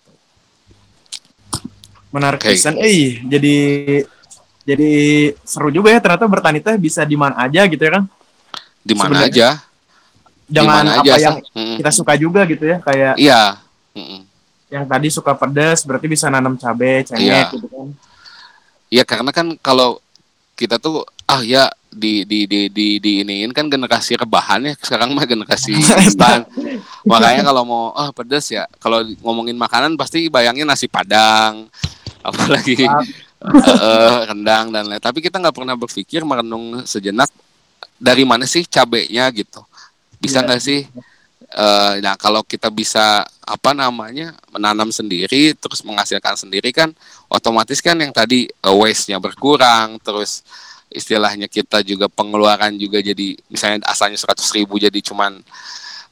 Menarik 2.15 2.39
okay. 2.39 2.55
pisan 2.55 2.79
eh 2.79 3.19
jadi 3.27 3.55
jadi 4.63 4.91
seru 5.43 5.67
juga 5.67 5.91
ya 5.91 5.99
ternyata 5.99 6.31
bertani 6.31 6.63
teh 6.63 6.79
bisa 6.79 7.03
di 7.03 7.19
mana 7.19 7.35
aja 7.43 7.67
gitu 7.67 7.83
ya 7.83 7.91
kan? 7.99 8.03
Di 8.83 8.95
mana 8.95 9.27
aja. 9.27 9.59
Jangan 10.51 10.83
Di 10.83 10.87
mana 10.87 10.89
apa 10.99 11.03
aja, 11.15 11.19
yang 11.19 11.37
mm 11.43 11.75
kita 11.83 11.91
suka 11.91 12.13
juga 12.15 12.47
gitu 12.47 12.63
ya 12.63 12.79
kayak 12.79 13.19
Iya. 13.19 13.59
Yang 14.71 14.85
tadi 14.87 15.07
suka 15.11 15.35
pedas 15.35 15.83
berarti 15.83 16.07
bisa 16.07 16.31
nanam 16.31 16.55
cabai, 16.55 17.03
cengkeh 17.03 17.27
iya. 17.27 17.51
gitu 17.51 17.67
kan. 17.67 17.87
Iya 18.87 19.03
karena 19.03 19.31
kan 19.35 19.55
kalau 19.59 19.99
kita 20.55 20.79
tuh 20.79 21.03
ah 21.27 21.43
ya 21.43 21.71
di 21.91 22.23
di 22.23 22.47
di 22.47 22.71
di 22.71 22.87
di 23.03 23.11
iniin 23.23 23.51
kan 23.51 23.67
generasi 23.67 24.15
rebahan 24.15 24.63
ya 24.63 24.73
sekarang 24.79 25.11
mah 25.11 25.27
generasi 25.27 25.75
instan 26.07 26.47
makanya 27.03 27.43
kalau 27.43 27.63
mau 27.67 27.83
ah 27.95 28.07
oh, 28.07 28.09
pedes 28.15 28.47
ya 28.51 28.63
kalau 28.79 29.03
ngomongin 29.19 29.59
makanan 29.59 29.99
pasti 29.99 30.31
bayangin 30.31 30.63
nasi 30.63 30.87
padang 30.87 31.67
apalagi 32.23 32.87
uh, 33.43 34.19
rendang 34.29 34.71
dan 34.71 34.87
lain 34.87 35.03
tapi 35.03 35.19
kita 35.19 35.41
nggak 35.41 35.55
pernah 35.55 35.75
berpikir 35.75 36.23
merenung 36.23 36.85
sejenak 36.87 37.27
dari 37.99 38.23
mana 38.23 38.47
sih 38.47 38.63
cabenya 38.63 39.27
gitu 39.35 39.65
bisa 40.21 40.39
iya. 40.39 40.45
nggak 40.47 40.61
yeah. 40.61 40.67
sih 40.67 40.79
uh, 41.55 41.99
nah 41.99 42.15
kalau 42.15 42.43
kita 42.43 42.71
bisa 42.71 43.23
apa 43.43 43.71
namanya 43.75 44.35
menanam 44.51 44.89
sendiri 44.89 45.55
terus 45.55 45.83
menghasilkan 45.83 46.39
sendiri 46.39 46.71
kan 46.71 46.91
otomatis 47.27 47.79
kan 47.83 47.95
yang 47.99 48.11
tadi 48.11 48.47
uh, 48.63 48.75
waste-nya 48.75 49.19
berkurang 49.19 49.99
terus 49.99 50.43
istilahnya 50.91 51.47
kita 51.47 51.79
juga 51.87 52.11
pengeluaran 52.11 52.75
juga 52.75 52.99
jadi 52.99 53.39
misalnya 53.47 53.87
asalnya 53.87 54.19
seratus 54.19 54.51
ribu 54.51 54.75
jadi 54.75 54.99
cuman 54.99 55.39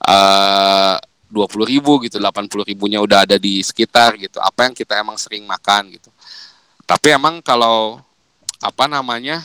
eh, 0.08 0.96
dua 1.28 1.46
puluh 1.52 1.68
ribu 1.68 2.00
gitu 2.08 2.18
delapan 2.18 2.48
puluh 2.48 2.64
ribunya 2.64 3.04
udah 3.04 3.28
ada 3.28 3.36
di 3.36 3.60
sekitar 3.60 4.16
gitu. 4.16 4.40
Apa 4.40 4.72
yang 4.72 4.74
kita 4.74 4.96
emang 4.96 5.20
sering 5.20 5.44
makan 5.44 5.94
gitu. 5.94 6.08
Tapi 6.88 7.12
emang 7.12 7.44
kalau 7.44 8.00
apa 8.64 8.88
namanya 8.88 9.44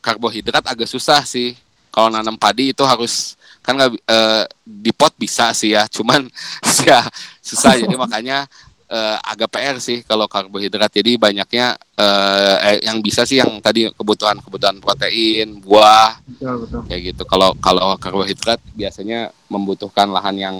karbohidrat 0.00 0.68
agak 0.68 0.88
susah 0.88 1.24
sih. 1.24 1.56
Kalau 1.88 2.08
nanam 2.08 2.36
padi 2.36 2.72
itu 2.76 2.84
harus 2.84 3.36
kan 3.62 3.78
nggak 3.78 3.90
eh, 3.94 4.44
di 4.66 4.92
pot 4.92 5.14
bisa 5.14 5.54
sih 5.54 5.72
ya 5.72 5.86
cuman 5.86 6.26
ya 6.88 7.06
susah 7.38 7.78
jadi 7.78 7.94
makanya 7.94 8.50
uh, 8.92 9.16
agak 9.24 9.48
PR 9.48 9.76
sih 9.80 10.04
kalau 10.04 10.28
karbohidrat. 10.28 10.92
Jadi 10.92 11.16
banyaknya 11.16 11.80
uh, 11.96 12.56
eh, 12.60 12.84
yang 12.84 13.00
bisa 13.00 13.24
sih 13.24 13.40
yang 13.40 13.58
tadi 13.64 13.88
kebutuhan-kebutuhan 13.96 14.78
protein, 14.78 15.58
buah, 15.64 16.20
betul, 16.28 16.54
betul. 16.68 16.80
kayak 16.86 17.02
gitu. 17.12 17.22
Kalau 17.24 17.56
kalau 17.58 17.96
karbohidrat 17.96 18.60
biasanya 18.76 19.32
membutuhkan 19.48 20.12
lahan 20.12 20.36
yang 20.36 20.56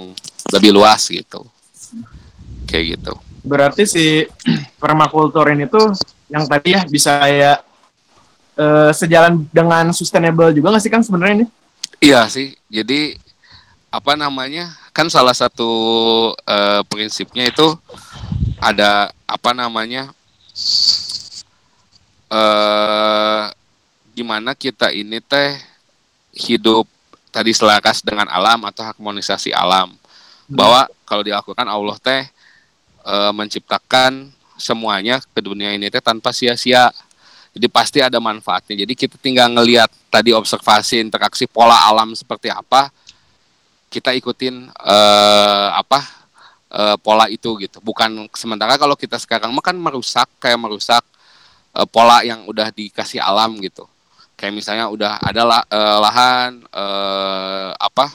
lebih 0.49 0.73
luas 0.73 1.05
gitu, 1.07 1.45
kayak 2.65 2.97
gitu. 2.97 3.13
Berarti 3.45 3.85
si 3.85 4.25
permakultur 4.81 5.53
ini 5.53 5.69
tuh 5.69 5.93
yang 6.33 6.49
tadi 6.49 6.73
ya 6.73 6.81
bisa 6.89 7.21
ya 7.29 7.61
uh, 8.57 8.89
sejalan 8.89 9.45
dengan 9.53 9.93
sustainable 9.93 10.49
juga 10.49 10.73
nggak 10.73 10.83
sih 10.83 10.91
kan 10.91 11.05
sebenarnya 11.05 11.45
ini? 11.45 11.47
Iya 12.03 12.27
sih. 12.27 12.51
Jadi 12.67 13.15
apa 13.87 14.19
namanya? 14.19 14.75
Kan 14.91 15.07
salah 15.07 15.31
satu 15.31 15.71
uh, 16.35 16.81
prinsipnya 16.91 17.47
itu 17.47 17.71
ada 18.59 19.11
apa 19.23 19.51
namanya 19.51 20.11
eh 22.33 23.43
gimana 24.13 24.53
kita 24.53 24.93
ini 24.93 25.17
teh 25.19 25.57
hidup 26.33 26.85
tadi 27.33 27.49
selaras 27.49 28.05
dengan 28.05 28.29
alam 28.29 28.61
atau 28.69 28.85
harmonisasi 28.85 29.49
alam 29.49 29.89
hmm. 29.89 30.53
bahwa 30.53 30.85
kalau 31.03 31.25
dilakukan 31.25 31.65
Allah 31.65 31.97
teh 31.97 32.23
e, 33.01 33.15
menciptakan 33.33 34.29
semuanya 34.53 35.17
ke 35.17 35.41
dunia 35.41 35.73
ini 35.73 35.89
teh 35.89 36.01
tanpa 36.01 36.29
sia-sia 36.29 36.93
jadi 37.53 37.67
pasti 37.69 37.99
ada 38.01 38.17
manfaatnya 38.17 38.83
jadi 38.85 38.93
kita 38.97 39.15
tinggal 39.21 39.47
ngelihat 39.53 39.89
tadi 40.09 40.33
observasi 40.33 40.99
interaksi 40.99 41.45
pola 41.45 41.85
alam 41.85 42.17
seperti 42.17 42.49
apa 42.49 42.89
kita 43.93 44.09
ikutin 44.17 44.73
e, 44.73 44.97
apa 45.77 46.23
uh, 46.73 46.95
pola 46.99 47.29
itu 47.29 47.53
gitu. 47.61 47.77
Bukan 47.79 48.27
sementara 48.33 48.75
kalau 48.75 48.97
kita 48.97 49.21
sekarang 49.21 49.53
makan 49.53 49.77
merusak 49.77 50.25
kayak 50.41 50.57
merusak 50.59 51.05
uh, 51.77 51.85
pola 51.85 52.25
yang 52.25 52.43
udah 52.49 52.73
dikasih 52.73 53.21
alam 53.21 53.53
gitu. 53.61 53.85
Kayak 54.33 54.53
misalnya 54.57 54.85
udah 54.89 55.21
ada 55.21 55.41
lah, 55.45 55.61
uh, 55.69 55.97
lahan 56.01 56.51
uh, 56.73 57.69
apa 57.77 58.09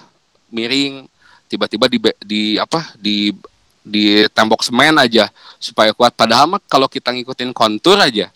miring 0.50 1.06
tiba-tiba 1.48 1.86
di 1.88 1.98
di 2.20 2.42
apa 2.58 2.92
di 2.98 3.32
di 3.80 4.20
tembok 4.36 4.60
semen 4.60 5.00
aja 5.00 5.32
supaya 5.56 5.96
kuat 5.96 6.12
padahal 6.12 6.44
mah 6.44 6.60
kalau 6.68 6.90
kita 6.92 7.08
ngikutin 7.08 7.56
kontur 7.56 7.96
aja 7.96 8.28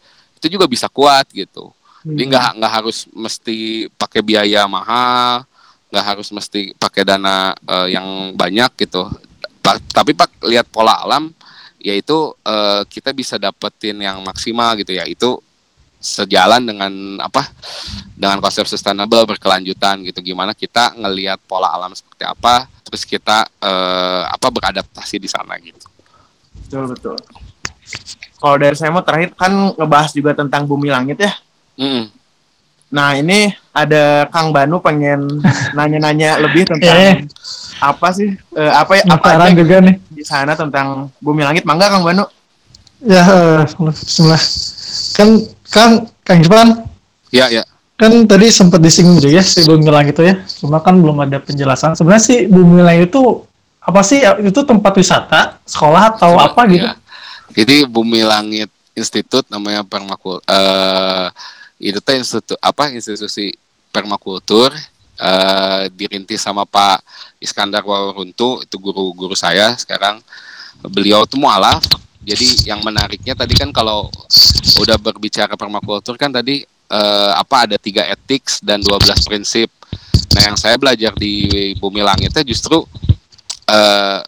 itu 0.42 0.58
juga 0.58 0.66
bisa 0.66 0.90
kuat 0.90 1.30
gitu. 1.30 1.70
Jadi 2.02 2.34
nggak 2.34 2.46
hmm. 2.50 2.56
nggak 2.58 2.72
harus 2.82 3.06
mesti 3.14 3.86
pakai 3.94 4.26
biaya 4.26 4.66
mahal, 4.66 5.46
nggak 5.86 6.04
harus 6.10 6.34
mesti 6.34 6.74
pakai 6.74 7.06
dana 7.06 7.54
uh, 7.62 7.86
yang 7.86 8.34
banyak 8.34 8.74
gitu. 8.82 9.06
Tapi 9.94 10.10
pak 10.18 10.42
lihat 10.50 10.66
pola 10.66 10.98
alam 10.98 11.30
yaitu 11.78 12.34
uh, 12.42 12.82
kita 12.90 13.14
bisa 13.14 13.38
dapetin 13.38 14.02
yang 14.02 14.18
maksimal 14.26 14.74
gitu 14.74 14.90
ya. 14.98 15.06
Itu 15.06 15.38
sejalan 16.02 16.66
dengan 16.66 17.22
apa? 17.22 17.46
Dengan 18.18 18.42
konsep 18.42 18.66
sustainable 18.66 19.22
berkelanjutan 19.22 20.02
gitu. 20.02 20.18
Gimana 20.26 20.58
kita 20.58 20.98
ngelihat 20.98 21.38
pola 21.46 21.70
alam 21.70 21.94
seperti 21.94 22.26
apa 22.26 22.66
terus 22.82 23.06
kita 23.06 23.46
uh, 23.62 24.26
apa 24.26 24.50
beradaptasi 24.50 25.22
di 25.22 25.30
sana 25.30 25.54
gitu. 25.62 25.86
Betul 26.66 26.90
betul 26.90 27.18
kalau 28.42 28.56
dari 28.58 28.74
saya 28.74 28.90
mau 28.90 29.06
terakhir 29.06 29.38
kan 29.38 29.74
ngebahas 29.78 30.10
juga 30.10 30.34
tentang 30.34 30.66
bumi 30.66 30.90
langit 30.90 31.22
ya. 31.22 31.32
Mm. 31.78 32.04
nah 32.92 33.16
ini 33.16 33.48
ada 33.72 34.28
Kang 34.28 34.52
Banu 34.52 34.76
pengen 34.84 35.40
nanya-nanya 35.76 36.36
lebih 36.44 36.68
tentang 36.68 36.92
eh. 37.00 37.24
apa 37.80 38.12
sih 38.12 38.36
uh, 38.52 38.72
apa 38.76 39.00
ya 39.00 39.02
apa 39.08 39.26
aja 39.32 39.56
juga 39.56 39.80
nih. 39.80 39.96
di 40.12 40.20
sana 40.22 40.52
tentang 40.52 41.08
bumi 41.18 41.40
langit. 41.42 41.64
Mangga 41.64 41.88
kang 41.88 42.04
Banu? 42.04 42.28
Ya 43.02 43.24
uh, 43.24 43.64
bismillah. 43.90 44.42
Kan 45.16 45.28
kan 45.66 45.90
kang 46.22 46.38
Irfan 46.44 46.68
ya 47.32 47.48
ya. 47.48 47.64
Kan 47.96 48.28
tadi 48.28 48.52
sempat 48.52 48.78
disinggung 48.78 49.18
juga 49.18 49.40
ya 49.40 49.44
si 49.46 49.64
bumi 49.64 49.88
langit 49.88 50.14
itu 50.14 50.28
ya. 50.28 50.34
Cuma 50.60 50.78
kan 50.84 51.00
belum 51.00 51.24
ada 51.24 51.40
penjelasan. 51.42 51.96
Sebenarnya 51.96 52.22
sih 52.22 52.38
bumi 52.46 52.84
langit 52.84 53.10
itu 53.10 53.42
apa 53.82 54.04
sih? 54.06 54.22
Itu 54.46 54.62
tempat 54.62 54.94
wisata 54.94 55.58
sekolah 55.66 56.14
atau 56.14 56.38
apa 56.38 56.60
gitu? 56.70 56.86
ya. 56.86 56.94
Jadi 57.52 57.84
bumi 57.86 58.24
langit 58.24 58.68
institut 58.92 59.48
namanya 59.48 59.84
permakul 59.84 60.40
uh, 60.44 61.28
itu 61.80 61.98
teh 62.00 62.20
institut 62.20 62.56
apa 62.60 62.92
institusi 62.92 63.56
permakultur 63.92 64.72
uh, 65.20 65.82
dirintis 65.92 66.40
sama 66.40 66.64
Pak 66.64 67.04
Iskandar 67.42 67.84
Wawaruntu 67.84 68.64
itu 68.64 68.76
guru-guru 68.78 69.34
saya 69.34 69.74
sekarang. 69.76 70.22
Beliau 70.82 71.22
itu 71.22 71.38
mualaf. 71.38 71.84
Jadi 72.22 72.70
yang 72.70 72.78
menariknya 72.86 73.34
tadi 73.34 73.58
kan 73.58 73.74
kalau 73.74 74.06
udah 74.78 74.94
berbicara 74.94 75.58
permakultur 75.58 76.14
kan 76.14 76.30
tadi 76.30 76.62
uh, 76.86 77.34
apa 77.34 77.66
ada 77.66 77.76
tiga 77.82 78.06
etik 78.06 78.46
dan 78.62 78.78
12 78.78 79.26
prinsip. 79.26 79.66
Nah 80.32 80.42
yang 80.46 80.56
saya 80.56 80.78
belajar 80.78 81.12
di 81.18 81.74
Bumi 81.82 81.98
Langitnya 81.98 82.46
justru 82.46 82.86
uh, 83.66 84.18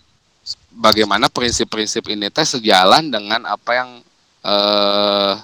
bagaimana 0.74 1.30
prinsip-prinsip 1.30 2.04
ini 2.10 2.28
teh 2.28 2.44
sejalan 2.44 3.08
dengan 3.08 3.46
apa 3.46 3.70
yang 3.74 3.90
eh, 4.42 5.34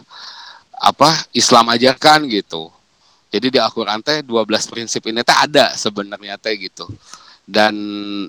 apa 0.81 1.11
Islam 1.33 1.71
ajarkan 1.73 2.27
gitu. 2.29 2.69
Jadi 3.31 3.55
di 3.55 3.59
Al-Qur'an 3.63 4.03
teh 4.03 4.27
12 4.27 4.43
prinsip 4.67 5.07
ini 5.07 5.23
teh 5.23 5.37
ada 5.37 5.71
sebenarnya 5.79 6.35
teh 6.37 6.55
gitu. 6.59 6.91
Dan 7.47 7.75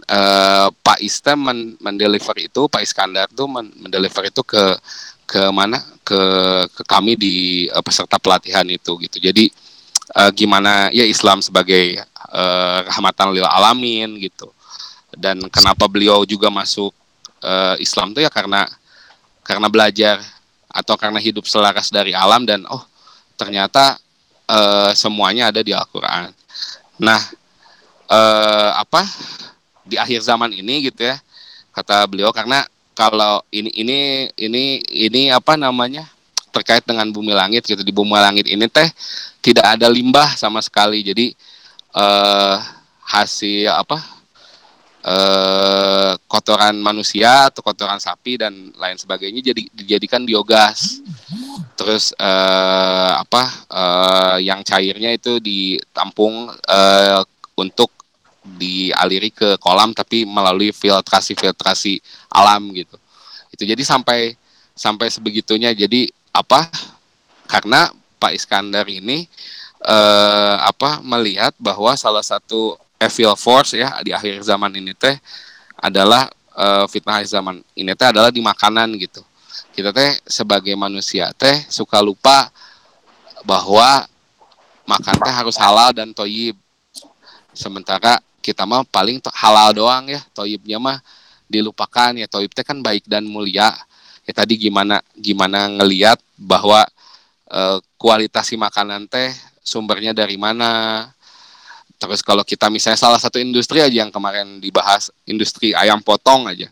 eh, 0.05 0.67
Pak 0.71 0.99
Ista 1.01 1.33
men 1.33 1.77
mendeliver 1.81 2.37
itu, 2.37 2.69
Pak 2.69 2.81
Iskandar 2.85 3.27
tuh 3.33 3.49
men 3.49 3.69
mendeliver 3.81 4.29
itu 4.29 4.41
ke 4.45 4.77
ke 5.25 5.41
mana? 5.49 5.79
ke 6.11 6.21
ke 6.75 6.83
kami 6.83 7.15
di 7.15 7.33
uh, 7.71 7.79
peserta 7.79 8.17
pelatihan 8.19 8.65
itu 8.67 8.97
gitu. 8.99 9.17
Jadi 9.21 9.47
uh, 10.17 10.31
gimana 10.33 10.89
ya 10.91 11.05
Islam 11.05 11.39
sebagai 11.39 12.01
uh, 12.33 12.79
rahmatan 12.89 13.31
lil 13.31 13.47
alamin 13.47 14.17
gitu. 14.19 14.51
Dan 15.15 15.43
kenapa 15.51 15.85
beliau 15.91 16.23
juga 16.23 16.47
masuk 16.47 16.95
uh, 17.43 17.75
Islam 17.77 18.15
tuh 18.15 18.23
ya 18.23 18.31
karena 18.31 18.67
karena 19.43 19.67
belajar 19.67 20.23
atau 20.71 20.95
karena 20.95 21.19
hidup 21.19 21.43
selaras 21.43 21.91
dari 21.91 22.15
alam 22.15 22.47
dan 22.47 22.63
oh 22.71 22.83
ternyata 23.35 23.99
uh, 24.47 24.91
semuanya 24.95 25.51
ada 25.51 25.59
di 25.59 25.75
Al-Qur'an. 25.75 26.31
Nah, 27.01 27.19
uh, 28.07 28.71
apa 28.79 29.03
di 29.87 29.99
akhir 29.99 30.23
zaman 30.23 30.53
ini 30.55 30.87
gitu 30.91 31.03
ya 31.03 31.17
kata 31.71 32.03
beliau 32.07 32.31
karena 32.35 32.67
kalau 32.91 33.39
ini 33.49 33.71
ini 33.71 33.99
ini 34.35 34.83
ini 34.91 35.21
apa 35.31 35.55
namanya 35.55 36.03
terkait 36.51 36.83
dengan 36.83 37.07
bumi 37.07 37.31
langit 37.31 37.63
gitu 37.63 37.79
di 37.79 37.95
bumi 37.95 38.15
langit 38.19 38.45
ini 38.51 38.67
teh 38.67 38.91
tidak 39.39 39.79
ada 39.79 39.87
limbah 39.87 40.35
sama 40.35 40.59
sekali 40.59 40.99
jadi 40.99 41.31
eh, 41.95 42.55
hasil 43.07 43.71
apa 43.71 44.03
eh, 45.01 46.13
kotoran 46.29 46.77
manusia 46.77 47.49
atau 47.49 47.65
kotoran 47.65 47.97
sapi 47.97 48.37
dan 48.37 48.53
lain 48.77 48.97
sebagainya 48.97 49.53
jadi 49.53 49.61
dijadikan 49.73 50.23
biogas. 50.23 51.01
Terus 51.75 52.13
eh, 52.17 53.13
apa 53.17 53.43
eh, 53.69 54.37
yang 54.45 54.61
cairnya 54.61 55.11
itu 55.13 55.41
ditampung 55.41 56.49
eh, 56.53 57.21
untuk 57.57 57.89
dialiri 58.41 59.29
ke 59.29 59.61
kolam 59.61 59.93
tapi 59.93 60.25
melalui 60.25 60.73
filtrasi 60.73 61.37
filtrasi 61.37 62.01
alam 62.33 62.73
gitu. 62.73 62.97
Itu 63.53 63.63
jadi 63.65 63.81
sampai 63.81 64.33
sampai 64.73 65.07
sebegitunya. 65.13 65.73
Jadi 65.73 66.09
apa 66.33 66.69
karena 67.45 67.91
Pak 68.21 68.33
Iskandar 68.37 68.85
ini 68.89 69.25
eh, 69.81 70.55
apa 70.61 71.01
melihat 71.01 71.53
bahwa 71.57 71.93
salah 71.97 72.25
satu 72.25 72.77
evil 73.01 73.33
force 73.33 73.73
ya 73.73 73.89
di 74.05 74.13
akhir 74.13 74.45
zaman 74.45 74.69
ini 74.77 74.93
teh 74.93 75.17
adalah 75.81 76.29
eh, 76.53 76.85
fitnah 76.85 77.25
zaman 77.25 77.65
ini 77.73 77.91
teh 77.97 78.07
adalah 78.07 78.29
di 78.29 78.39
makanan 78.39 78.93
gitu. 79.01 79.25
Kita 79.73 79.89
teh 79.89 80.21
sebagai 80.29 80.77
manusia 80.77 81.33
teh 81.33 81.65
suka 81.67 81.97
lupa 81.99 82.53
bahwa 83.41 84.05
makan 84.85 85.15
teh 85.17 85.33
harus 85.33 85.57
halal 85.57 85.89
dan 85.91 86.13
toyib. 86.13 86.53
Sementara 87.51 88.21
kita 88.39 88.63
mah 88.63 88.85
paling 88.87 89.19
halal 89.33 89.73
doang 89.75 90.07
ya 90.07 90.21
toibnya 90.31 90.77
mah 90.77 90.97
dilupakan 91.49 92.13
ya. 92.15 92.29
Toib 92.29 92.53
teh 92.53 92.63
kan 92.63 92.79
baik 92.79 93.09
dan 93.09 93.25
mulia. 93.25 93.73
Ya 94.21 94.33
tadi 94.37 94.53
gimana 94.53 95.01
gimana 95.17 95.65
ngeliat 95.65 96.21
bahwa 96.37 96.85
e, 97.49 97.61
kualitas 97.97 98.47
si 98.47 98.55
makanan 98.55 99.09
teh 99.09 99.33
sumbernya 99.65 100.13
dari 100.13 100.37
mana 100.37 101.09
terus 102.01 102.25
kalau 102.25 102.41
kita 102.41 102.65
misalnya 102.73 102.97
salah 102.97 103.21
satu 103.21 103.37
industri 103.37 103.77
aja 103.77 104.01
yang 104.01 104.09
kemarin 104.09 104.57
dibahas 104.57 105.13
industri 105.29 105.77
ayam 105.77 106.01
potong 106.01 106.49
aja. 106.49 106.65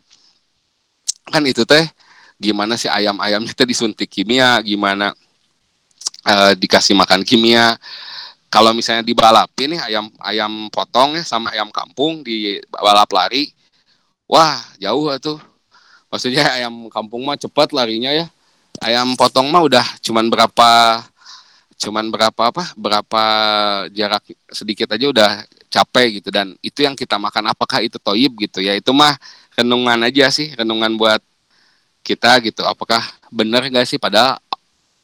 Kan 1.29 1.45
itu 1.45 1.61
teh 1.69 1.85
gimana 2.41 2.73
sih 2.73 2.89
ayam-ayam 2.89 3.45
itu 3.45 3.61
disuntik 3.69 4.09
kimia 4.09 4.57
gimana 4.65 5.13
e, 6.25 6.33
dikasih 6.57 6.97
makan 6.97 7.21
kimia. 7.21 7.77
Kalau 8.49 8.73
misalnya 8.73 9.05
di 9.05 9.13
balap 9.13 9.53
ini 9.61 9.77
ayam 9.77 10.09
ayam 10.17 10.73
potong 10.73 11.13
ya 11.13 11.21
sama 11.21 11.53
ayam 11.53 11.69
kampung 11.69 12.25
di 12.25 12.57
balap 12.73 13.13
lari 13.13 13.53
wah 14.25 14.57
jauh 14.81 15.13
tuh. 15.21 15.37
Maksudnya 16.09 16.57
ayam 16.57 16.89
kampung 16.89 17.21
mah 17.21 17.37
cepat 17.37 17.69
larinya 17.69 18.09
ya. 18.09 18.25
Ayam 18.81 19.13
potong 19.13 19.53
mah 19.53 19.61
udah 19.61 19.85
cuman 20.01 20.25
berapa 20.25 20.69
cuman 21.79 22.11
berapa 22.11 22.51
apa 22.51 22.75
berapa 22.75 23.23
jarak 23.95 24.23
sedikit 24.51 24.91
aja 24.91 25.05
udah 25.07 25.31
capek 25.71 26.19
gitu. 26.19 26.29
Dan 26.29 26.53
itu 26.59 26.83
yang 26.83 26.93
kita 26.93 27.15
makan 27.15 27.55
apakah 27.55 27.79
itu 27.79 27.95
toyib 27.97 28.35
gitu 28.35 28.59
ya. 28.59 28.75
Itu 28.75 28.91
mah 28.91 29.15
renungan 29.55 30.03
aja 30.03 30.27
sih 30.27 30.51
renungan 30.53 30.99
buat 30.99 31.23
kita 32.03 32.43
gitu. 32.43 32.67
Apakah 32.67 33.01
benar 33.31 33.63
gak 33.71 33.87
sih? 33.87 33.95
Pada 33.95 34.37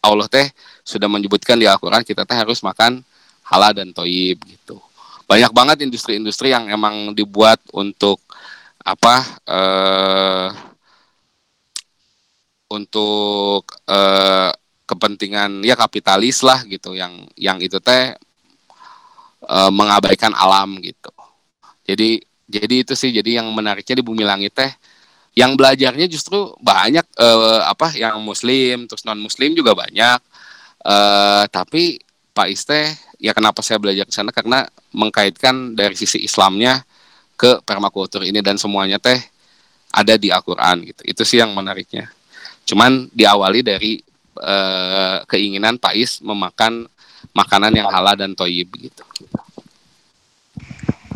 Allah 0.04 0.28
teh 0.30 0.52
sudah 0.86 1.08
menyebutkan 1.10 1.58
di 1.58 1.66
Al-Quran 1.66 2.04
kita 2.06 2.28
teh 2.28 2.38
harus 2.38 2.62
makan 2.62 3.02
halal 3.48 3.72
dan 3.72 3.90
toyib 3.96 4.44
gitu. 4.46 4.78
Banyak 5.26 5.52
banget 5.56 5.78
industri-industri 5.88 6.54
yang 6.54 6.70
emang 6.70 7.16
dibuat 7.18 7.58
untuk 7.74 8.22
apa 8.86 9.26
eh, 9.50 10.50
untuk 12.70 13.66
eh, 13.90 14.52
kepentingan 14.86 15.66
ya 15.66 15.74
kapitalis 15.74 16.46
lah 16.46 16.62
gitu 16.66 16.94
yang 16.94 17.26
yang 17.38 17.58
itu 17.62 17.82
teh 17.82 18.14
eh, 19.46 19.72
mengabaikan 19.74 20.32
alam 20.34 20.78
gitu. 20.82 21.12
Jadi 21.86 22.22
jadi 22.46 22.76
itu 22.86 22.94
sih 22.94 23.10
jadi 23.10 23.42
yang 23.42 23.50
menariknya 23.54 24.02
di 24.02 24.06
bumi 24.06 24.22
langit 24.26 24.54
teh 24.54 24.72
yang 25.36 25.58
belajarnya 25.58 26.08
justru 26.08 26.54
banyak 26.62 27.06
eh, 27.18 27.62
apa 27.66 27.92
yang 27.98 28.22
muslim 28.24 28.88
terus 28.88 29.04
non 29.04 29.20
muslim 29.20 29.52
juga 29.58 29.76
banyak 29.76 30.20
eh, 30.86 31.44
tapi 31.50 32.00
Pak 32.36 32.48
Iste 32.52 32.82
ya 33.20 33.32
kenapa 33.32 33.64
saya 33.64 33.80
belajar 33.80 34.06
ke 34.06 34.14
sana 34.14 34.30
karena 34.30 34.68
mengkaitkan 34.92 35.74
dari 35.74 35.96
sisi 35.96 36.22
Islamnya 36.24 36.84
ke 37.36 37.60
permakultur 37.64 38.24
ini 38.24 38.40
dan 38.40 38.56
semuanya 38.56 39.00
teh 39.00 39.20
ada 39.96 40.20
di 40.20 40.28
Al-Qur'an 40.28 40.84
gitu. 40.84 41.02
Itu 41.08 41.24
sih 41.24 41.40
yang 41.40 41.56
menariknya. 41.56 42.12
Cuman 42.68 43.08
diawali 43.16 43.64
dari 43.64 44.04
uh, 44.40 45.24
keinginan 45.30 45.80
Pais 45.80 46.20
memakan 46.20 46.88
makanan 47.36 47.74
yang 47.76 47.90
halal 47.92 48.16
dan 48.16 48.32
toyib 48.38 48.70
gitu. 48.76 49.04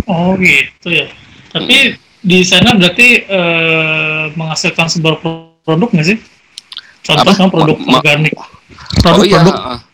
Oh 0.09 0.33
gitu 0.39 0.89
ya. 0.89 1.07
Tapi 1.53 1.93
hmm. 1.93 2.25
di 2.25 2.39
sana 2.43 2.73
berarti 2.75 3.25
uh, 3.29 4.33
menghasilkan 4.33 4.87
sebuah 4.89 5.21
produk 5.65 5.89
nggak 5.91 6.07
sih? 6.07 6.17
Contohnya 7.05 7.47
produk 7.47 7.77
organik. 7.77 8.35
Produk-produk 8.99 9.55
oh, 9.55 9.77
iya 9.77 9.87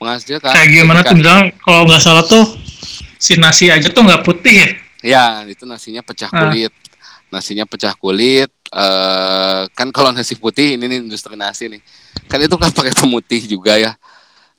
menghasilkan 0.00 0.50
kayak 0.50 0.68
gimana 0.72 1.00
tuh 1.04 1.16
bilang 1.20 1.52
kalau 1.60 1.84
nggak 1.84 2.00
salah 2.00 2.24
tuh 2.24 2.56
si 3.20 3.36
nasi 3.36 3.68
aja 3.68 3.84
tuh 3.92 4.00
nggak 4.00 4.24
putih 4.24 4.54
ya 4.56 4.68
ya 5.04 5.24
itu 5.44 5.68
nasinya 5.68 6.00
pecah 6.00 6.32
ah. 6.32 6.48
kulit 6.48 6.72
ah. 6.72 7.36
nasinya 7.36 7.68
pecah 7.68 7.92
kulit 8.00 8.48
uh, 8.74 9.66
kan 9.74 9.88
kalau 9.90 10.10
nasi 10.16 10.38
putih 10.38 10.78
ini 10.78 10.86
nih 10.86 10.98
industri 11.04 11.34
nasi 11.34 11.70
nih. 11.70 11.82
Kan 12.30 12.38
itu 12.42 12.54
kan 12.54 12.70
pakai 12.70 12.94
pemutih 12.94 13.42
juga 13.46 13.76
ya. 13.76 13.92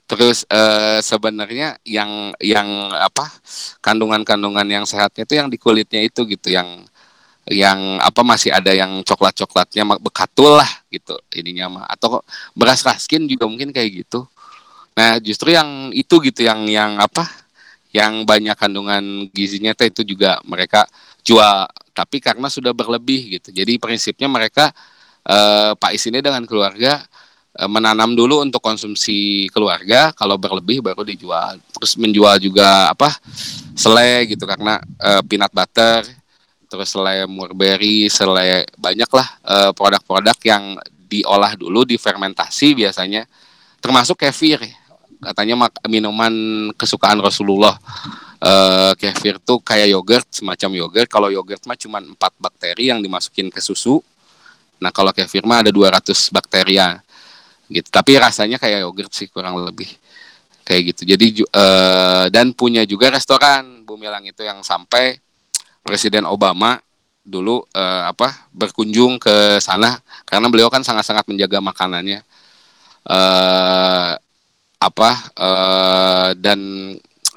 Terus 0.08 0.44
uh, 0.52 1.00
sebenarnya 1.00 1.80
yang 1.88 2.36
yang 2.44 2.68
apa 2.92 3.32
kandungan-kandungan 3.80 4.68
yang 4.68 4.84
sehatnya 4.84 5.24
itu 5.24 5.40
yang 5.40 5.48
di 5.48 5.56
kulitnya 5.56 6.04
itu 6.04 6.28
gitu 6.28 6.52
yang 6.52 6.84
yang 7.48 7.98
apa 8.04 8.22
masih 8.22 8.54
ada 8.54 8.70
yang 8.76 9.02
coklat 9.08 9.34
coklatnya 9.34 9.98
bekatul 9.98 10.60
lah 10.60 10.68
gitu 10.92 11.16
ininya 11.32 11.80
mah. 11.80 11.86
Atau 11.88 12.20
beras 12.52 12.84
raskin 12.84 13.24
juga 13.24 13.48
mungkin 13.48 13.72
kayak 13.72 14.04
gitu. 14.04 14.28
Nah, 14.92 15.18
justru 15.24 15.56
yang 15.56 15.96
itu 15.96 16.20
gitu 16.28 16.44
yang 16.44 16.68
yang 16.68 17.00
apa? 17.00 17.24
Yang 17.96 18.24
banyak 18.28 18.56
kandungan 18.56 19.04
gizinya 19.32 19.72
itu 19.76 20.04
juga 20.04 20.40
mereka 20.48 20.88
jual 21.24 21.68
tapi 21.92 22.24
karena 22.24 22.48
sudah 22.48 22.72
berlebih 22.72 23.40
gitu. 23.40 23.52
Jadi 23.52 23.78
prinsipnya 23.78 24.28
mereka 24.32 24.72
eh, 25.28 25.72
Pak 25.76 25.92
Is 25.94 26.04
ini 26.08 26.20
dengan 26.24 26.44
keluarga 26.48 27.04
eh, 27.56 27.70
menanam 27.70 28.16
dulu 28.16 28.42
untuk 28.42 28.64
konsumsi 28.64 29.48
keluarga, 29.52 30.16
kalau 30.16 30.36
berlebih 30.40 30.82
baru 30.82 31.06
dijual. 31.06 31.60
Terus 31.78 31.96
menjual 32.00 32.40
juga 32.42 32.92
apa? 32.92 33.14
selai 33.72 34.28
gitu 34.28 34.44
karena 34.46 34.78
eh, 35.00 35.22
peanut 35.26 35.50
butter, 35.56 36.04
terus 36.68 36.92
selai 36.92 37.26
mulberry, 37.26 38.12
selai 38.12 38.68
banyaklah 38.76 39.28
eh, 39.48 39.72
produk-produk 39.72 40.38
yang 40.44 40.76
diolah 41.12 41.56
dulu, 41.60 41.84
difermentasi 41.84 42.76
biasanya 42.78 43.28
termasuk 43.82 44.22
kefir 44.22 44.62
ya 44.62 44.82
katanya 45.22 45.70
minuman 45.86 46.34
kesukaan 46.74 47.22
Rasulullah 47.22 47.78
uh, 48.42 48.92
kefir 48.98 49.38
tuh 49.40 49.62
kayak 49.62 49.94
yogurt 49.94 50.28
semacam 50.34 50.70
yogurt. 50.86 51.08
Kalau 51.08 51.30
yogurt 51.30 51.62
mah 51.70 51.78
cuma 51.78 52.02
empat 52.02 52.34
bakteri 52.42 52.90
yang 52.90 53.00
dimasukin 53.00 53.54
ke 53.54 53.62
susu. 53.62 54.02
Nah 54.82 54.90
kalau 54.90 55.14
kefir 55.14 55.46
mah 55.46 55.62
ada 55.62 55.72
200 55.72 56.12
bakteria. 56.34 57.00
Gitu. 57.70 57.88
Tapi 57.88 58.18
rasanya 58.20 58.58
kayak 58.58 58.84
yogurt 58.84 59.14
sih 59.14 59.30
kurang 59.30 59.62
lebih. 59.62 59.88
Kayak 60.66 60.82
gitu. 60.94 61.02
Jadi 61.14 61.26
uh, 61.54 62.26
dan 62.34 62.52
punya 62.58 62.84
juga 62.84 63.14
restoran. 63.14 63.86
Bumilang 63.86 64.26
itu 64.26 64.42
yang 64.42 64.66
sampai 64.66 65.22
Presiden 65.82 66.26
Obama 66.26 66.78
dulu 67.22 67.62
uh, 67.78 68.10
apa 68.10 68.50
berkunjung 68.50 69.22
ke 69.22 69.62
sana. 69.62 70.02
Karena 70.26 70.50
beliau 70.50 70.68
kan 70.74 70.82
sangat-sangat 70.82 71.30
menjaga 71.30 71.62
makanannya. 71.62 72.26
Uh, 73.02 74.14
apa 74.82 75.12
uh, 75.38 76.30
dan 76.38 76.58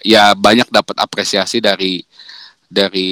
ya 0.04 0.36
banyak 0.36 0.68
dapat 0.68 1.00
apresiasi 1.00 1.64
dari 1.64 2.04
dari 2.68 3.10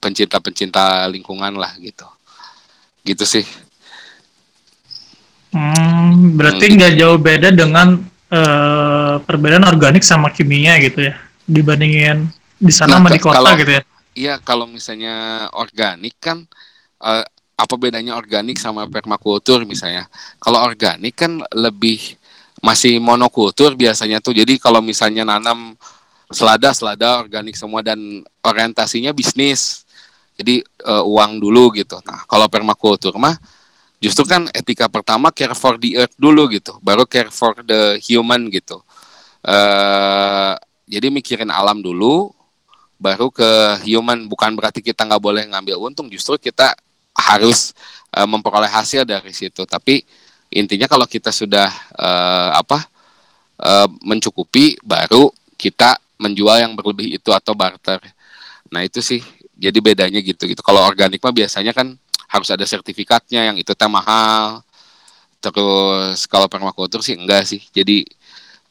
pencinta-pencinta 0.00 1.04
lingkungan 1.12 1.52
lah 1.60 1.76
gitu 1.76 2.08
gitu 3.04 3.24
sih 3.28 3.44
hmm, 5.52 6.34
berarti 6.40 6.64
hmm. 6.66 6.74
nggak 6.80 6.92
hmm. 6.96 7.00
jauh 7.04 7.18
beda 7.20 7.48
dengan 7.52 7.88
uh, 8.32 9.20
perbedaan 9.22 9.68
organik 9.68 10.00
sama 10.00 10.32
kimia 10.32 10.80
gitu 10.80 11.12
ya 11.12 11.14
dibandingin 11.44 12.32
di 12.58 12.72
sana 12.72 12.96
nah, 12.96 13.04
sama 13.04 13.08
di 13.12 13.20
kota 13.20 13.36
kalau, 13.36 13.52
gitu 13.60 13.72
ya 13.76 13.82
iya 14.16 14.34
kalau 14.40 14.66
misalnya 14.66 15.46
organik 15.52 16.16
kan 16.18 16.48
uh, 17.04 17.24
apa 17.58 17.74
bedanya 17.74 18.14
organik 18.14 18.56
sama 18.56 18.86
permakultur 18.86 19.66
misalnya 19.66 20.06
kalau 20.38 20.62
organik 20.62 21.14
kan 21.18 21.42
lebih 21.50 22.17
masih 22.58 22.98
monokultur 22.98 23.74
biasanya 23.78 24.18
tuh. 24.18 24.34
Jadi 24.34 24.58
kalau 24.58 24.82
misalnya 24.82 25.22
nanam 25.22 25.78
selada 26.28 26.76
selada 26.76 27.24
organik 27.24 27.56
semua 27.56 27.80
dan 27.80 27.98
orientasinya 28.44 29.14
bisnis. 29.16 29.84
Jadi 30.38 30.62
uh, 30.86 31.02
uang 31.02 31.42
dulu 31.42 31.74
gitu. 31.74 31.98
Nah, 32.06 32.22
kalau 32.30 32.46
permakultur 32.46 33.10
mah 33.18 33.34
justru 33.98 34.22
kan 34.22 34.46
etika 34.54 34.86
pertama 34.86 35.34
care 35.34 35.58
for 35.58 35.74
the 35.74 35.98
earth 35.98 36.14
dulu 36.14 36.46
gitu, 36.54 36.78
baru 36.78 37.02
care 37.02 37.34
for 37.34 37.58
the 37.66 37.98
human 37.98 38.46
gitu. 38.46 38.78
Uh, 39.42 40.54
jadi 40.86 41.10
mikirin 41.10 41.50
alam 41.50 41.82
dulu, 41.82 42.30
baru 43.02 43.34
ke 43.34 43.82
human. 43.82 44.30
Bukan 44.30 44.54
berarti 44.54 44.78
kita 44.78 45.02
nggak 45.02 45.18
boleh 45.18 45.42
ngambil 45.50 45.90
untung, 45.90 46.06
justru 46.06 46.38
kita 46.38 46.78
harus 47.18 47.74
uh, 48.14 48.22
memperoleh 48.22 48.70
hasil 48.70 49.02
dari 49.02 49.34
situ. 49.34 49.66
Tapi 49.66 50.06
intinya 50.48 50.88
kalau 50.88 51.04
kita 51.04 51.28
sudah 51.28 51.68
uh, 51.96 52.50
apa 52.56 52.88
uh, 53.60 53.88
mencukupi 54.00 54.80
baru 54.80 55.28
kita 55.58 55.98
menjual 56.18 56.58
yang 56.62 56.72
berlebih 56.74 57.18
itu 57.18 57.30
atau 57.30 57.54
barter. 57.54 58.00
Nah 58.70 58.82
itu 58.84 59.02
sih. 59.02 59.22
Jadi 59.58 59.78
bedanya 59.82 60.22
gitu 60.22 60.46
gitu. 60.46 60.62
Kalau 60.62 60.86
organik 60.86 61.18
mah 61.18 61.34
biasanya 61.34 61.74
kan 61.74 61.98
harus 62.30 62.48
ada 62.54 62.62
sertifikatnya 62.62 63.50
yang 63.50 63.56
itu 63.58 63.74
teh 63.74 63.90
mahal. 63.90 64.62
Terus 65.42 66.30
kalau 66.30 66.46
permakultur 66.46 67.02
sih 67.02 67.18
enggak 67.18 67.42
sih. 67.42 67.58
Jadi 67.74 68.06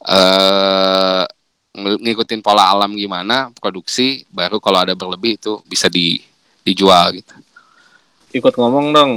uh, 0.08 1.28
ngikutin 1.76 2.40
pola 2.40 2.72
alam 2.72 2.96
gimana 2.96 3.52
produksi 3.54 4.24
baru 4.32 4.58
kalau 4.58 4.82
ada 4.82 4.96
berlebih 4.96 5.36
itu 5.36 5.60
bisa 5.68 5.92
di 5.92 6.24
dijual 6.64 7.20
gitu. 7.20 7.34
Ikut 8.32 8.56
ngomong 8.56 8.92
dong 8.92 9.12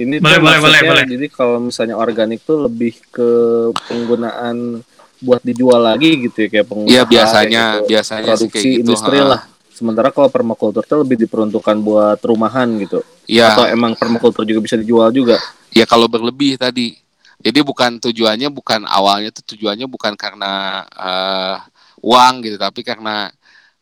ini 0.00 0.16
boleh, 0.22 0.38
tuh 0.38 0.42
boleh, 0.42 0.58
boleh, 0.60 0.80
boleh. 0.86 1.04
jadi 1.06 1.26
kalau 1.28 1.58
misalnya 1.60 1.96
organik 1.98 2.40
tuh 2.46 2.64
lebih 2.64 2.96
ke 3.12 3.28
penggunaan 3.90 4.80
buat 5.20 5.44
dijual 5.44 5.84
lagi 5.84 6.28
gitu 6.28 6.36
ya 6.44 6.48
kayak 6.48 6.66
pengusaha 6.66 6.92
Iya 6.96 7.02
biasanya 7.04 7.64
gitu, 7.76 7.88
biasanya 7.92 8.32
produksi 8.32 8.52
kayak 8.52 8.64
gitu, 8.64 8.80
industri 8.80 9.18
ha. 9.20 9.26
lah. 9.36 9.40
Sementara 9.70 10.08
kalau 10.12 10.28
permakultur 10.28 10.84
tuh 10.84 11.04
lebih 11.04 11.16
diperuntukkan 11.24 11.76
buat 11.80 12.20
rumahan 12.20 12.68
gitu. 12.80 13.00
Iya. 13.24 13.56
Atau 13.56 13.64
emang 13.68 13.96
permakultur 13.96 14.44
juga 14.44 14.60
bisa 14.64 14.76
dijual 14.76 15.08
juga. 15.12 15.40
Ya 15.72 15.84
kalau 15.88 16.08
berlebih 16.08 16.60
tadi. 16.60 16.96
Jadi 17.40 17.64
bukan 17.64 17.96
tujuannya 17.96 18.52
bukan 18.52 18.84
awalnya 18.84 19.32
tuh 19.32 19.56
tujuannya 19.56 19.88
bukan 19.88 20.12
karena 20.12 20.84
uh, 20.92 21.56
uang 22.04 22.44
gitu 22.44 22.56
tapi 22.60 22.84
karena 22.84 23.32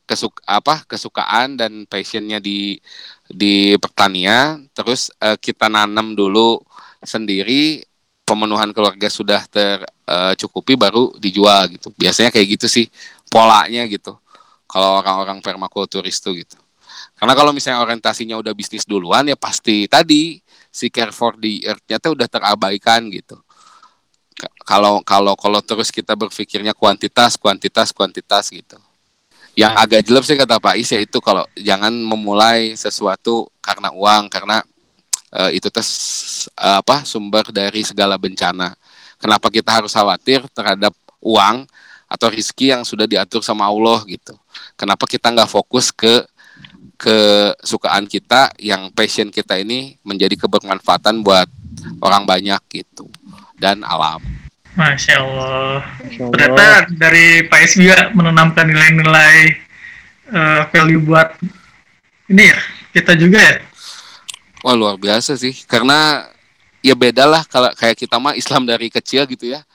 kesuk 0.09 0.41
apa 0.49 0.89
kesukaan 0.89 1.59
dan 1.59 1.85
passionnya 1.85 2.41
di 2.41 2.81
di 3.29 3.77
pertanian 3.77 4.65
terus 4.73 5.13
uh, 5.21 5.37
kita 5.37 5.69
nanam 5.69 6.17
dulu 6.17 6.65
sendiri 7.05 7.85
pemenuhan 8.25 8.73
keluarga 8.73 9.09
sudah 9.09 9.45
tercukupi 9.49 10.77
uh, 10.77 10.81
baru 10.81 11.03
dijual 11.17 11.69
gitu. 11.73 11.93
Biasanya 11.97 12.33
kayak 12.33 12.59
gitu 12.59 12.67
sih 12.69 12.87
polanya 13.29 13.85
gitu 13.89 14.17
kalau 14.69 15.01
orang-orang 15.01 15.41
permakulturis 15.45 16.21
tuh 16.21 16.37
gitu. 16.37 16.57
Karena 17.17 17.37
kalau 17.37 17.53
misalnya 17.53 17.85
orientasinya 17.85 18.37
udah 18.41 18.53
bisnis 18.57 18.89
duluan 18.89 19.29
ya 19.29 19.37
pasti 19.37 19.89
tadi 19.89 20.41
si 20.69 20.89
care 20.89 21.13
for 21.13 21.37
the 21.37 21.65
earth-nya 21.69 22.01
tuh 22.01 22.17
udah 22.17 22.29
terabaikan 22.29 23.09
gitu. 23.13 23.37
Kalau 24.65 25.03
kalau 25.03 25.35
kalau 25.35 25.61
terus 25.65 25.91
kita 25.91 26.15
berpikirnya 26.15 26.71
kuantitas 26.71 27.35
kuantitas 27.35 27.91
kuantitas 27.91 28.55
gitu 28.55 28.79
yang 29.59 29.75
agak 29.75 30.07
jelek 30.07 30.23
sih 30.23 30.39
kata 30.39 30.63
Pak 30.63 30.79
Is 30.79 30.95
itu 30.95 31.19
kalau 31.19 31.43
jangan 31.59 31.91
memulai 31.91 32.79
sesuatu 32.79 33.51
karena 33.59 33.91
uang 33.91 34.31
karena 34.31 34.63
uh, 35.35 35.51
itu 35.51 35.67
tes 35.67 35.89
uh, 36.55 36.79
apa 36.79 37.03
sumber 37.03 37.43
dari 37.51 37.83
segala 37.83 38.15
bencana. 38.15 38.79
Kenapa 39.19 39.51
kita 39.51 39.83
harus 39.83 39.91
khawatir 39.91 40.47
terhadap 40.55 40.95
uang 41.19 41.67
atau 42.07 42.31
rizki 42.31 42.71
yang 42.71 42.87
sudah 42.87 43.11
diatur 43.11 43.43
sama 43.43 43.67
Allah 43.67 44.07
gitu. 44.07 44.39
Kenapa 44.79 45.11
kita 45.11 45.35
nggak 45.35 45.51
fokus 45.51 45.91
ke 45.91 46.23
kesukaan 46.95 48.07
kita 48.07 48.55
yang 48.63 48.95
passion 48.95 49.27
kita 49.35 49.59
ini 49.59 49.99
menjadi 50.07 50.39
kebermanfaatan 50.39 51.27
buat 51.27 51.51
orang 51.99 52.23
banyak 52.31 52.63
gitu 52.71 53.11
dan 53.59 53.83
alam. 53.83 54.23
Masya 54.79 55.15
Allah. 55.19 55.83
Masya 55.99 56.21
Allah. 56.23 56.31
Ternyata 56.31 56.67
dari 56.95 57.27
Pak 57.51 57.61
S 57.67 57.75
juga 57.75 58.15
menanamkan 58.15 58.63
nilai-nilai 58.71 59.59
uh, 60.31 60.63
value 60.71 61.03
buat 61.03 61.35
ini 62.31 62.47
ya 62.47 62.59
kita 62.95 63.19
juga 63.19 63.43
ya. 63.43 63.59
Wah 64.63 64.79
luar 64.79 64.95
biasa 64.95 65.35
sih, 65.35 65.55
karena 65.67 66.31
ya 66.79 66.95
beda 66.95 67.27
lah 67.27 67.43
kalau 67.47 67.75
kayak 67.75 67.99
kita 67.99 68.23
mah 68.23 68.39
Islam 68.39 68.63
dari 68.63 68.87
kecil 68.87 69.27
gitu 69.27 69.51
ya. 69.51 69.67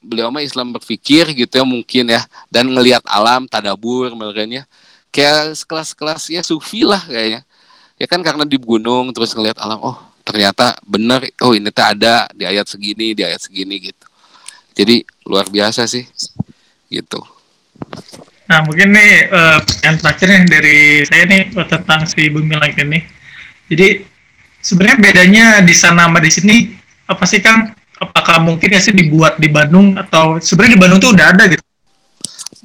Beliau 0.00 0.32
mah 0.32 0.40
Islam 0.46 0.72
berpikir 0.72 1.36
gitu 1.36 1.52
ya 1.52 1.66
mungkin 1.66 2.06
ya 2.06 2.22
dan 2.48 2.70
ngelihat 2.70 3.02
alam 3.04 3.50
tadabur 3.50 4.14
ya 4.46 4.62
kayak 5.10 5.58
sekelas-kelas 5.58 6.30
ya 6.30 6.44
sufi 6.46 6.86
lah 6.86 7.02
kayaknya 7.02 7.42
ya 7.96 8.06
kan 8.06 8.20
karena 8.20 8.44
di 8.44 8.60
gunung 8.60 9.10
terus 9.10 9.32
ngelihat 9.32 9.58
alam 9.58 9.80
oh 9.80 9.98
ternyata 10.26 10.74
benar 10.82 11.22
oh 11.46 11.54
ini 11.54 11.70
tuh 11.70 11.86
ada 11.86 12.26
di 12.34 12.42
ayat 12.42 12.66
segini 12.66 13.14
di 13.14 13.22
ayat 13.22 13.38
segini 13.38 13.78
gitu. 13.78 14.06
Jadi 14.74 15.06
luar 15.22 15.46
biasa 15.46 15.86
sih 15.86 16.02
gitu. 16.90 17.22
Nah 18.50 18.66
mungkin 18.66 18.90
nih 18.90 19.30
uh, 19.30 19.58
yang 19.86 19.96
terakhir 20.02 20.26
nih 20.26 20.42
dari 20.50 20.78
saya 21.06 21.24
nih 21.30 21.54
tentang 21.54 22.02
si 22.10 22.26
bumi 22.26 22.58
langit 22.58 22.82
ini. 22.82 23.06
Jadi 23.70 24.02
sebenarnya 24.58 24.98
bedanya 24.98 25.46
di 25.62 25.74
sana 25.74 26.10
sama 26.10 26.18
di 26.18 26.30
sini 26.34 26.56
apa 27.06 27.22
sih 27.22 27.38
kang? 27.38 27.70
Apakah 27.96 28.42
mungkin 28.42 28.76
ya 28.76 28.82
sih 28.82 28.92
dibuat 28.92 29.40
di 29.40 29.48
Bandung 29.48 29.96
atau 29.96 30.36
sebenarnya 30.42 30.74
di 30.76 30.80
Bandung 30.82 31.00
tuh 31.00 31.14
udah 31.16 31.26
ada 31.32 31.48
gitu? 31.48 31.62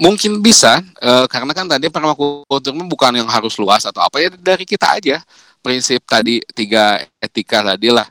Mungkin 0.02 0.42
bisa 0.42 0.82
uh, 0.98 1.30
karena 1.30 1.54
kan 1.54 1.70
tadi 1.70 1.88
permakultur 1.88 2.74
bukan 2.90 3.22
yang 3.22 3.30
harus 3.30 3.54
luas 3.62 3.86
atau 3.86 4.02
apa 4.02 4.18
ya 4.18 4.34
dari 4.34 4.66
kita 4.66 4.98
aja 4.98 5.22
prinsip 5.62 6.04
tadi 6.04 6.42
tiga 6.52 7.00
etika 7.22 7.62
tadi 7.62 7.94
lah 7.94 8.10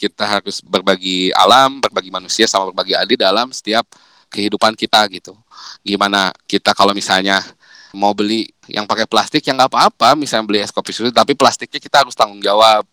kita 0.00 0.24
harus 0.24 0.64
berbagi 0.64 1.28
alam, 1.36 1.80
berbagi 1.80 2.08
manusia 2.08 2.48
sama 2.48 2.72
berbagi 2.72 2.96
adil 2.96 3.20
dalam 3.20 3.52
setiap 3.52 3.84
kehidupan 4.32 4.72
kita 4.72 5.04
gitu. 5.12 5.36
Gimana 5.84 6.32
kita 6.48 6.72
kalau 6.72 6.96
misalnya 6.96 7.44
mau 7.92 8.16
beli 8.16 8.48
yang 8.70 8.88
pakai 8.88 9.04
plastik 9.04 9.44
yang 9.44 9.60
nggak 9.60 9.68
apa-apa, 9.76 10.16
misalnya 10.16 10.46
beli 10.48 10.60
es 10.64 10.72
kopi 10.72 10.94
susu, 10.96 11.12
tapi 11.12 11.36
plastiknya 11.36 11.76
kita 11.76 12.06
harus 12.06 12.16
tanggung 12.16 12.40
jawab 12.40 12.86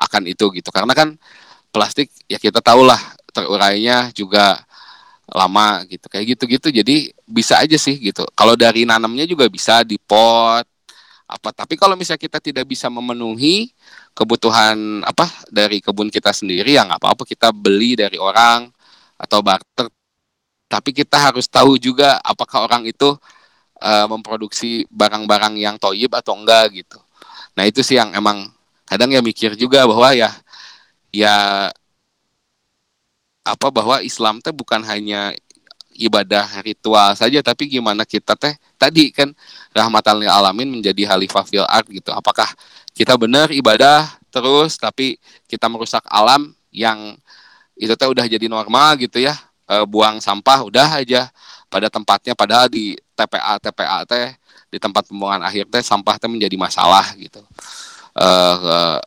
akan 0.00 0.22
itu 0.24 0.48
gitu. 0.56 0.72
Karena 0.72 0.96
kan 0.96 1.12
plastik 1.68 2.08
ya 2.24 2.40
kita 2.40 2.64
tahu 2.64 2.88
lah 2.88 3.00
terurainya 3.36 4.08
juga 4.16 4.56
lama 5.28 5.82
gitu 5.90 6.06
kayak 6.06 6.38
gitu-gitu 6.38 6.70
jadi 6.70 7.10
bisa 7.26 7.58
aja 7.58 7.74
sih 7.74 7.98
gitu 7.98 8.22
kalau 8.38 8.54
dari 8.54 8.86
nanamnya 8.86 9.26
juga 9.26 9.50
bisa 9.50 9.82
di 9.82 9.98
pot 9.98 10.62
apa? 11.26 11.50
Tapi 11.50 11.74
kalau 11.74 11.98
misalnya 11.98 12.22
kita 12.22 12.38
tidak 12.38 12.64
bisa 12.70 12.86
memenuhi 12.86 13.74
kebutuhan 14.14 15.02
apa 15.02 15.26
dari 15.50 15.82
kebun 15.82 16.08
kita 16.08 16.30
sendiri 16.30 16.78
ya 16.78 16.86
apa-apa 16.86 17.26
kita 17.26 17.50
beli 17.50 17.98
dari 17.98 18.16
orang 18.16 18.70
atau 19.18 19.42
barter. 19.42 19.90
Tapi 20.66 20.90
kita 20.90 21.18
harus 21.30 21.46
tahu 21.46 21.78
juga 21.78 22.18
apakah 22.22 22.66
orang 22.66 22.86
itu 22.90 23.14
uh, 23.82 24.06
memproduksi 24.10 24.86
barang-barang 24.90 25.54
yang 25.58 25.76
toyib 25.78 26.14
atau 26.14 26.34
enggak 26.38 26.74
gitu. 26.74 26.98
Nah 27.54 27.64
itu 27.66 27.80
sih 27.86 27.98
yang 27.98 28.10
emang 28.14 28.50
kadang 28.86 29.10
ya 29.10 29.22
mikir 29.22 29.54
juga 29.58 29.86
bahwa 29.86 30.14
ya 30.14 30.30
ya 31.10 31.34
apa 33.46 33.68
bahwa 33.70 34.02
Islam 34.02 34.42
teh 34.42 34.50
bukan 34.50 34.82
hanya 34.82 35.30
ibadah 35.98 36.44
ritual 36.60 37.16
saja 37.16 37.40
tapi 37.40 37.68
gimana 37.70 38.04
kita 38.04 38.36
teh 38.36 38.54
tadi 38.76 39.08
kan 39.10 39.32
rahmatan 39.72 40.20
lil 40.20 40.30
alamin 40.30 40.68
menjadi 40.68 41.14
khalifah 41.14 41.44
fil 41.48 41.66
art 41.66 41.88
gitu. 41.88 42.12
Apakah 42.12 42.48
kita 42.92 43.16
benar 43.16 43.48
ibadah 43.52 44.08
terus 44.28 44.76
tapi 44.76 45.16
kita 45.48 45.68
merusak 45.68 46.04
alam 46.08 46.52
yang 46.72 47.16
itu 47.76 47.92
teh 47.96 48.08
udah 48.08 48.24
jadi 48.28 48.46
normal 48.48 48.96
gitu 49.00 49.20
ya? 49.20 49.36
E, 49.66 49.82
buang 49.88 50.20
sampah 50.22 50.62
udah 50.64 51.00
aja 51.00 51.28
pada 51.66 51.90
tempatnya 51.90 52.36
padahal 52.36 52.70
di 52.70 52.94
TPA 53.16 53.58
TPA 53.58 53.98
teh 54.04 54.36
di 54.70 54.78
tempat 54.78 55.08
pembuangan 55.08 55.48
akhir 55.48 55.68
teh 55.72 55.82
sampah 55.82 56.20
teh 56.20 56.28
menjadi 56.28 56.54
masalah 56.60 57.16
gitu. 57.16 57.40
Uh, 58.16 58.56
uh, 58.64 58.98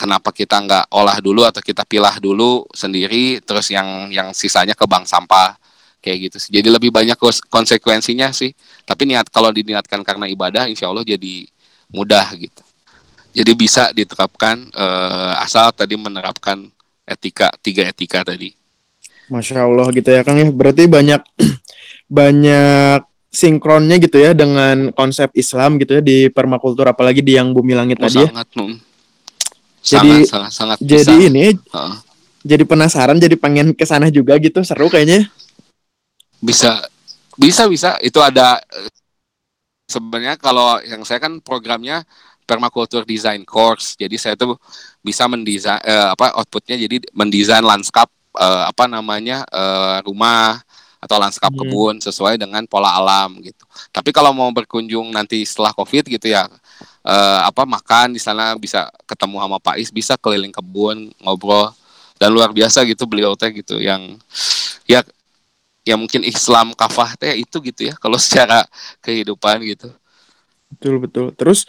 kenapa 0.00 0.32
kita 0.32 0.56
nggak 0.56 0.84
olah 0.96 1.20
dulu 1.20 1.44
atau 1.44 1.60
kita 1.60 1.84
pilah 1.84 2.16
dulu 2.16 2.64
sendiri 2.72 3.44
terus 3.44 3.68
yang 3.68 4.08
yang 4.08 4.32
sisanya 4.32 4.72
ke 4.72 4.88
bank 4.88 5.04
sampah 5.04 5.59
kayak 6.00 6.32
gitu 6.32 6.36
sih. 6.40 6.50
Jadi 6.50 6.68
lebih 6.72 6.90
banyak 6.90 7.14
konsekuensinya 7.46 8.32
sih. 8.32 8.50
Tapi 8.88 9.06
niat 9.06 9.28
kalau 9.28 9.52
diniatkan 9.52 10.00
karena 10.02 10.26
ibadah, 10.26 10.66
insya 10.66 10.88
Allah 10.88 11.04
jadi 11.04 11.46
mudah 11.92 12.26
gitu. 12.34 12.62
Jadi 13.30 13.52
bisa 13.54 13.94
diterapkan 13.94 14.58
uh, 14.74 15.38
asal 15.44 15.70
tadi 15.70 15.94
menerapkan 15.94 16.66
etika 17.06 17.54
tiga 17.62 17.86
etika 17.86 18.26
tadi. 18.26 18.50
Masya 19.30 19.62
Allah 19.62 19.86
gitu 19.94 20.10
ya 20.10 20.26
Kang 20.26 20.42
ya. 20.42 20.50
Berarti 20.50 20.90
banyak 20.90 21.22
banyak 22.18 23.06
sinkronnya 23.30 24.02
gitu 24.02 24.18
ya 24.18 24.34
dengan 24.34 24.90
konsep 24.90 25.30
Islam 25.38 25.78
gitu 25.78 25.98
ya 25.98 26.02
di 26.02 26.26
permakultur 26.26 26.82
apalagi 26.90 27.22
di 27.22 27.38
yang 27.38 27.54
bumi 27.54 27.78
langit 27.78 28.02
oh, 28.02 28.10
tadi 28.10 28.26
ya. 28.26 28.28
sangat, 28.34 28.48
ya. 28.50 28.66
Jadi 29.80 30.12
sangat, 30.26 30.26
sangat, 30.26 30.50
sangat 30.52 30.78
jadi 30.82 31.14
bisa. 31.14 31.28
ini 31.30 31.46
uh. 31.70 31.94
jadi 32.42 32.64
penasaran 32.66 33.16
jadi 33.22 33.36
pengen 33.38 33.72
ke 33.72 33.86
sana 33.86 34.10
juga 34.10 34.34
gitu 34.42 34.66
seru 34.66 34.90
kayaknya. 34.90 35.30
Bisa 36.40 36.80
bisa 37.36 37.68
bisa 37.68 37.96
itu 38.04 38.20
ada 38.20 38.60
sebenarnya 39.88 40.36
kalau 40.36 40.80
yang 40.84 41.04
saya 41.06 41.22
kan 41.22 41.40
programnya 41.40 42.04
permakultur 42.50 43.06
design 43.06 43.46
course. 43.46 43.94
Jadi 43.94 44.16
saya 44.18 44.34
tuh 44.34 44.58
bisa 45.00 45.30
mendesain 45.30 45.78
uh, 45.86 46.12
apa 46.12 46.34
outputnya 46.34 46.74
jadi 46.74 47.00
mendesain 47.14 47.62
lanskap 47.62 48.10
uh, 48.34 48.66
apa 48.66 48.90
namanya 48.90 49.46
uh, 49.48 50.02
rumah 50.02 50.58
atau 51.00 51.16
lanskap 51.16 51.48
hmm. 51.54 51.60
kebun 51.64 51.94
sesuai 52.02 52.36
dengan 52.36 52.66
pola 52.68 52.92
alam 52.98 53.40
gitu. 53.40 53.64
Tapi 53.88 54.10
kalau 54.12 54.36
mau 54.36 54.50
berkunjung 54.52 55.08
nanti 55.14 55.46
setelah 55.48 55.72
covid 55.72 56.04
gitu 56.10 56.28
ya 56.28 56.44
uh, 57.06 57.40
apa 57.46 57.64
makan 57.64 58.12
di 58.12 58.20
sana 58.20 58.52
bisa 58.58 58.90
ketemu 59.08 59.40
sama 59.40 59.56
Pak 59.56 59.76
Is, 59.80 59.88
bisa 59.88 60.14
keliling 60.20 60.52
kebun 60.52 61.08
ngobrol 61.24 61.72
dan 62.20 62.28
luar 62.28 62.52
biasa 62.52 62.84
gitu 62.84 63.08
beliau 63.08 63.32
teh 63.32 63.48
gitu 63.48 63.80
yang 63.80 64.20
ya 64.84 65.00
ya 65.84 65.96
mungkin 65.96 66.22
Islam 66.22 66.76
kafah 66.76 67.16
teh 67.16 67.40
itu 67.40 67.56
gitu 67.64 67.90
ya 67.90 67.94
kalau 67.96 68.16
secara 68.24 68.64
kehidupan 69.04 69.64
gitu. 69.64 69.92
Betul 70.70 71.02
betul. 71.02 71.34
Terus 71.34 71.66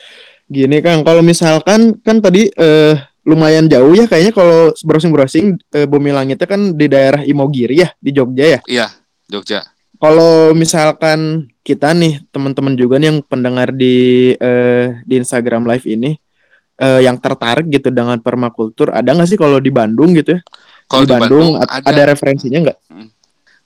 Gini 0.52 0.84
Kang, 0.84 1.08
kalau 1.08 1.24
misalkan 1.24 1.96
kan 2.04 2.20
tadi 2.20 2.52
eh, 2.52 2.94
lumayan 3.24 3.72
jauh 3.72 3.96
ya 3.96 4.04
kayaknya 4.04 4.36
kalau 4.36 4.76
browsing-browsing 4.84 5.56
eh, 5.72 5.88
Bumi 5.88 6.12
Langitnya 6.12 6.44
kan 6.44 6.76
di 6.76 6.92
daerah 6.92 7.24
Imogiri 7.24 7.80
ya, 7.80 7.96
di 8.04 8.12
Jogja 8.12 8.60
ya? 8.60 8.60
Iya, 8.68 8.88
Jogja. 9.32 9.64
Kalau 9.96 10.52
misalkan 10.52 11.48
kita 11.64 11.96
nih 11.96 12.20
teman-teman 12.36 12.76
juga 12.76 13.00
nih 13.00 13.16
yang 13.16 13.20
pendengar 13.24 13.72
di 13.72 14.36
eh, 14.36 15.00
di 15.08 15.24
Instagram 15.24 15.64
Live 15.64 15.88
ini 15.88 16.20
eh, 16.84 17.00
yang 17.00 17.16
tertarik 17.16 17.72
gitu 17.72 17.88
dengan 17.88 18.20
permakultur, 18.20 18.92
ada 18.92 19.08
nggak 19.08 19.32
sih 19.32 19.40
kalau 19.40 19.64
di 19.64 19.72
Bandung 19.72 20.12
gitu 20.20 20.36
ya? 20.36 20.42
Kalau 20.92 21.08
di, 21.08 21.16
di 21.16 21.16
Bandung, 21.16 21.56
Bandung 21.56 21.64
ada, 21.64 21.96
ada 21.96 22.04
referensinya 22.12 22.60
nggak? 22.68 22.80
Hmm. 22.92 23.08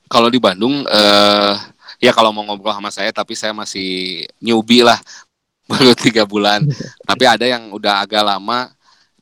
Kalau 0.06 0.30
di 0.30 0.38
Bandung 0.38 0.86
eh 0.86 1.53
ya 1.99 2.12
kalau 2.12 2.30
mau 2.36 2.43
ngobrol 2.43 2.76
sama 2.76 2.91
saya 2.91 3.10
tapi 3.10 3.34
saya 3.34 3.56
masih 3.56 4.22
newbie 4.43 4.86
lah 4.86 4.99
baru 5.70 5.97
tiga 5.97 6.24
bulan. 6.30 6.62
Tapi 7.10 7.24
ada 7.26 7.45
yang 7.49 7.74
udah 7.74 8.06
agak 8.06 8.22
lama 8.22 8.70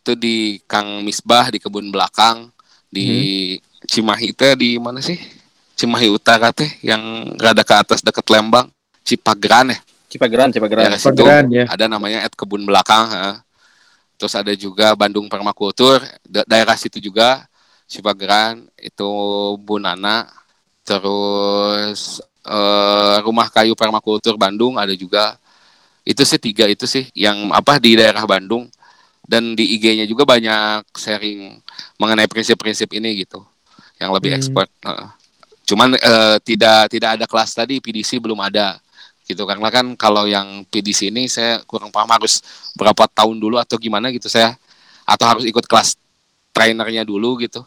itu 0.04 0.20
di 0.20 0.60
Kang 0.68 1.00
Misbah 1.00 1.48
di 1.48 1.64
kebun 1.64 1.88
belakang 1.88 2.52
di 2.92 3.08
hmm. 3.56 3.88
Cimahi 3.88 4.36
teh 4.36 4.54
di 4.60 4.76
mana 4.76 5.00
sih? 5.00 5.16
Cimahi 5.80 6.12
Utara 6.12 6.52
teh 6.52 6.68
yang 6.84 7.00
rada 7.40 7.64
ke 7.64 7.74
atas 7.76 8.04
deket 8.04 8.28
Lembang, 8.28 8.68
Cipagran 9.04 9.74
ya. 9.74 9.80
Cipagran, 10.08 10.54
Cipagran. 10.54 10.84
Ya, 10.86 11.00
Cipagran 11.00 11.46
ya. 11.50 11.66
Ada 11.68 11.90
namanya 11.90 12.28
at 12.28 12.34
kebun 12.38 12.64
belakang. 12.64 13.10
Ha. 13.10 13.42
Terus 14.16 14.34
ada 14.38 14.54
juga 14.54 14.94
Bandung 14.94 15.26
Permakultur, 15.26 16.00
da 16.22 16.46
daerah 16.46 16.78
situ 16.78 17.02
juga 17.02 17.44
Cipagran 17.90 18.64
itu 18.78 19.10
Bunana. 19.60 20.30
Terus 20.84 22.20
uh, 22.44 23.18
rumah 23.24 23.48
kayu 23.50 23.74
permakultur 23.74 24.36
Bandung 24.36 24.76
ada 24.80 24.92
juga. 24.96 25.40
Itu 26.04 26.28
sih 26.28 26.40
tiga 26.40 26.68
itu 26.68 26.84
sih 26.84 27.08
yang 27.16 27.52
apa 27.56 27.80
di 27.80 27.96
daerah 27.96 28.24
Bandung. 28.28 28.68
Dan 29.24 29.56
di 29.56 29.80
IG-nya 29.80 30.04
juga 30.04 30.28
banyak 30.28 30.84
sharing 31.00 31.56
mengenai 31.96 32.28
prinsip-prinsip 32.28 32.92
ini 32.92 33.24
gitu 33.24 33.40
yang 33.96 34.12
lebih 34.12 34.36
hmm. 34.36 34.40
expert 34.44 34.68
uh, 34.84 35.16
cuman 35.64 35.96
uh, 35.96 36.38
tidak 36.44 36.92
tidak 36.92 37.10
ada 37.16 37.26
kelas 37.26 37.56
tadi 37.56 37.80
PDC 37.80 38.20
belum 38.20 38.40
ada 38.44 38.76
gitu. 39.24 39.48
Karena 39.48 39.72
kan 39.72 39.96
kalau 39.96 40.28
yang 40.28 40.68
PDC 40.68 41.08
ini 41.10 41.32
saya 41.32 41.64
kurang 41.64 41.90
paham 41.90 42.12
harus 42.12 42.44
berapa 42.76 43.08
tahun 43.08 43.40
dulu 43.40 43.56
atau 43.56 43.80
gimana 43.80 44.12
gitu 44.12 44.28
saya 44.28 44.60
atau 45.08 45.26
harus 45.28 45.44
ikut 45.48 45.64
kelas 45.64 45.96
trainernya 46.52 47.08
dulu 47.08 47.40
gitu 47.42 47.64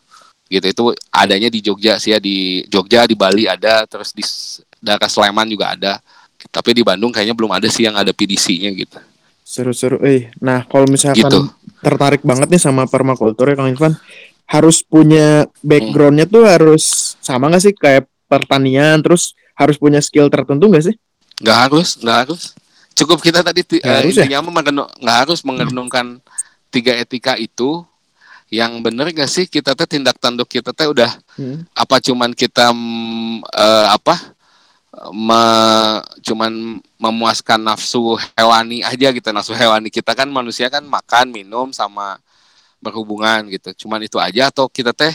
gitu 0.46 0.66
itu 0.70 0.84
adanya 1.10 1.50
di 1.50 1.58
Jogja 1.58 1.98
sih 1.98 2.14
ya 2.14 2.22
di 2.22 2.62
Jogja 2.70 3.02
di 3.04 3.18
Bali 3.18 3.50
ada 3.50 3.82
terus 3.84 4.14
di 4.14 4.22
daerah 4.78 5.10
Sleman 5.10 5.50
juga 5.50 5.74
ada 5.74 5.98
tapi 6.50 6.76
di 6.76 6.82
Bandung 6.86 7.10
kayaknya 7.10 7.34
belum 7.34 7.52
ada 7.52 7.66
sih 7.70 7.86
yang 7.86 7.96
ada 7.98 8.12
PDC-nya 8.14 8.70
gitu. 8.74 8.98
Seru-seru. 9.46 10.02
Eh, 10.02 10.30
nah 10.42 10.66
kalau 10.66 10.86
misalkan 10.90 11.22
gitu. 11.22 11.40
tertarik 11.82 12.22
banget 12.26 12.50
nih 12.50 12.62
sama 12.62 12.86
permakultur 12.90 13.46
ya 13.46 13.54
Kang 13.54 13.70
Irfan, 13.70 13.94
harus 14.46 14.82
punya 14.82 15.46
backgroundnya 15.62 16.26
hmm. 16.26 16.34
tuh 16.34 16.44
harus 16.46 17.14
sama 17.22 17.50
gak 17.50 17.62
sih 17.62 17.74
kayak 17.74 18.10
pertanian, 18.26 18.98
terus 19.02 19.38
harus 19.54 19.78
punya 19.78 20.02
skill 20.02 20.26
tertentu 20.30 20.66
gak 20.70 20.90
sih? 20.90 20.94
Gak 21.42 21.70
harus, 21.70 21.98
gak 22.02 22.26
harus. 22.26 22.42
Cukup 22.96 23.22
kita 23.22 23.44
tadi 23.44 23.62
gak 23.62 23.86
uh, 23.86 23.96
harus 24.02 24.14
ya? 24.16 24.26
nggak 24.26 25.18
harus 25.28 25.40
mengenungkan 25.44 26.18
tiga 26.72 26.96
etika 26.96 27.36
itu 27.38 27.84
yang 28.46 28.78
bener 28.78 29.10
gak 29.10 29.26
sih 29.26 29.50
kita 29.50 29.74
teh 29.74 29.98
tindak 29.98 30.22
tanduk 30.22 30.46
kita 30.46 30.70
teh 30.70 30.86
udah 30.86 31.10
hmm. 31.34 31.66
apa 31.74 31.96
cuman 31.98 32.30
kita 32.30 32.70
uh, 33.50 33.86
apa 33.90 34.36
me, 35.12 35.42
cuman 36.24 36.80
memuaskan 36.96 37.60
nafsu 37.60 38.16
hewani 38.36 38.80
aja 38.80 39.12
gitu. 39.12 39.28
Nafsu 39.32 39.52
hewani 39.52 39.92
kita 39.92 40.16
kan 40.16 40.28
manusia 40.30 40.72
kan 40.72 40.84
makan 40.84 41.32
minum 41.32 41.70
sama 41.74 42.16
berhubungan 42.80 43.48
gitu. 43.52 43.86
Cuman 43.86 44.00
itu 44.04 44.16
aja 44.16 44.48
atau 44.48 44.68
kita 44.70 44.96
teh 44.96 45.12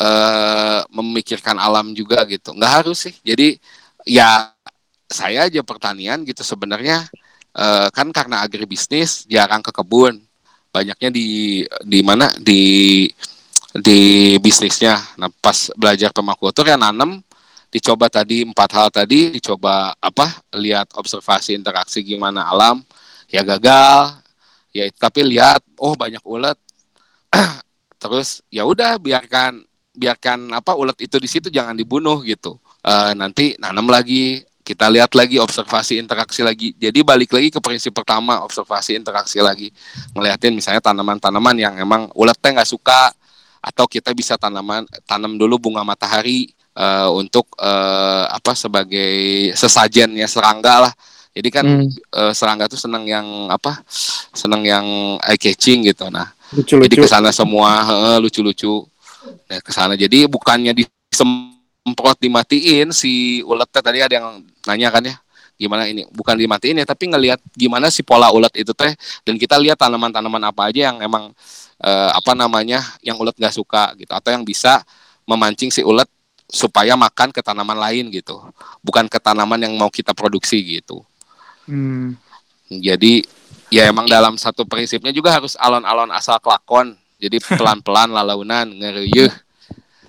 uh, 0.00 0.80
memikirkan 0.88 1.56
alam 1.60 1.92
juga 1.92 2.24
gitu. 2.24 2.54
Nggak 2.56 2.72
harus 2.84 3.08
sih. 3.08 3.14
Jadi 3.20 3.60
ya 4.08 4.52
saya 5.08 5.48
aja 5.48 5.60
pertanian 5.64 6.24
gitu 6.24 6.44
sebenarnya 6.44 7.08
uh, 7.56 7.88
kan 7.92 8.08
karena 8.12 8.44
agribisnis 8.44 9.24
jarang 9.28 9.64
ke 9.64 9.72
kebun 9.72 10.20
banyaknya 10.72 11.10
di 11.12 11.26
di 11.84 12.00
mana? 12.04 12.30
Di 12.38 12.60
di 13.72 14.00
bisnisnya. 14.40 14.98
Nah 15.20 15.30
pas 15.42 15.70
belajar 15.76 16.10
permakultur 16.12 16.66
ya 16.66 16.76
nanam 16.76 17.20
dicoba 17.68 18.08
tadi 18.08 18.48
empat 18.48 18.70
hal 18.72 18.88
tadi 18.88 19.28
dicoba 19.28 19.92
apa 20.00 20.40
lihat 20.56 20.88
observasi 20.96 21.52
interaksi 21.52 22.00
gimana 22.00 22.48
alam 22.48 22.80
ya 23.28 23.44
gagal 23.44 24.16
ya 24.72 24.88
tapi 24.96 25.20
lihat 25.20 25.60
oh 25.76 25.92
banyak 25.92 26.24
ulat 26.24 26.56
terus 28.02 28.40
ya 28.48 28.64
udah 28.64 28.96
biarkan 28.96 29.60
biarkan 29.98 30.54
apa 30.54 30.78
ulat 30.78 30.96
itu 31.02 31.18
di 31.18 31.28
situ 31.28 31.50
jangan 31.50 31.74
dibunuh 31.74 32.22
gitu. 32.22 32.56
Uh, 32.86 33.12
nanti 33.18 33.58
nanam 33.58 33.90
lagi 33.90 34.46
kita 34.68 34.92
lihat 34.92 35.16
lagi 35.16 35.40
observasi 35.40 35.96
interaksi 35.96 36.44
lagi 36.44 36.76
jadi 36.76 37.00
balik 37.00 37.32
lagi 37.32 37.48
ke 37.48 37.56
prinsip 37.56 37.96
pertama 37.96 38.44
observasi 38.44 39.00
interaksi 39.00 39.40
lagi 39.40 39.72
ngeliatin 40.12 40.52
misalnya 40.52 40.84
tanaman-tanaman 40.84 41.56
yang 41.56 41.74
emang 41.80 42.12
ulatnya 42.12 42.60
nggak 42.60 42.68
suka 42.68 43.16
atau 43.64 43.88
kita 43.88 44.12
bisa 44.12 44.36
tanaman 44.36 44.84
tanam 45.08 45.40
dulu 45.40 45.56
bunga 45.56 45.82
matahari 45.82 46.52
uh, 46.78 47.10
untuk 47.10 47.50
uh, 47.58 48.30
apa 48.30 48.54
sebagai 48.54 49.50
sesajennya 49.58 50.30
serangga 50.30 50.88
lah. 50.88 50.92
Jadi 51.34 51.48
kan 51.52 51.66
hmm. 51.66 51.88
uh, 52.14 52.32
serangga 52.34 52.66
tuh 52.70 52.80
senang 52.80 53.04
yang 53.06 53.26
apa? 53.50 53.82
Senang 54.34 54.62
yang 54.62 55.18
eye 55.22 55.38
catching 55.38 55.86
gitu. 55.86 56.06
Nah, 56.10 56.30
lucu 56.54 56.78
-lucu. 56.78 56.86
jadi 56.86 56.94
ke 57.02 57.08
sana 57.10 57.30
semua 57.34 57.84
lucu-lucu. 58.22 58.86
Nah, 59.50 59.60
ke 59.60 59.70
sana 59.74 59.94
jadi 59.98 60.26
bukannya 60.30 60.72
disemprot 61.88 62.20
dimatiin 62.20 62.92
si 62.92 63.40
uletnya 63.48 63.80
tadi 63.80 63.98
ada 64.04 64.14
yang 64.20 64.44
nanya 64.68 64.88
kan 64.92 65.02
ya 65.08 65.16
gimana 65.58 65.88
ini 65.88 66.04
bukan 66.12 66.36
dimatiin 66.36 66.84
ya 66.84 66.86
tapi 66.86 67.08
ngelihat 67.08 67.40
gimana 67.56 67.88
si 67.88 68.04
pola 68.04 68.30
ulat 68.30 68.52
itu 68.54 68.70
teh 68.76 68.92
dan 69.24 69.34
kita 69.40 69.56
lihat 69.58 69.80
tanaman-tanaman 69.80 70.52
apa 70.52 70.68
aja 70.70 70.92
yang 70.92 71.02
emang 71.02 71.34
uh, 71.82 72.10
apa 72.14 72.32
namanya 72.36 72.84
yang 73.00 73.16
ulat 73.18 73.34
nggak 73.34 73.56
suka 73.56 73.96
gitu 73.96 74.12
atau 74.12 74.30
yang 74.30 74.44
bisa 74.44 74.84
memancing 75.26 75.72
si 75.72 75.82
ulat 75.82 76.06
supaya 76.46 76.94
makan 76.94 77.32
ke 77.34 77.40
tanaman 77.42 77.74
lain 77.74 78.12
gitu 78.12 78.38
bukan 78.84 79.08
ke 79.10 79.18
tanaman 79.18 79.58
yang 79.58 79.74
mau 79.74 79.90
kita 79.90 80.14
produksi 80.14 80.62
gitu 80.62 81.02
hmm. 81.66 82.14
jadi 82.70 83.26
ya 83.72 83.90
emang 83.90 84.06
dalam 84.06 84.38
satu 84.38 84.62
prinsipnya 84.62 85.10
juga 85.10 85.34
harus 85.34 85.58
alon-alon 85.58 86.12
asal 86.14 86.38
kelakon 86.38 86.94
jadi 87.18 87.42
pelan-pelan 87.42 88.14
lalaunan 88.14 88.68
ngereyeh 88.78 89.47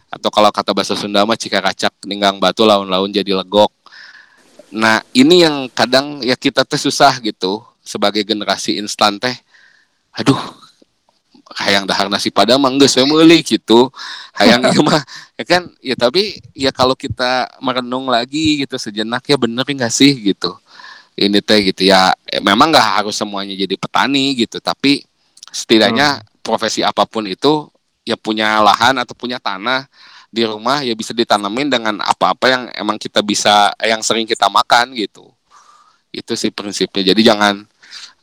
atau 0.10 0.30
kalau 0.34 0.50
kata 0.50 0.74
bahasa 0.74 0.98
Sunda 0.98 1.22
mah 1.24 1.38
jika 1.38 1.62
kacak 1.62 1.94
ninggang 2.06 2.42
batu 2.42 2.66
laun-laun 2.66 3.14
jadi 3.14 3.34
legok 3.34 3.70
Nah, 4.70 5.02
ini 5.18 5.42
yang 5.42 5.66
kadang 5.74 6.22
ya 6.22 6.38
kita 6.38 6.62
teh 6.62 6.78
susah 6.78 7.18
gitu 7.26 7.66
sebagai 7.82 8.22
generasi 8.22 8.78
instan 8.78 9.18
teh. 9.18 9.34
Aduh, 10.14 10.38
hayang 11.58 11.90
dahar 11.90 12.06
nasi 12.06 12.30
padang 12.30 12.62
mah 12.62 12.70
geus 12.78 12.94
meuli 13.02 13.42
gitu. 13.42 13.90
Hayang 14.38 14.70
ieu 14.70 14.86
mah 14.86 15.02
ya 15.40 15.44
kan 15.46 15.64
ya 15.82 15.96
tapi 15.98 16.38
ya 16.54 16.70
kalau 16.70 16.94
kita 16.94 17.50
merenung 17.62 18.06
lagi 18.14 18.62
gitu 18.62 18.78
sejenak 18.78 19.26
ya 19.26 19.38
bener 19.42 19.66
enggak 19.66 19.94
sih 19.94 20.14
gitu. 20.14 20.54
Ini 21.18 21.42
teh 21.42 21.60
gitu 21.74 21.90
ya 21.90 22.14
memang 22.40 22.70
nggak 22.70 22.88
harus 23.02 23.18
semuanya 23.18 23.58
jadi 23.58 23.76
petani 23.76 24.38
gitu, 24.38 24.62
tapi 24.62 25.04
setidaknya 25.50 26.22
hmm. 26.22 26.46
profesi 26.46 26.86
apa 26.86 27.04
pun 27.10 27.26
itu 27.26 27.68
ya 28.10 28.18
punya 28.18 28.58
lahan 28.66 28.98
atau 28.98 29.14
punya 29.14 29.38
tanah 29.38 29.86
di 30.30 30.42
rumah 30.46 30.82
ya 30.82 30.94
bisa 30.98 31.14
ditanamin 31.14 31.70
dengan 31.70 31.96
apa-apa 32.02 32.46
yang 32.50 32.64
emang 32.74 32.98
kita 32.98 33.22
bisa 33.22 33.74
yang 33.86 34.02
sering 34.02 34.26
kita 34.26 34.50
makan 34.50 34.98
gitu. 34.98 35.30
Itu 36.10 36.34
sih 36.34 36.50
prinsipnya. 36.50 37.14
Jadi 37.14 37.22
jangan 37.22 37.62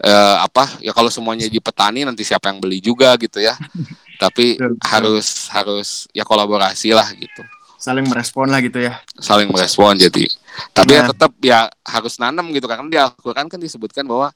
uh, 0.02 0.36
apa 0.42 0.82
ya 0.82 0.90
kalau 0.90 1.10
semuanya 1.10 1.46
di 1.46 1.62
petani 1.62 2.02
nanti 2.02 2.26
siapa 2.26 2.50
yang 2.50 2.58
beli 2.58 2.82
juga 2.82 3.14
gitu 3.18 3.38
ya. 3.38 3.54
Tapi 4.22 4.58
harus 4.82 5.50
harus 5.54 6.10
ya 6.10 6.26
kolaborasi 6.26 6.90
lah 6.94 7.06
gitu. 7.14 7.42
Saling 7.76 8.08
merespon 8.08 8.48
lah 8.50 8.58
gitu 8.64 8.80
ya. 8.80 8.98
Saling 9.20 9.52
merespon 9.52 9.94
jadi. 9.98 10.26
Tapi 10.72 10.90
ya 10.96 11.04
nah. 11.04 11.06
ya 11.06 11.10
tetap 11.12 11.32
ya 11.42 11.60
harus 11.84 12.18
nanam 12.18 12.48
gitu. 12.54 12.66
Karena 12.66 12.86
di 12.88 12.98
Al-Quran 12.98 13.46
kan 13.46 13.60
disebutkan 13.60 14.08
bahwa 14.08 14.32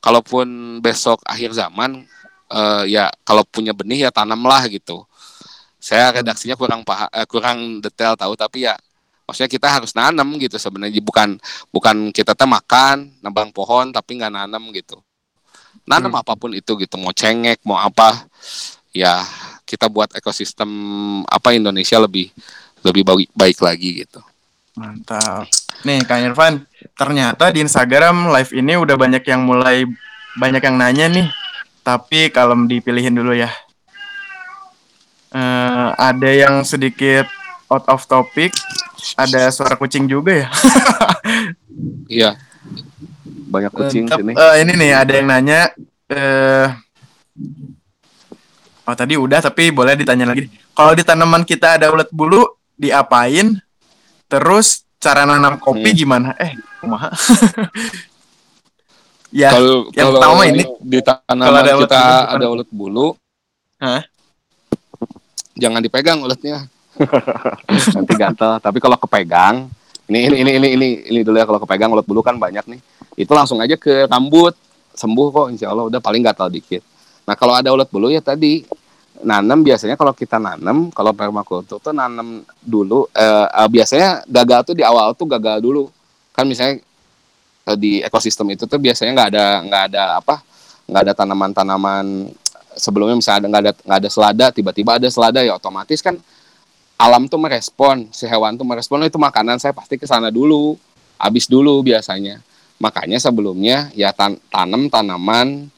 kalaupun 0.00 0.80
besok 0.80 1.20
akhir 1.28 1.52
zaman 1.52 2.08
uh, 2.50 2.84
ya 2.84 3.08
kalau 3.22 3.46
punya 3.46 3.70
benih 3.72 4.08
ya 4.08 4.10
tanamlah 4.10 4.66
gitu. 4.68 5.06
Saya 5.80 6.12
redaksinya 6.20 6.58
kurang 6.60 6.84
paham 6.84 7.08
eh, 7.08 7.24
kurang 7.24 7.80
detail 7.80 8.12
tahu 8.12 8.36
tapi 8.36 8.68
ya 8.68 8.76
maksudnya 9.24 9.48
kita 9.48 9.66
harus 9.70 9.96
nanam 9.96 10.28
gitu 10.36 10.60
sebenarnya. 10.60 11.00
Bukan 11.00 11.40
bukan 11.72 11.96
kita 12.12 12.36
teh 12.36 12.44
makan 12.44 13.14
nambang 13.24 13.48
pohon 13.54 13.94
tapi 13.94 14.20
nggak 14.20 14.34
nanam 14.34 14.60
gitu. 14.74 15.00
Nanam 15.88 16.12
hmm. 16.12 16.20
apa 16.20 16.32
pun 16.36 16.52
itu 16.52 16.76
gitu 16.76 16.94
mau 17.00 17.14
cengek 17.14 17.62
mau 17.64 17.80
apa 17.80 18.26
ya 18.90 19.22
kita 19.64 19.86
buat 19.86 20.10
ekosistem 20.18 20.68
apa 21.30 21.54
Indonesia 21.54 21.96
lebih 22.02 22.34
lebih 22.82 23.02
baik, 23.06 23.30
baik 23.32 23.58
lagi 23.62 24.04
gitu. 24.04 24.20
Mantap. 24.74 25.46
Nih 25.86 26.02
Kang 26.04 26.26
Irfan 26.26 26.66
ternyata 26.98 27.48
di 27.54 27.64
Instagram 27.64 28.34
live 28.34 28.52
ini 28.52 28.76
udah 28.76 28.96
banyak 28.98 29.24
yang 29.24 29.46
mulai 29.46 29.86
banyak 30.36 30.62
yang 30.62 30.76
nanya 30.76 31.06
nih 31.08 31.26
tapi 31.80 32.28
kalau 32.30 32.56
dipilihin 32.68 33.16
dulu 33.16 33.32
ya 33.32 33.50
uh, 35.34 35.94
ada 35.96 36.30
yang 36.30 36.62
sedikit 36.66 37.26
out 37.70 37.86
of 37.86 38.02
topic, 38.10 38.50
ada 39.14 39.46
suara 39.54 39.78
kucing 39.78 40.10
juga 40.10 40.44
ya. 40.44 40.48
iya. 42.20 42.30
Banyak 43.50 43.72
kucing 43.74 44.04
Tetap, 44.10 44.18
sini. 44.18 44.32
Uh, 44.34 44.54
ini 44.58 44.72
nih 44.74 44.92
ada 44.94 45.12
yang 45.14 45.26
nanya 45.30 45.60
uh, 46.10 46.66
Oh, 48.90 48.96
tadi 48.98 49.14
udah 49.14 49.38
tapi 49.38 49.70
boleh 49.70 49.94
ditanya 49.94 50.34
lagi. 50.34 50.50
Kalau 50.74 50.98
di 50.98 51.06
tanaman 51.06 51.46
kita 51.46 51.78
ada 51.78 51.94
ulat 51.94 52.10
bulu, 52.10 52.42
diapain? 52.74 53.54
Terus 54.26 54.82
cara 54.98 55.22
nanam 55.22 55.62
kopi 55.62 55.94
hmm. 55.94 55.98
gimana? 55.98 56.34
Eh, 56.34 56.58
kumaha? 56.82 57.14
ya, 59.30 59.50
kalau, 59.54 59.88
yang 59.94 60.10
kalau 60.10 60.12
pertama 60.18 60.42
ini 60.46 60.62
di 60.82 60.98
tanaman 61.02 61.60
ada 61.62 61.72
kita 61.78 62.02
ulat 62.02 62.34
ada 62.34 62.46
ulat 62.50 62.68
bulu. 62.70 63.08
Hah? 63.80 64.02
jangan 65.60 65.80
dipegang 65.84 66.24
ulatnya. 66.24 66.64
Nanti 67.96 68.12
gatel. 68.16 68.56
Tapi 68.64 68.78
kalau 68.80 68.96
kepegang 68.96 69.68
ini 70.10 70.26
ini 70.26 70.36
ini 70.42 70.50
ini 70.56 70.68
ini 70.74 70.88
ini 71.12 71.20
dulu 71.20 71.36
ya 71.36 71.46
kalau 71.46 71.60
kepegang 71.62 71.92
ulat 71.92 72.08
bulu 72.08 72.24
kan 72.24 72.40
banyak 72.40 72.64
nih. 72.64 72.80
Itu 73.20 73.36
langsung 73.36 73.60
aja 73.60 73.76
ke 73.76 74.08
rambut 74.08 74.56
sembuh 74.96 75.26
kok 75.28 75.46
insya 75.52 75.70
Allah. 75.70 75.86
Udah 75.92 76.00
paling 76.00 76.24
gatal 76.24 76.48
dikit. 76.48 76.80
Nah 77.28 77.36
kalau 77.36 77.52
ada 77.52 77.68
ulat 77.70 77.92
bulu 77.92 78.08
ya 78.08 78.24
tadi 78.24 78.64
nanam 79.20 79.60
biasanya 79.60 80.00
kalau 80.00 80.16
kita 80.16 80.40
nanam 80.40 80.88
kalau 80.88 81.12
permakultur 81.12 81.78
tuh 81.78 81.92
nanam 81.92 82.42
dulu. 82.64 83.06
Eh, 83.12 83.46
eh, 83.46 83.68
biasanya 83.68 84.24
gagal 84.24 84.72
tuh 84.72 84.74
di 84.74 84.82
awal 84.82 85.12
tuh 85.12 85.28
gagal 85.28 85.60
dulu. 85.60 85.92
Kan 86.32 86.48
misalnya 86.48 86.80
di 87.76 88.00
ekosistem 88.00 88.46
itu 88.54 88.64
tuh 88.64 88.78
biasanya 88.78 89.10
nggak 89.14 89.28
ada 89.34 89.44
nggak 89.66 89.82
ada 89.92 90.02
apa 90.18 90.34
nggak 90.90 91.02
ada 91.06 91.12
tanaman-tanaman 91.14 92.30
sebelumnya 92.74 93.18
misalnya 93.18 93.46
nggak 93.50 93.62
ada 93.62 93.72
nggak 93.82 93.98
ada 94.00 94.10
selada 94.10 94.46
tiba-tiba 94.54 94.90
ada 94.98 95.08
selada 95.10 95.40
ya 95.42 95.54
otomatis 95.58 96.02
kan 96.02 96.18
alam 97.00 97.24
tuh 97.24 97.40
merespon 97.40 98.12
si 98.12 98.28
hewan 98.28 98.60
tuh 98.60 98.68
merespon 98.68 99.00
oh, 99.00 99.08
itu 99.08 99.16
makanan 99.16 99.56
saya 99.56 99.72
pasti 99.72 99.96
ke 99.96 100.04
sana 100.04 100.28
dulu 100.28 100.76
habis 101.16 101.48
dulu 101.48 101.80
biasanya. 101.80 102.44
Makanya 102.76 103.16
sebelumnya 103.16 103.88
ya 103.96 104.12
tan 104.12 104.36
tanam 104.52 104.92
tanaman 104.92 105.68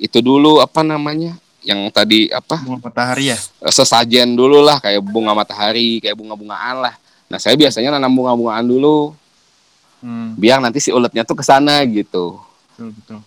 itu 0.00 0.20
dulu 0.24 0.64
apa 0.64 0.80
namanya 0.80 1.36
yang 1.64 1.88
tadi 1.92 2.28
apa 2.28 2.60
bunga 2.60 2.90
matahari 2.90 3.32
ya? 3.32 3.38
sesajen 3.70 4.34
dulu 4.34 4.60
lah 4.60 4.82
kayak 4.82 5.00
bunga 5.00 5.32
matahari 5.32 6.00
kayak 6.00 6.16
bunga-bungaan 6.16 6.88
lah. 6.88 6.94
Nah 7.28 7.40
saya 7.40 7.56
biasanya 7.56 7.96
nanam 7.96 8.12
bunga-bungaan 8.12 8.64
dulu 8.64 9.16
hmm. 10.02 10.36
biar 10.36 10.58
nanti 10.58 10.82
si 10.82 10.90
uletnya 10.90 11.22
tuh 11.22 11.38
ke 11.38 11.44
sana 11.46 11.80
gitu 11.86 12.36
betul, 12.74 12.90
betul 12.98 13.20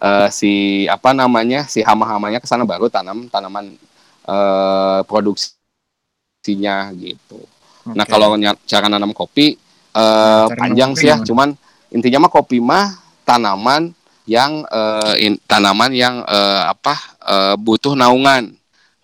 uh, 0.00 0.28
si 0.32 0.84
apa 0.88 1.12
namanya 1.16 1.64
si 1.68 1.80
hama-hamanya 1.80 2.40
ke 2.40 2.48
sana 2.48 2.64
baru 2.68 2.88
tanam 2.92 3.28
tanaman 3.32 3.76
uh, 4.28 5.00
produksinya 5.06 6.92
gitu. 6.96 7.40
Okay. 7.86 7.94
Nah 7.94 8.04
kalau 8.04 8.36
cara 8.66 8.86
nanam 8.90 9.14
kopi 9.14 9.56
uh, 9.94 10.46
panjang 10.52 10.92
sih 10.98 11.08
ya, 11.08 11.20
cuman 11.22 11.54
intinya 11.92 12.26
mah 12.26 12.32
kopi 12.32 12.58
mah 12.60 12.98
tanaman 13.22 13.94
yang 14.26 14.66
uh, 14.66 15.14
in, 15.22 15.38
tanaman 15.46 15.94
yang 15.94 16.18
uh, 16.26 16.74
apa 16.74 16.94
uh, 17.22 17.54
butuh 17.54 17.94
naungan 17.94 18.50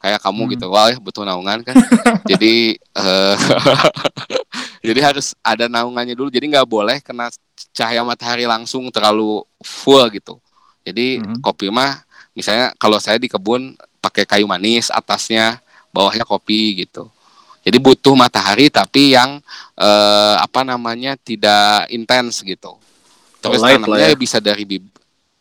kayak 0.03 0.19
kamu 0.19 0.43
hmm. 0.45 0.53
gitu 0.59 0.67
wah 0.69 0.91
ya 0.91 0.99
butuh 0.99 1.23
naungan 1.23 1.63
kan 1.63 1.79
jadi 2.31 2.77
uh, 2.99 3.39
jadi 4.87 5.01
harus 5.01 5.39
ada 5.41 5.71
naungannya 5.71 6.19
dulu 6.19 6.29
jadi 6.29 6.45
nggak 6.51 6.69
boleh 6.69 6.99
kena 6.99 7.31
cahaya 7.71 8.03
matahari 8.03 8.45
langsung 8.45 8.91
terlalu 8.91 9.47
full 9.63 10.03
gitu 10.11 10.43
jadi 10.83 11.23
hmm. 11.23 11.39
kopi 11.39 11.71
mah 11.71 12.03
misalnya 12.35 12.75
kalau 12.77 12.99
saya 12.99 13.17
di 13.23 13.31
kebun 13.31 13.79
pakai 14.03 14.27
kayu 14.27 14.51
manis 14.51 14.91
atasnya 14.91 15.63
bawahnya 15.95 16.27
kopi 16.27 16.83
gitu. 16.83 17.07
Jadi 17.63 17.79
butuh 17.79 18.19
matahari 18.19 18.67
tapi 18.73 19.15
yang 19.15 19.39
eh, 19.79 20.37
apa 20.41 20.67
namanya 20.67 21.15
tidak 21.15 21.87
intens 21.95 22.43
gitu. 22.43 22.75
Terus 23.39 23.63
light 23.63 23.79
nanamnya 23.79 24.17
ya. 24.17 24.19
bisa 24.19 24.43
dari 24.43 24.67
bib 24.67 24.83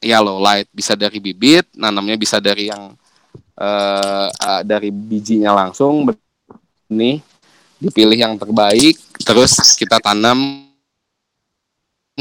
ya 0.01 0.21
low 0.21 0.37
light, 0.37 0.69
bisa 0.69 0.93
dari 0.93 1.17
bibit, 1.17 1.65
nanamnya 1.73 2.17
bisa 2.17 2.37
dari 2.37 2.69
yang 2.69 2.93
uh, 3.57 4.29
dari 4.63 4.89
bijinya 4.91 5.55
langsung 5.55 6.07
nih 6.91 7.23
dipilih 7.81 8.19
yang 8.19 8.35
terbaik 8.37 8.99
terus 9.23 9.75
kita 9.79 9.97
tanam 9.97 10.67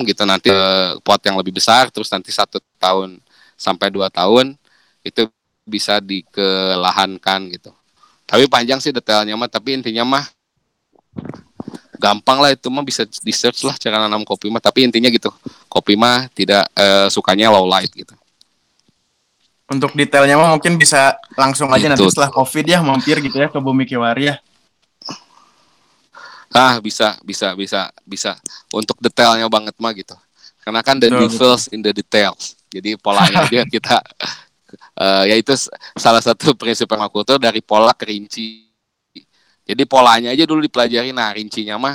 gitu 0.01 0.22
nanti 0.24 0.49
uh, 0.49 0.97
pot 1.03 1.20
yang 1.20 1.37
lebih 1.37 1.53
besar 1.53 1.91
terus 1.93 2.09
nanti 2.09 2.33
satu 2.33 2.62
tahun 2.81 3.20
sampai 3.61 3.93
dua 3.93 4.09
tahun 4.09 4.57
itu 5.05 5.28
bisa 5.68 6.01
dikelahankan 6.01 7.41
gitu. 7.55 7.70
Tapi 8.24 8.47
panjang 8.47 8.78
sih 8.78 8.95
detailnya 8.95 9.35
mah 9.35 9.51
tapi 9.51 9.76
intinya 9.76 10.07
mah 10.07 10.24
gampang 12.01 12.39
lah 12.41 12.51
itu 12.55 12.72
mah 12.72 12.81
bisa 12.87 13.05
di 13.05 13.35
search 13.35 13.66
lah 13.66 13.76
cara 13.76 14.01
nanam 14.01 14.24
kopi 14.24 14.49
mah 14.49 14.62
tapi 14.62 14.89
intinya 14.89 15.12
gitu 15.12 15.28
kopi 15.68 15.99
mah 16.01 16.31
tidak 16.33 16.64
uh, 16.72 17.12
sukanya 17.12 17.53
low 17.53 17.68
light 17.68 17.93
gitu 17.93 18.16
untuk 19.71 19.95
detailnya 19.95 20.35
mah 20.35 20.51
mungkin 20.59 20.75
bisa 20.75 21.14
langsung 21.39 21.71
aja 21.71 21.87
gitu. 21.87 21.91
nanti 21.95 22.05
setelah 22.11 22.31
covid 22.35 22.66
ya 22.66 22.83
mampir 22.83 23.23
gitu 23.23 23.39
ya 23.39 23.47
ke 23.47 23.59
Bumi 23.62 23.87
Kiwari 23.87 24.35
ya. 24.35 24.37
Ah 26.51 26.83
bisa 26.83 27.14
bisa 27.23 27.55
bisa 27.55 27.95
bisa. 28.03 28.35
Untuk 28.75 28.99
detailnya 28.99 29.47
banget 29.47 29.79
mah 29.79 29.95
gitu. 29.95 30.18
Karena 30.66 30.83
kan 30.83 30.99
the 30.99 31.07
details 31.07 31.71
in 31.71 31.81
the 31.87 31.95
details. 31.95 32.59
Jadi 32.66 32.99
polanya 32.99 33.47
dia 33.47 33.62
kita 33.75 34.03
uh, 34.99 35.23
ya 35.31 35.39
itu 35.39 35.55
salah 35.95 36.18
satu 36.18 36.59
prinsip 36.59 36.91
permakultur 36.91 37.39
dari 37.39 37.62
pola 37.62 37.95
ke 37.95 38.11
rinci 38.11 38.66
jadi 39.71 39.87
polanya 39.87 40.35
aja 40.35 40.43
dulu 40.51 40.66
dipelajari. 40.66 41.14
Nah 41.14 41.31
rincinya 41.31 41.79
mah 41.79 41.95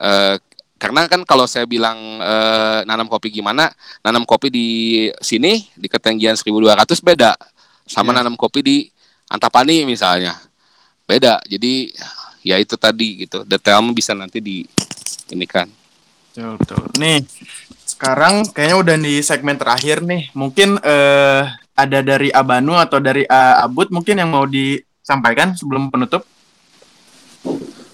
uh, 0.00 0.40
karena 0.82 1.06
kan 1.06 1.22
kalau 1.22 1.46
saya 1.46 1.62
bilang 1.62 2.18
uh, 2.18 2.82
nanam 2.82 3.06
kopi 3.06 3.30
gimana 3.30 3.70
nanam 4.02 4.26
kopi 4.26 4.50
di 4.50 4.68
sini 5.22 5.62
di 5.78 5.86
ketinggian 5.86 6.34
1200 6.34 6.98
beda. 6.98 7.38
Sama 7.86 8.10
yeah. 8.10 8.18
nanam 8.18 8.34
kopi 8.34 8.66
di 8.66 8.76
Antapani 9.30 9.86
misalnya 9.86 10.34
beda. 11.06 11.38
Jadi 11.46 11.94
ya 12.42 12.58
itu 12.58 12.74
tadi 12.74 13.22
gitu. 13.22 13.46
Detailnya 13.46 13.94
bisa 13.94 14.10
nanti 14.10 14.42
di 14.42 14.66
ini 15.30 15.46
kan 15.46 15.70
betul 16.34 16.58
betul. 16.58 16.82
Nih 16.98 17.22
sekarang 17.86 18.50
kayaknya 18.50 18.76
udah 18.82 18.96
di 18.98 19.14
segmen 19.22 19.54
terakhir 19.54 20.02
nih. 20.02 20.34
Mungkin 20.34 20.82
eh, 20.82 21.46
ada 21.78 21.98
dari 22.02 22.34
Abanu 22.34 22.74
atau 22.74 22.98
dari 22.98 23.22
uh, 23.24 23.64
Abut 23.64 23.88
mungkin 23.88 24.18
yang 24.18 24.28
mau 24.28 24.44
disampaikan 24.44 25.54
sebelum 25.56 25.88
penutup? 25.88 26.26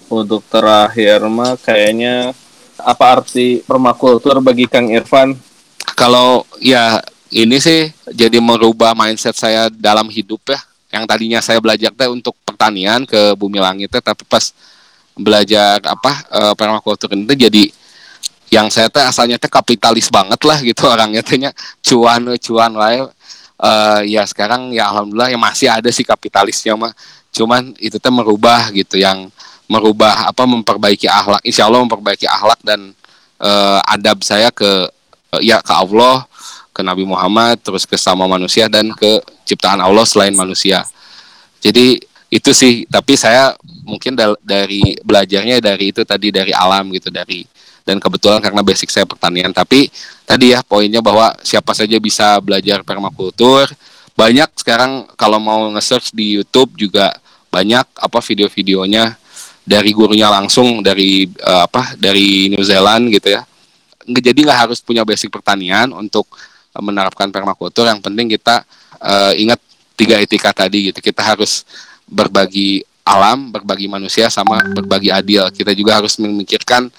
Untuk 0.09 0.41
terakhir 0.49 1.21
mah 1.29 1.53
kayaknya 1.61 2.33
apa 2.83 3.19
arti 3.19 3.61
permakultur 3.63 4.39
bagi 4.43 4.65
Kang 4.65 4.89
Irfan? 4.89 5.35
Kalau 5.95 6.47
ya 6.59 6.99
ini 7.29 7.61
sih 7.61 7.91
jadi 8.09 8.39
merubah 8.41 8.97
mindset 8.97 9.35
saya 9.37 9.67
dalam 9.69 10.07
hidup 10.09 10.41
ya. 10.49 10.59
Yang 10.89 11.03
tadinya 11.05 11.39
saya 11.39 11.61
belajar 11.61 11.93
teh 11.93 12.09
untuk 12.09 12.33
pertanian 12.41 13.05
ke 13.05 13.37
bumi 13.37 13.61
langit 13.61 13.93
teh, 13.93 14.01
tapi 14.01 14.25
pas 14.25 14.49
belajar 15.13 15.77
apa 15.85 16.11
uh, 16.31 16.53
permakultur 16.55 17.11
itu 17.11 17.35
jadi 17.35 17.63
yang 18.49 18.71
saya 18.73 18.89
teh 18.89 19.03
asalnya 19.03 19.37
teh 19.37 19.51
kapitalis 19.51 20.09
banget 20.09 20.39
lah 20.41 20.57
gitu 20.63 20.87
orangnya 20.93 21.21
tehnya 21.21 21.51
cuan 21.83 22.33
cuan 22.39 22.71
lah 22.73 23.11
uh, 23.59 24.01
ya 24.07 24.25
sekarang 24.25 24.73
ya 24.73 24.89
alhamdulillah 24.89 25.29
ya 25.29 25.37
masih 25.37 25.67
ada 25.69 25.89
sih 25.91 26.07
kapitalisnya 26.07 26.73
mah 26.73 26.95
cuman 27.29 27.77
itu 27.77 28.01
teh 28.01 28.09
merubah 28.09 28.73
gitu 28.73 28.97
yang 28.97 29.29
merubah 29.69 30.33
apa 30.33 30.43
memperbaiki 30.49 31.05
akhlak. 31.05 31.45
Insya 31.45 31.69
Allah 31.69 31.85
memperbaiki 31.85 32.25
akhlak 32.25 32.59
dan 32.65 32.91
uh, 33.37 33.79
adab 33.85 34.25
saya 34.25 34.49
ke 34.49 34.89
uh, 35.31 35.41
ya 35.45 35.61
ke 35.61 35.69
Allah 35.69 36.25
ke 36.73 36.81
Nabi 36.81 37.05
Muhammad 37.05 37.61
terus 37.61 37.85
ke 37.85 37.93
sama 37.93 38.25
manusia 38.25 38.65
dan 38.65 38.89
ke 38.97 39.21
ciptaan 39.45 39.77
Allah 39.77 40.03
selain 40.09 40.33
manusia. 40.33 40.81
Jadi 41.61 42.01
itu 42.33 42.51
sih. 42.53 42.89
Tapi 42.89 43.13
saya 43.13 43.53
mungkin 43.85 44.17
dari 44.41 44.97
belajarnya 45.05 45.61
dari 45.61 45.93
itu 45.93 46.01
tadi 46.01 46.33
dari 46.33 46.49
alam 46.49 46.89
gitu 46.93 47.13
dari 47.13 47.45
dan 47.85 47.97
kebetulan 47.97 48.41
karena 48.41 48.61
basic 48.65 48.89
saya 48.89 49.05
pertanian. 49.05 49.53
Tapi 49.53 49.89
tadi 50.25 50.53
ya 50.53 50.65
poinnya 50.65 51.01
bahwa 51.01 51.33
siapa 51.45 51.77
saja 51.77 51.97
bisa 52.01 52.41
belajar 52.41 52.81
permakultur. 52.81 53.69
Banyak 54.17 54.51
sekarang 54.57 55.07
kalau 55.15 55.39
mau 55.39 55.69
nge-search 55.73 56.11
di 56.11 56.41
YouTube 56.41 56.75
juga 56.75 57.13
banyak 57.49 57.85
apa 57.97 58.19
video-videonya 58.21 59.17
dari 59.69 59.93
gurunya 59.93 60.33
langsung 60.33 60.81
dari 60.81 61.29
uh, 61.45 61.69
apa 61.69 61.93
dari 61.93 62.49
New 62.49 62.65
Zealand 62.65 63.13
gitu 63.13 63.37
ya 63.37 63.45
jadi 64.09 64.39
nggak 64.41 64.59
harus 64.65 64.81
punya 64.81 65.05
basic 65.05 65.29
pertanian 65.29 65.93
untuk 65.93 66.25
menerapkan 66.81 67.29
permakultur 67.29 67.85
yang 67.85 68.01
penting 68.01 68.33
kita 68.33 68.65
uh, 68.97 69.33
ingat 69.37 69.61
tiga 69.93 70.17
etika 70.17 70.49
tadi 70.49 70.89
gitu 70.89 71.05
kita 71.05 71.21
harus 71.21 71.61
berbagi 72.09 72.81
alam 73.05 73.53
berbagi 73.53 73.85
manusia 73.85 74.25
sama 74.33 74.65
berbagi 74.73 75.13
adil 75.13 75.45
kita 75.53 75.77
juga 75.77 76.01
harus 76.01 76.17
memikirkan 76.17 76.89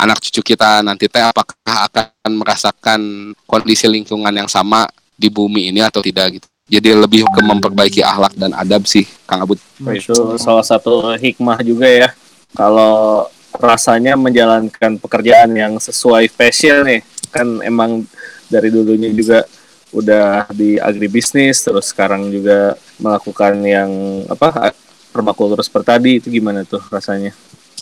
anak 0.00 0.22
cucu 0.22 0.54
kita 0.54 0.80
nanti 0.86 1.10
teh 1.10 1.20
apakah 1.20 1.54
akan 1.90 2.30
merasakan 2.32 3.00
kondisi 3.44 3.84
lingkungan 3.90 4.32
yang 4.32 4.48
sama 4.48 4.86
di 5.20 5.28
bumi 5.28 5.68
ini 5.68 5.84
atau 5.84 6.00
tidak 6.00 6.40
gitu. 6.40 6.48
Jadi 6.70 6.88
lebih 6.94 7.26
ke 7.26 7.40
memperbaiki 7.42 8.00
akhlak 8.00 8.32
dan 8.38 8.54
adab 8.54 8.86
sih, 8.86 9.02
Kang 9.26 9.42
Abud. 9.42 9.58
Itu 9.90 10.38
salah 10.38 10.62
satu 10.62 11.12
hikmah 11.18 11.60
juga 11.66 11.84
ya. 11.90 12.08
Kalau 12.54 13.26
rasanya 13.56 14.14
menjalankan 14.14 14.98
pekerjaan 14.98 15.50
yang 15.54 15.76
sesuai 15.78 16.30
passion 16.34 16.86
nih, 16.86 17.02
kan 17.30 17.46
emang 17.62 18.06
dari 18.50 18.70
dulunya 18.70 19.10
juga 19.14 19.46
udah 19.90 20.46
di 20.54 20.78
agribisnis, 20.78 21.62
terus 21.66 21.90
sekarang 21.90 22.30
juga 22.30 22.78
melakukan 22.98 23.58
yang 23.62 23.90
apa 24.30 24.74
permakultur 25.10 25.58
seperti 25.62 25.86
tadi 25.86 26.10
itu 26.22 26.28
gimana 26.30 26.62
tuh 26.62 26.82
rasanya? 26.90 27.34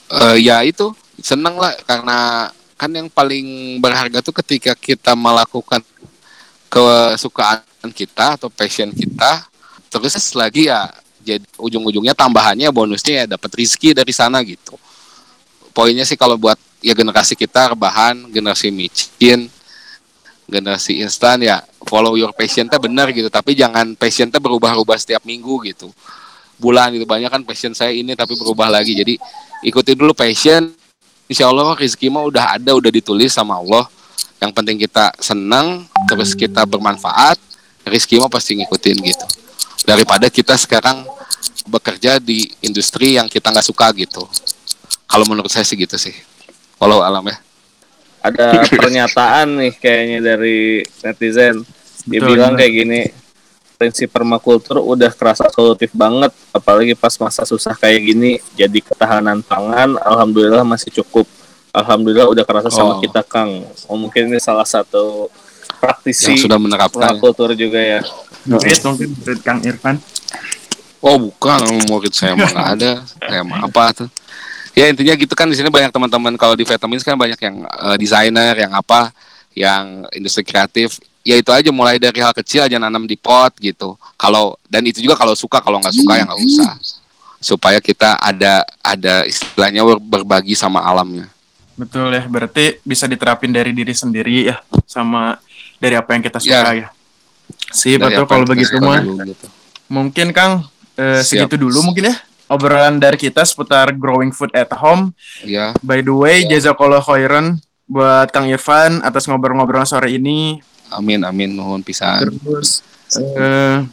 Uh, 0.08 0.40
ya 0.40 0.64
itu 0.64 0.96
seneng 1.20 1.60
lah 1.60 1.76
karena 1.84 2.48
kan 2.78 2.90
yang 2.94 3.10
paling 3.10 3.76
berharga 3.82 4.22
tuh 4.22 4.32
ketika 4.40 4.72
kita 4.72 5.12
melakukan 5.12 5.82
kesukaan 6.70 7.90
kita 7.92 8.38
atau 8.38 8.48
passion 8.48 8.94
kita 8.94 9.44
terus 9.90 10.14
lagi 10.36 10.68
ya 10.70 10.88
jadi 11.28 11.44
ujung-ujungnya 11.60 12.16
tambahannya 12.16 12.72
bonusnya 12.72 13.24
ya 13.24 13.24
dapat 13.36 13.50
rizki 13.52 13.92
dari 13.92 14.08
sana 14.16 14.40
gitu. 14.40 14.80
Poinnya 15.76 16.08
sih 16.08 16.16
kalau 16.16 16.40
buat 16.40 16.56
ya 16.80 16.96
generasi 16.96 17.36
kita 17.36 17.76
rebahan 17.76 18.32
generasi 18.32 18.72
micin 18.72 19.52
generasi 20.48 21.04
instan 21.04 21.44
ya 21.44 21.60
follow 21.84 22.16
your 22.16 22.32
passion 22.32 22.64
benar 22.66 23.12
gitu. 23.12 23.28
Tapi 23.28 23.52
jangan 23.52 23.92
passion 23.92 24.32
berubah-ubah 24.32 24.96
setiap 24.96 25.22
minggu 25.28 25.68
gitu. 25.68 25.92
Bulan 26.56 26.90
gitu 26.96 27.04
banyak 27.04 27.28
kan 27.28 27.44
passion 27.44 27.76
saya 27.76 27.92
ini 27.92 28.16
tapi 28.16 28.32
berubah 28.34 28.72
lagi. 28.72 28.96
Jadi 28.96 29.20
ikuti 29.60 29.92
dulu 29.92 30.16
passion. 30.16 30.72
Insya 31.28 31.52
Allah 31.52 31.76
rezeki 31.76 32.08
mah 32.08 32.24
udah 32.24 32.56
ada 32.56 32.72
udah 32.72 32.88
ditulis 32.88 33.36
sama 33.36 33.60
Allah. 33.60 33.84
Yang 34.40 34.52
penting 34.56 34.76
kita 34.80 35.12
senang 35.20 35.84
terus 36.08 36.32
kita 36.32 36.64
bermanfaat 36.64 37.36
rezeki 37.84 38.24
mah 38.24 38.32
pasti 38.32 38.56
ngikutin 38.56 38.96
gitu 39.04 39.47
daripada 39.88 40.28
kita 40.28 40.52
sekarang 40.60 41.08
bekerja 41.64 42.20
di 42.20 42.52
industri 42.60 43.16
yang 43.16 43.24
kita 43.24 43.48
nggak 43.48 43.64
suka 43.64 43.88
gitu. 43.96 44.28
Kalau 45.08 45.24
menurut 45.24 45.48
saya 45.48 45.64
sih 45.64 45.80
gitu 45.80 45.96
sih. 45.96 46.12
Walau 46.76 47.00
alam 47.00 47.24
ya. 47.24 47.40
Ada 48.20 48.60
pernyataan 48.84 49.56
nih 49.56 49.72
kayaknya 49.80 50.18
dari 50.20 50.84
netizen. 51.00 51.64
Dia 52.04 52.20
Betul, 52.20 52.36
bilang 52.36 52.52
kayak 52.52 52.72
gini 52.76 53.00
prinsip 53.78 54.10
permakultur 54.10 54.82
udah 54.82 55.08
kerasa 55.14 55.46
solutif 55.54 55.94
banget 55.94 56.34
apalagi 56.50 56.98
pas 56.98 57.14
masa 57.22 57.46
susah 57.46 57.78
kayak 57.78 58.10
gini 58.10 58.42
jadi 58.58 58.82
ketahanan 58.82 59.38
pangan 59.40 59.96
alhamdulillah 60.04 60.68
masih 60.68 60.92
cukup. 61.00 61.24
Alhamdulillah 61.68 62.28
udah 62.28 62.44
kerasa 62.44 62.68
oh. 62.68 62.74
sama 62.74 62.92
kita 63.00 63.22
Kang. 63.24 63.64
Oh, 63.86 63.96
mungkin 63.96 64.32
ini 64.32 64.40
salah 64.40 64.66
satu 64.66 65.30
praktisi 65.78 66.34
yang 66.34 66.44
sudah 66.48 66.58
menerapkan 66.58 67.16
permakultur 67.16 67.54
juga 67.54 67.78
ya 67.78 68.00
murid 68.46 68.78
mungkin 68.84 69.08
murid 69.18 69.38
Kang 69.42 69.60
Irfan. 69.64 69.96
Oh 70.98 71.16
bukan 71.18 71.62
murid 71.86 72.10
saya 72.14 72.34
mah 72.34 72.50
nggak 72.50 72.68
ada. 72.78 72.92
Saya 73.06 73.42
mah 73.46 73.66
apa 73.66 74.04
tuh? 74.04 74.08
Ya 74.78 74.86
intinya 74.86 75.14
gitu 75.18 75.34
kan 75.34 75.50
di 75.50 75.58
sini 75.58 75.70
banyak 75.70 75.90
teman-teman 75.90 76.38
kalau 76.38 76.54
di 76.54 76.62
vitamin 76.62 77.02
kan 77.02 77.18
banyak 77.18 77.40
yang 77.42 77.66
uh, 77.66 77.96
desainer 77.98 78.54
yang 78.54 78.70
apa 78.74 79.10
yang 79.54 80.06
industri 80.14 80.46
kreatif. 80.46 81.02
Ya 81.26 81.34
itu 81.34 81.50
aja 81.50 81.68
mulai 81.74 81.98
dari 81.98 82.22
hal 82.22 82.30
kecil 82.30 82.62
aja 82.62 82.78
nanam 82.78 83.02
di 83.06 83.18
pot 83.18 83.50
gitu. 83.58 83.98
Kalau 84.14 84.54
dan 84.70 84.86
itu 84.86 85.02
juga 85.02 85.18
kalau 85.18 85.34
suka 85.34 85.58
kalau 85.58 85.82
nggak 85.82 85.94
suka 85.94 86.12
ya 86.18 86.24
nggak 86.26 86.40
usah. 86.46 86.72
Supaya 87.38 87.78
kita 87.78 88.18
ada 88.18 88.66
ada 88.82 89.22
istilahnya 89.26 89.82
berbagi 89.98 90.54
sama 90.54 90.82
alamnya. 90.82 91.26
Betul 91.78 92.10
ya 92.10 92.26
berarti 92.26 92.82
bisa 92.82 93.06
diterapin 93.06 93.54
dari 93.54 93.70
diri 93.70 93.94
sendiri 93.94 94.50
ya 94.50 94.58
sama 94.82 95.38
dari 95.78 95.94
apa 95.94 96.10
yang 96.10 96.22
kita 96.26 96.38
suka 96.42 96.74
ya, 96.74 96.86
ya. 96.86 96.88
Sih 97.70 98.00
betul 98.00 98.24
kalau 98.24 98.44
begitu 98.48 98.80
mah 98.80 99.02
gitu. 99.02 99.46
mungkin 99.88 100.32
kang 100.32 100.66
eh, 100.96 101.20
segitu 101.20 101.60
dulu 101.60 101.84
mungkin 101.84 102.12
ya 102.12 102.16
obrolan 102.48 102.96
dari 102.96 103.20
kita 103.20 103.44
seputar 103.44 103.92
growing 103.94 104.32
food 104.32 104.50
at 104.56 104.72
home. 104.72 105.12
Ya. 105.44 105.76
By 105.84 106.00
the 106.00 106.16
way, 106.16 106.42
ya. 106.42 106.56
jazakallah 106.56 107.04
khairan 107.04 107.60
buat 107.88 108.28
Kang 108.32 108.48
Irfan 108.48 109.04
atas 109.04 109.28
ngobrol-ngobrol 109.28 109.84
sore 109.84 110.12
ini. 110.16 110.60
Amin 110.88 111.20
amin 111.24 111.52
mohon 111.52 111.84
pisan. 111.84 112.32
Terus 112.40 112.80
uh, 113.20 113.84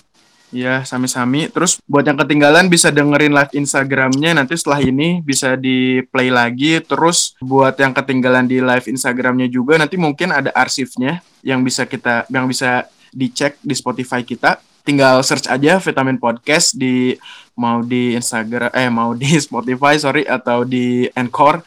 ya 0.51 0.83
sami-sami. 0.87 1.51
Terus 1.51 1.79
buat 1.83 2.07
yang 2.07 2.15
ketinggalan 2.15 2.71
bisa 2.71 2.91
dengerin 2.91 3.35
live 3.35 3.51
Instagramnya 3.51 4.35
nanti 4.35 4.55
setelah 4.55 4.79
ini 4.79 5.19
bisa 5.19 5.59
di 5.59 6.03
play 6.07 6.31
lagi. 6.31 6.79
Terus 6.83 7.35
buat 7.43 7.75
yang 7.75 7.91
ketinggalan 7.91 8.47
di 8.47 8.63
live 8.63 8.87
Instagramnya 8.87 9.51
juga 9.51 9.75
nanti 9.75 9.99
mungkin 9.99 10.31
ada 10.31 10.51
arsipnya 10.55 11.19
yang 11.43 11.63
bisa 11.63 11.83
kita 11.83 12.27
yang 12.31 12.47
bisa 12.47 12.87
dicek 13.15 13.55
di 13.63 13.71
Spotify 13.71 14.27
kita. 14.27 14.59
Tinggal 14.83 15.23
search 15.23 15.47
aja 15.47 15.79
Vitamin 15.79 16.19
Podcast 16.19 16.75
di 16.75 17.15
mau 17.55 17.81
di 17.81 18.13
Instagram 18.13 18.69
eh 18.75 18.91
mau 18.91 19.15
di 19.15 19.31
Spotify 19.47 19.95
sorry 19.95 20.27
atau 20.27 20.67
di 20.67 21.07
Anchor 21.15 21.63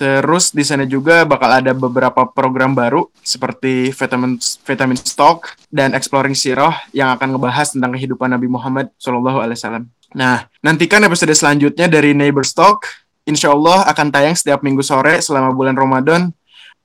Terus 0.00 0.56
di 0.56 0.64
sana 0.64 0.88
juga 0.88 1.28
bakal 1.28 1.60
ada 1.60 1.76
beberapa 1.76 2.24
program 2.24 2.72
baru 2.72 3.12
seperti 3.20 3.92
vitamin 3.92 4.40
vitamin 4.40 4.96
stock 4.96 5.52
dan 5.68 5.92
exploring 5.92 6.32
sirah 6.32 6.72
yang 6.96 7.12
akan 7.12 7.36
ngebahas 7.36 7.76
tentang 7.76 7.92
kehidupan 7.92 8.32
Nabi 8.32 8.48
Muhammad 8.48 8.88
Shallallahu 8.96 9.44
Alaihi 9.44 9.60
Wasallam. 9.60 9.84
Nah, 10.16 10.48
nantikan 10.64 11.04
episode 11.04 11.36
selanjutnya 11.36 11.84
dari 11.84 12.16
Neighbor 12.16 12.48
Stock. 12.48 12.88
Insya 13.28 13.52
Allah 13.52 13.84
akan 13.92 14.08
tayang 14.08 14.32
setiap 14.32 14.64
minggu 14.64 14.80
sore 14.80 15.20
selama 15.20 15.52
bulan 15.52 15.76
Ramadan. 15.76 16.32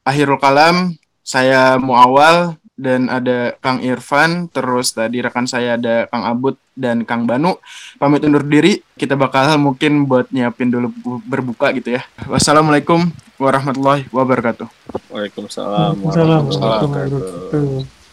Akhirul 0.04 0.36
kalam, 0.36 0.91
saya 1.24 1.80
Muawal 1.80 2.60
dan 2.76 3.08
ada 3.08 3.56
Kang 3.64 3.80
Irfan, 3.80 4.52
terus 4.52 4.92
tadi 4.92 5.24
rekan 5.24 5.48
saya 5.48 5.80
ada 5.80 6.12
Kang 6.12 6.28
Abud 6.28 6.60
dan 6.76 7.08
Kang 7.08 7.24
Banu. 7.24 7.56
Pamit 7.96 8.24
undur 8.28 8.44
diri, 8.44 8.84
kita 9.00 9.16
bakal 9.16 9.56
mungkin 9.56 10.04
buat 10.06 10.28
nyiapin 10.30 10.72
dulu 10.72 10.92
berbuka 11.24 11.72
gitu 11.72 11.96
ya. 11.96 12.04
Wassalamualaikum 12.28 13.10
warahmatullahi 13.40 14.08
wabarakatuh. 14.12 14.68
Waalaikumsalam 15.12 16.04
warahmatullahi 16.04 16.80
wabarakatuh. 16.84 18.05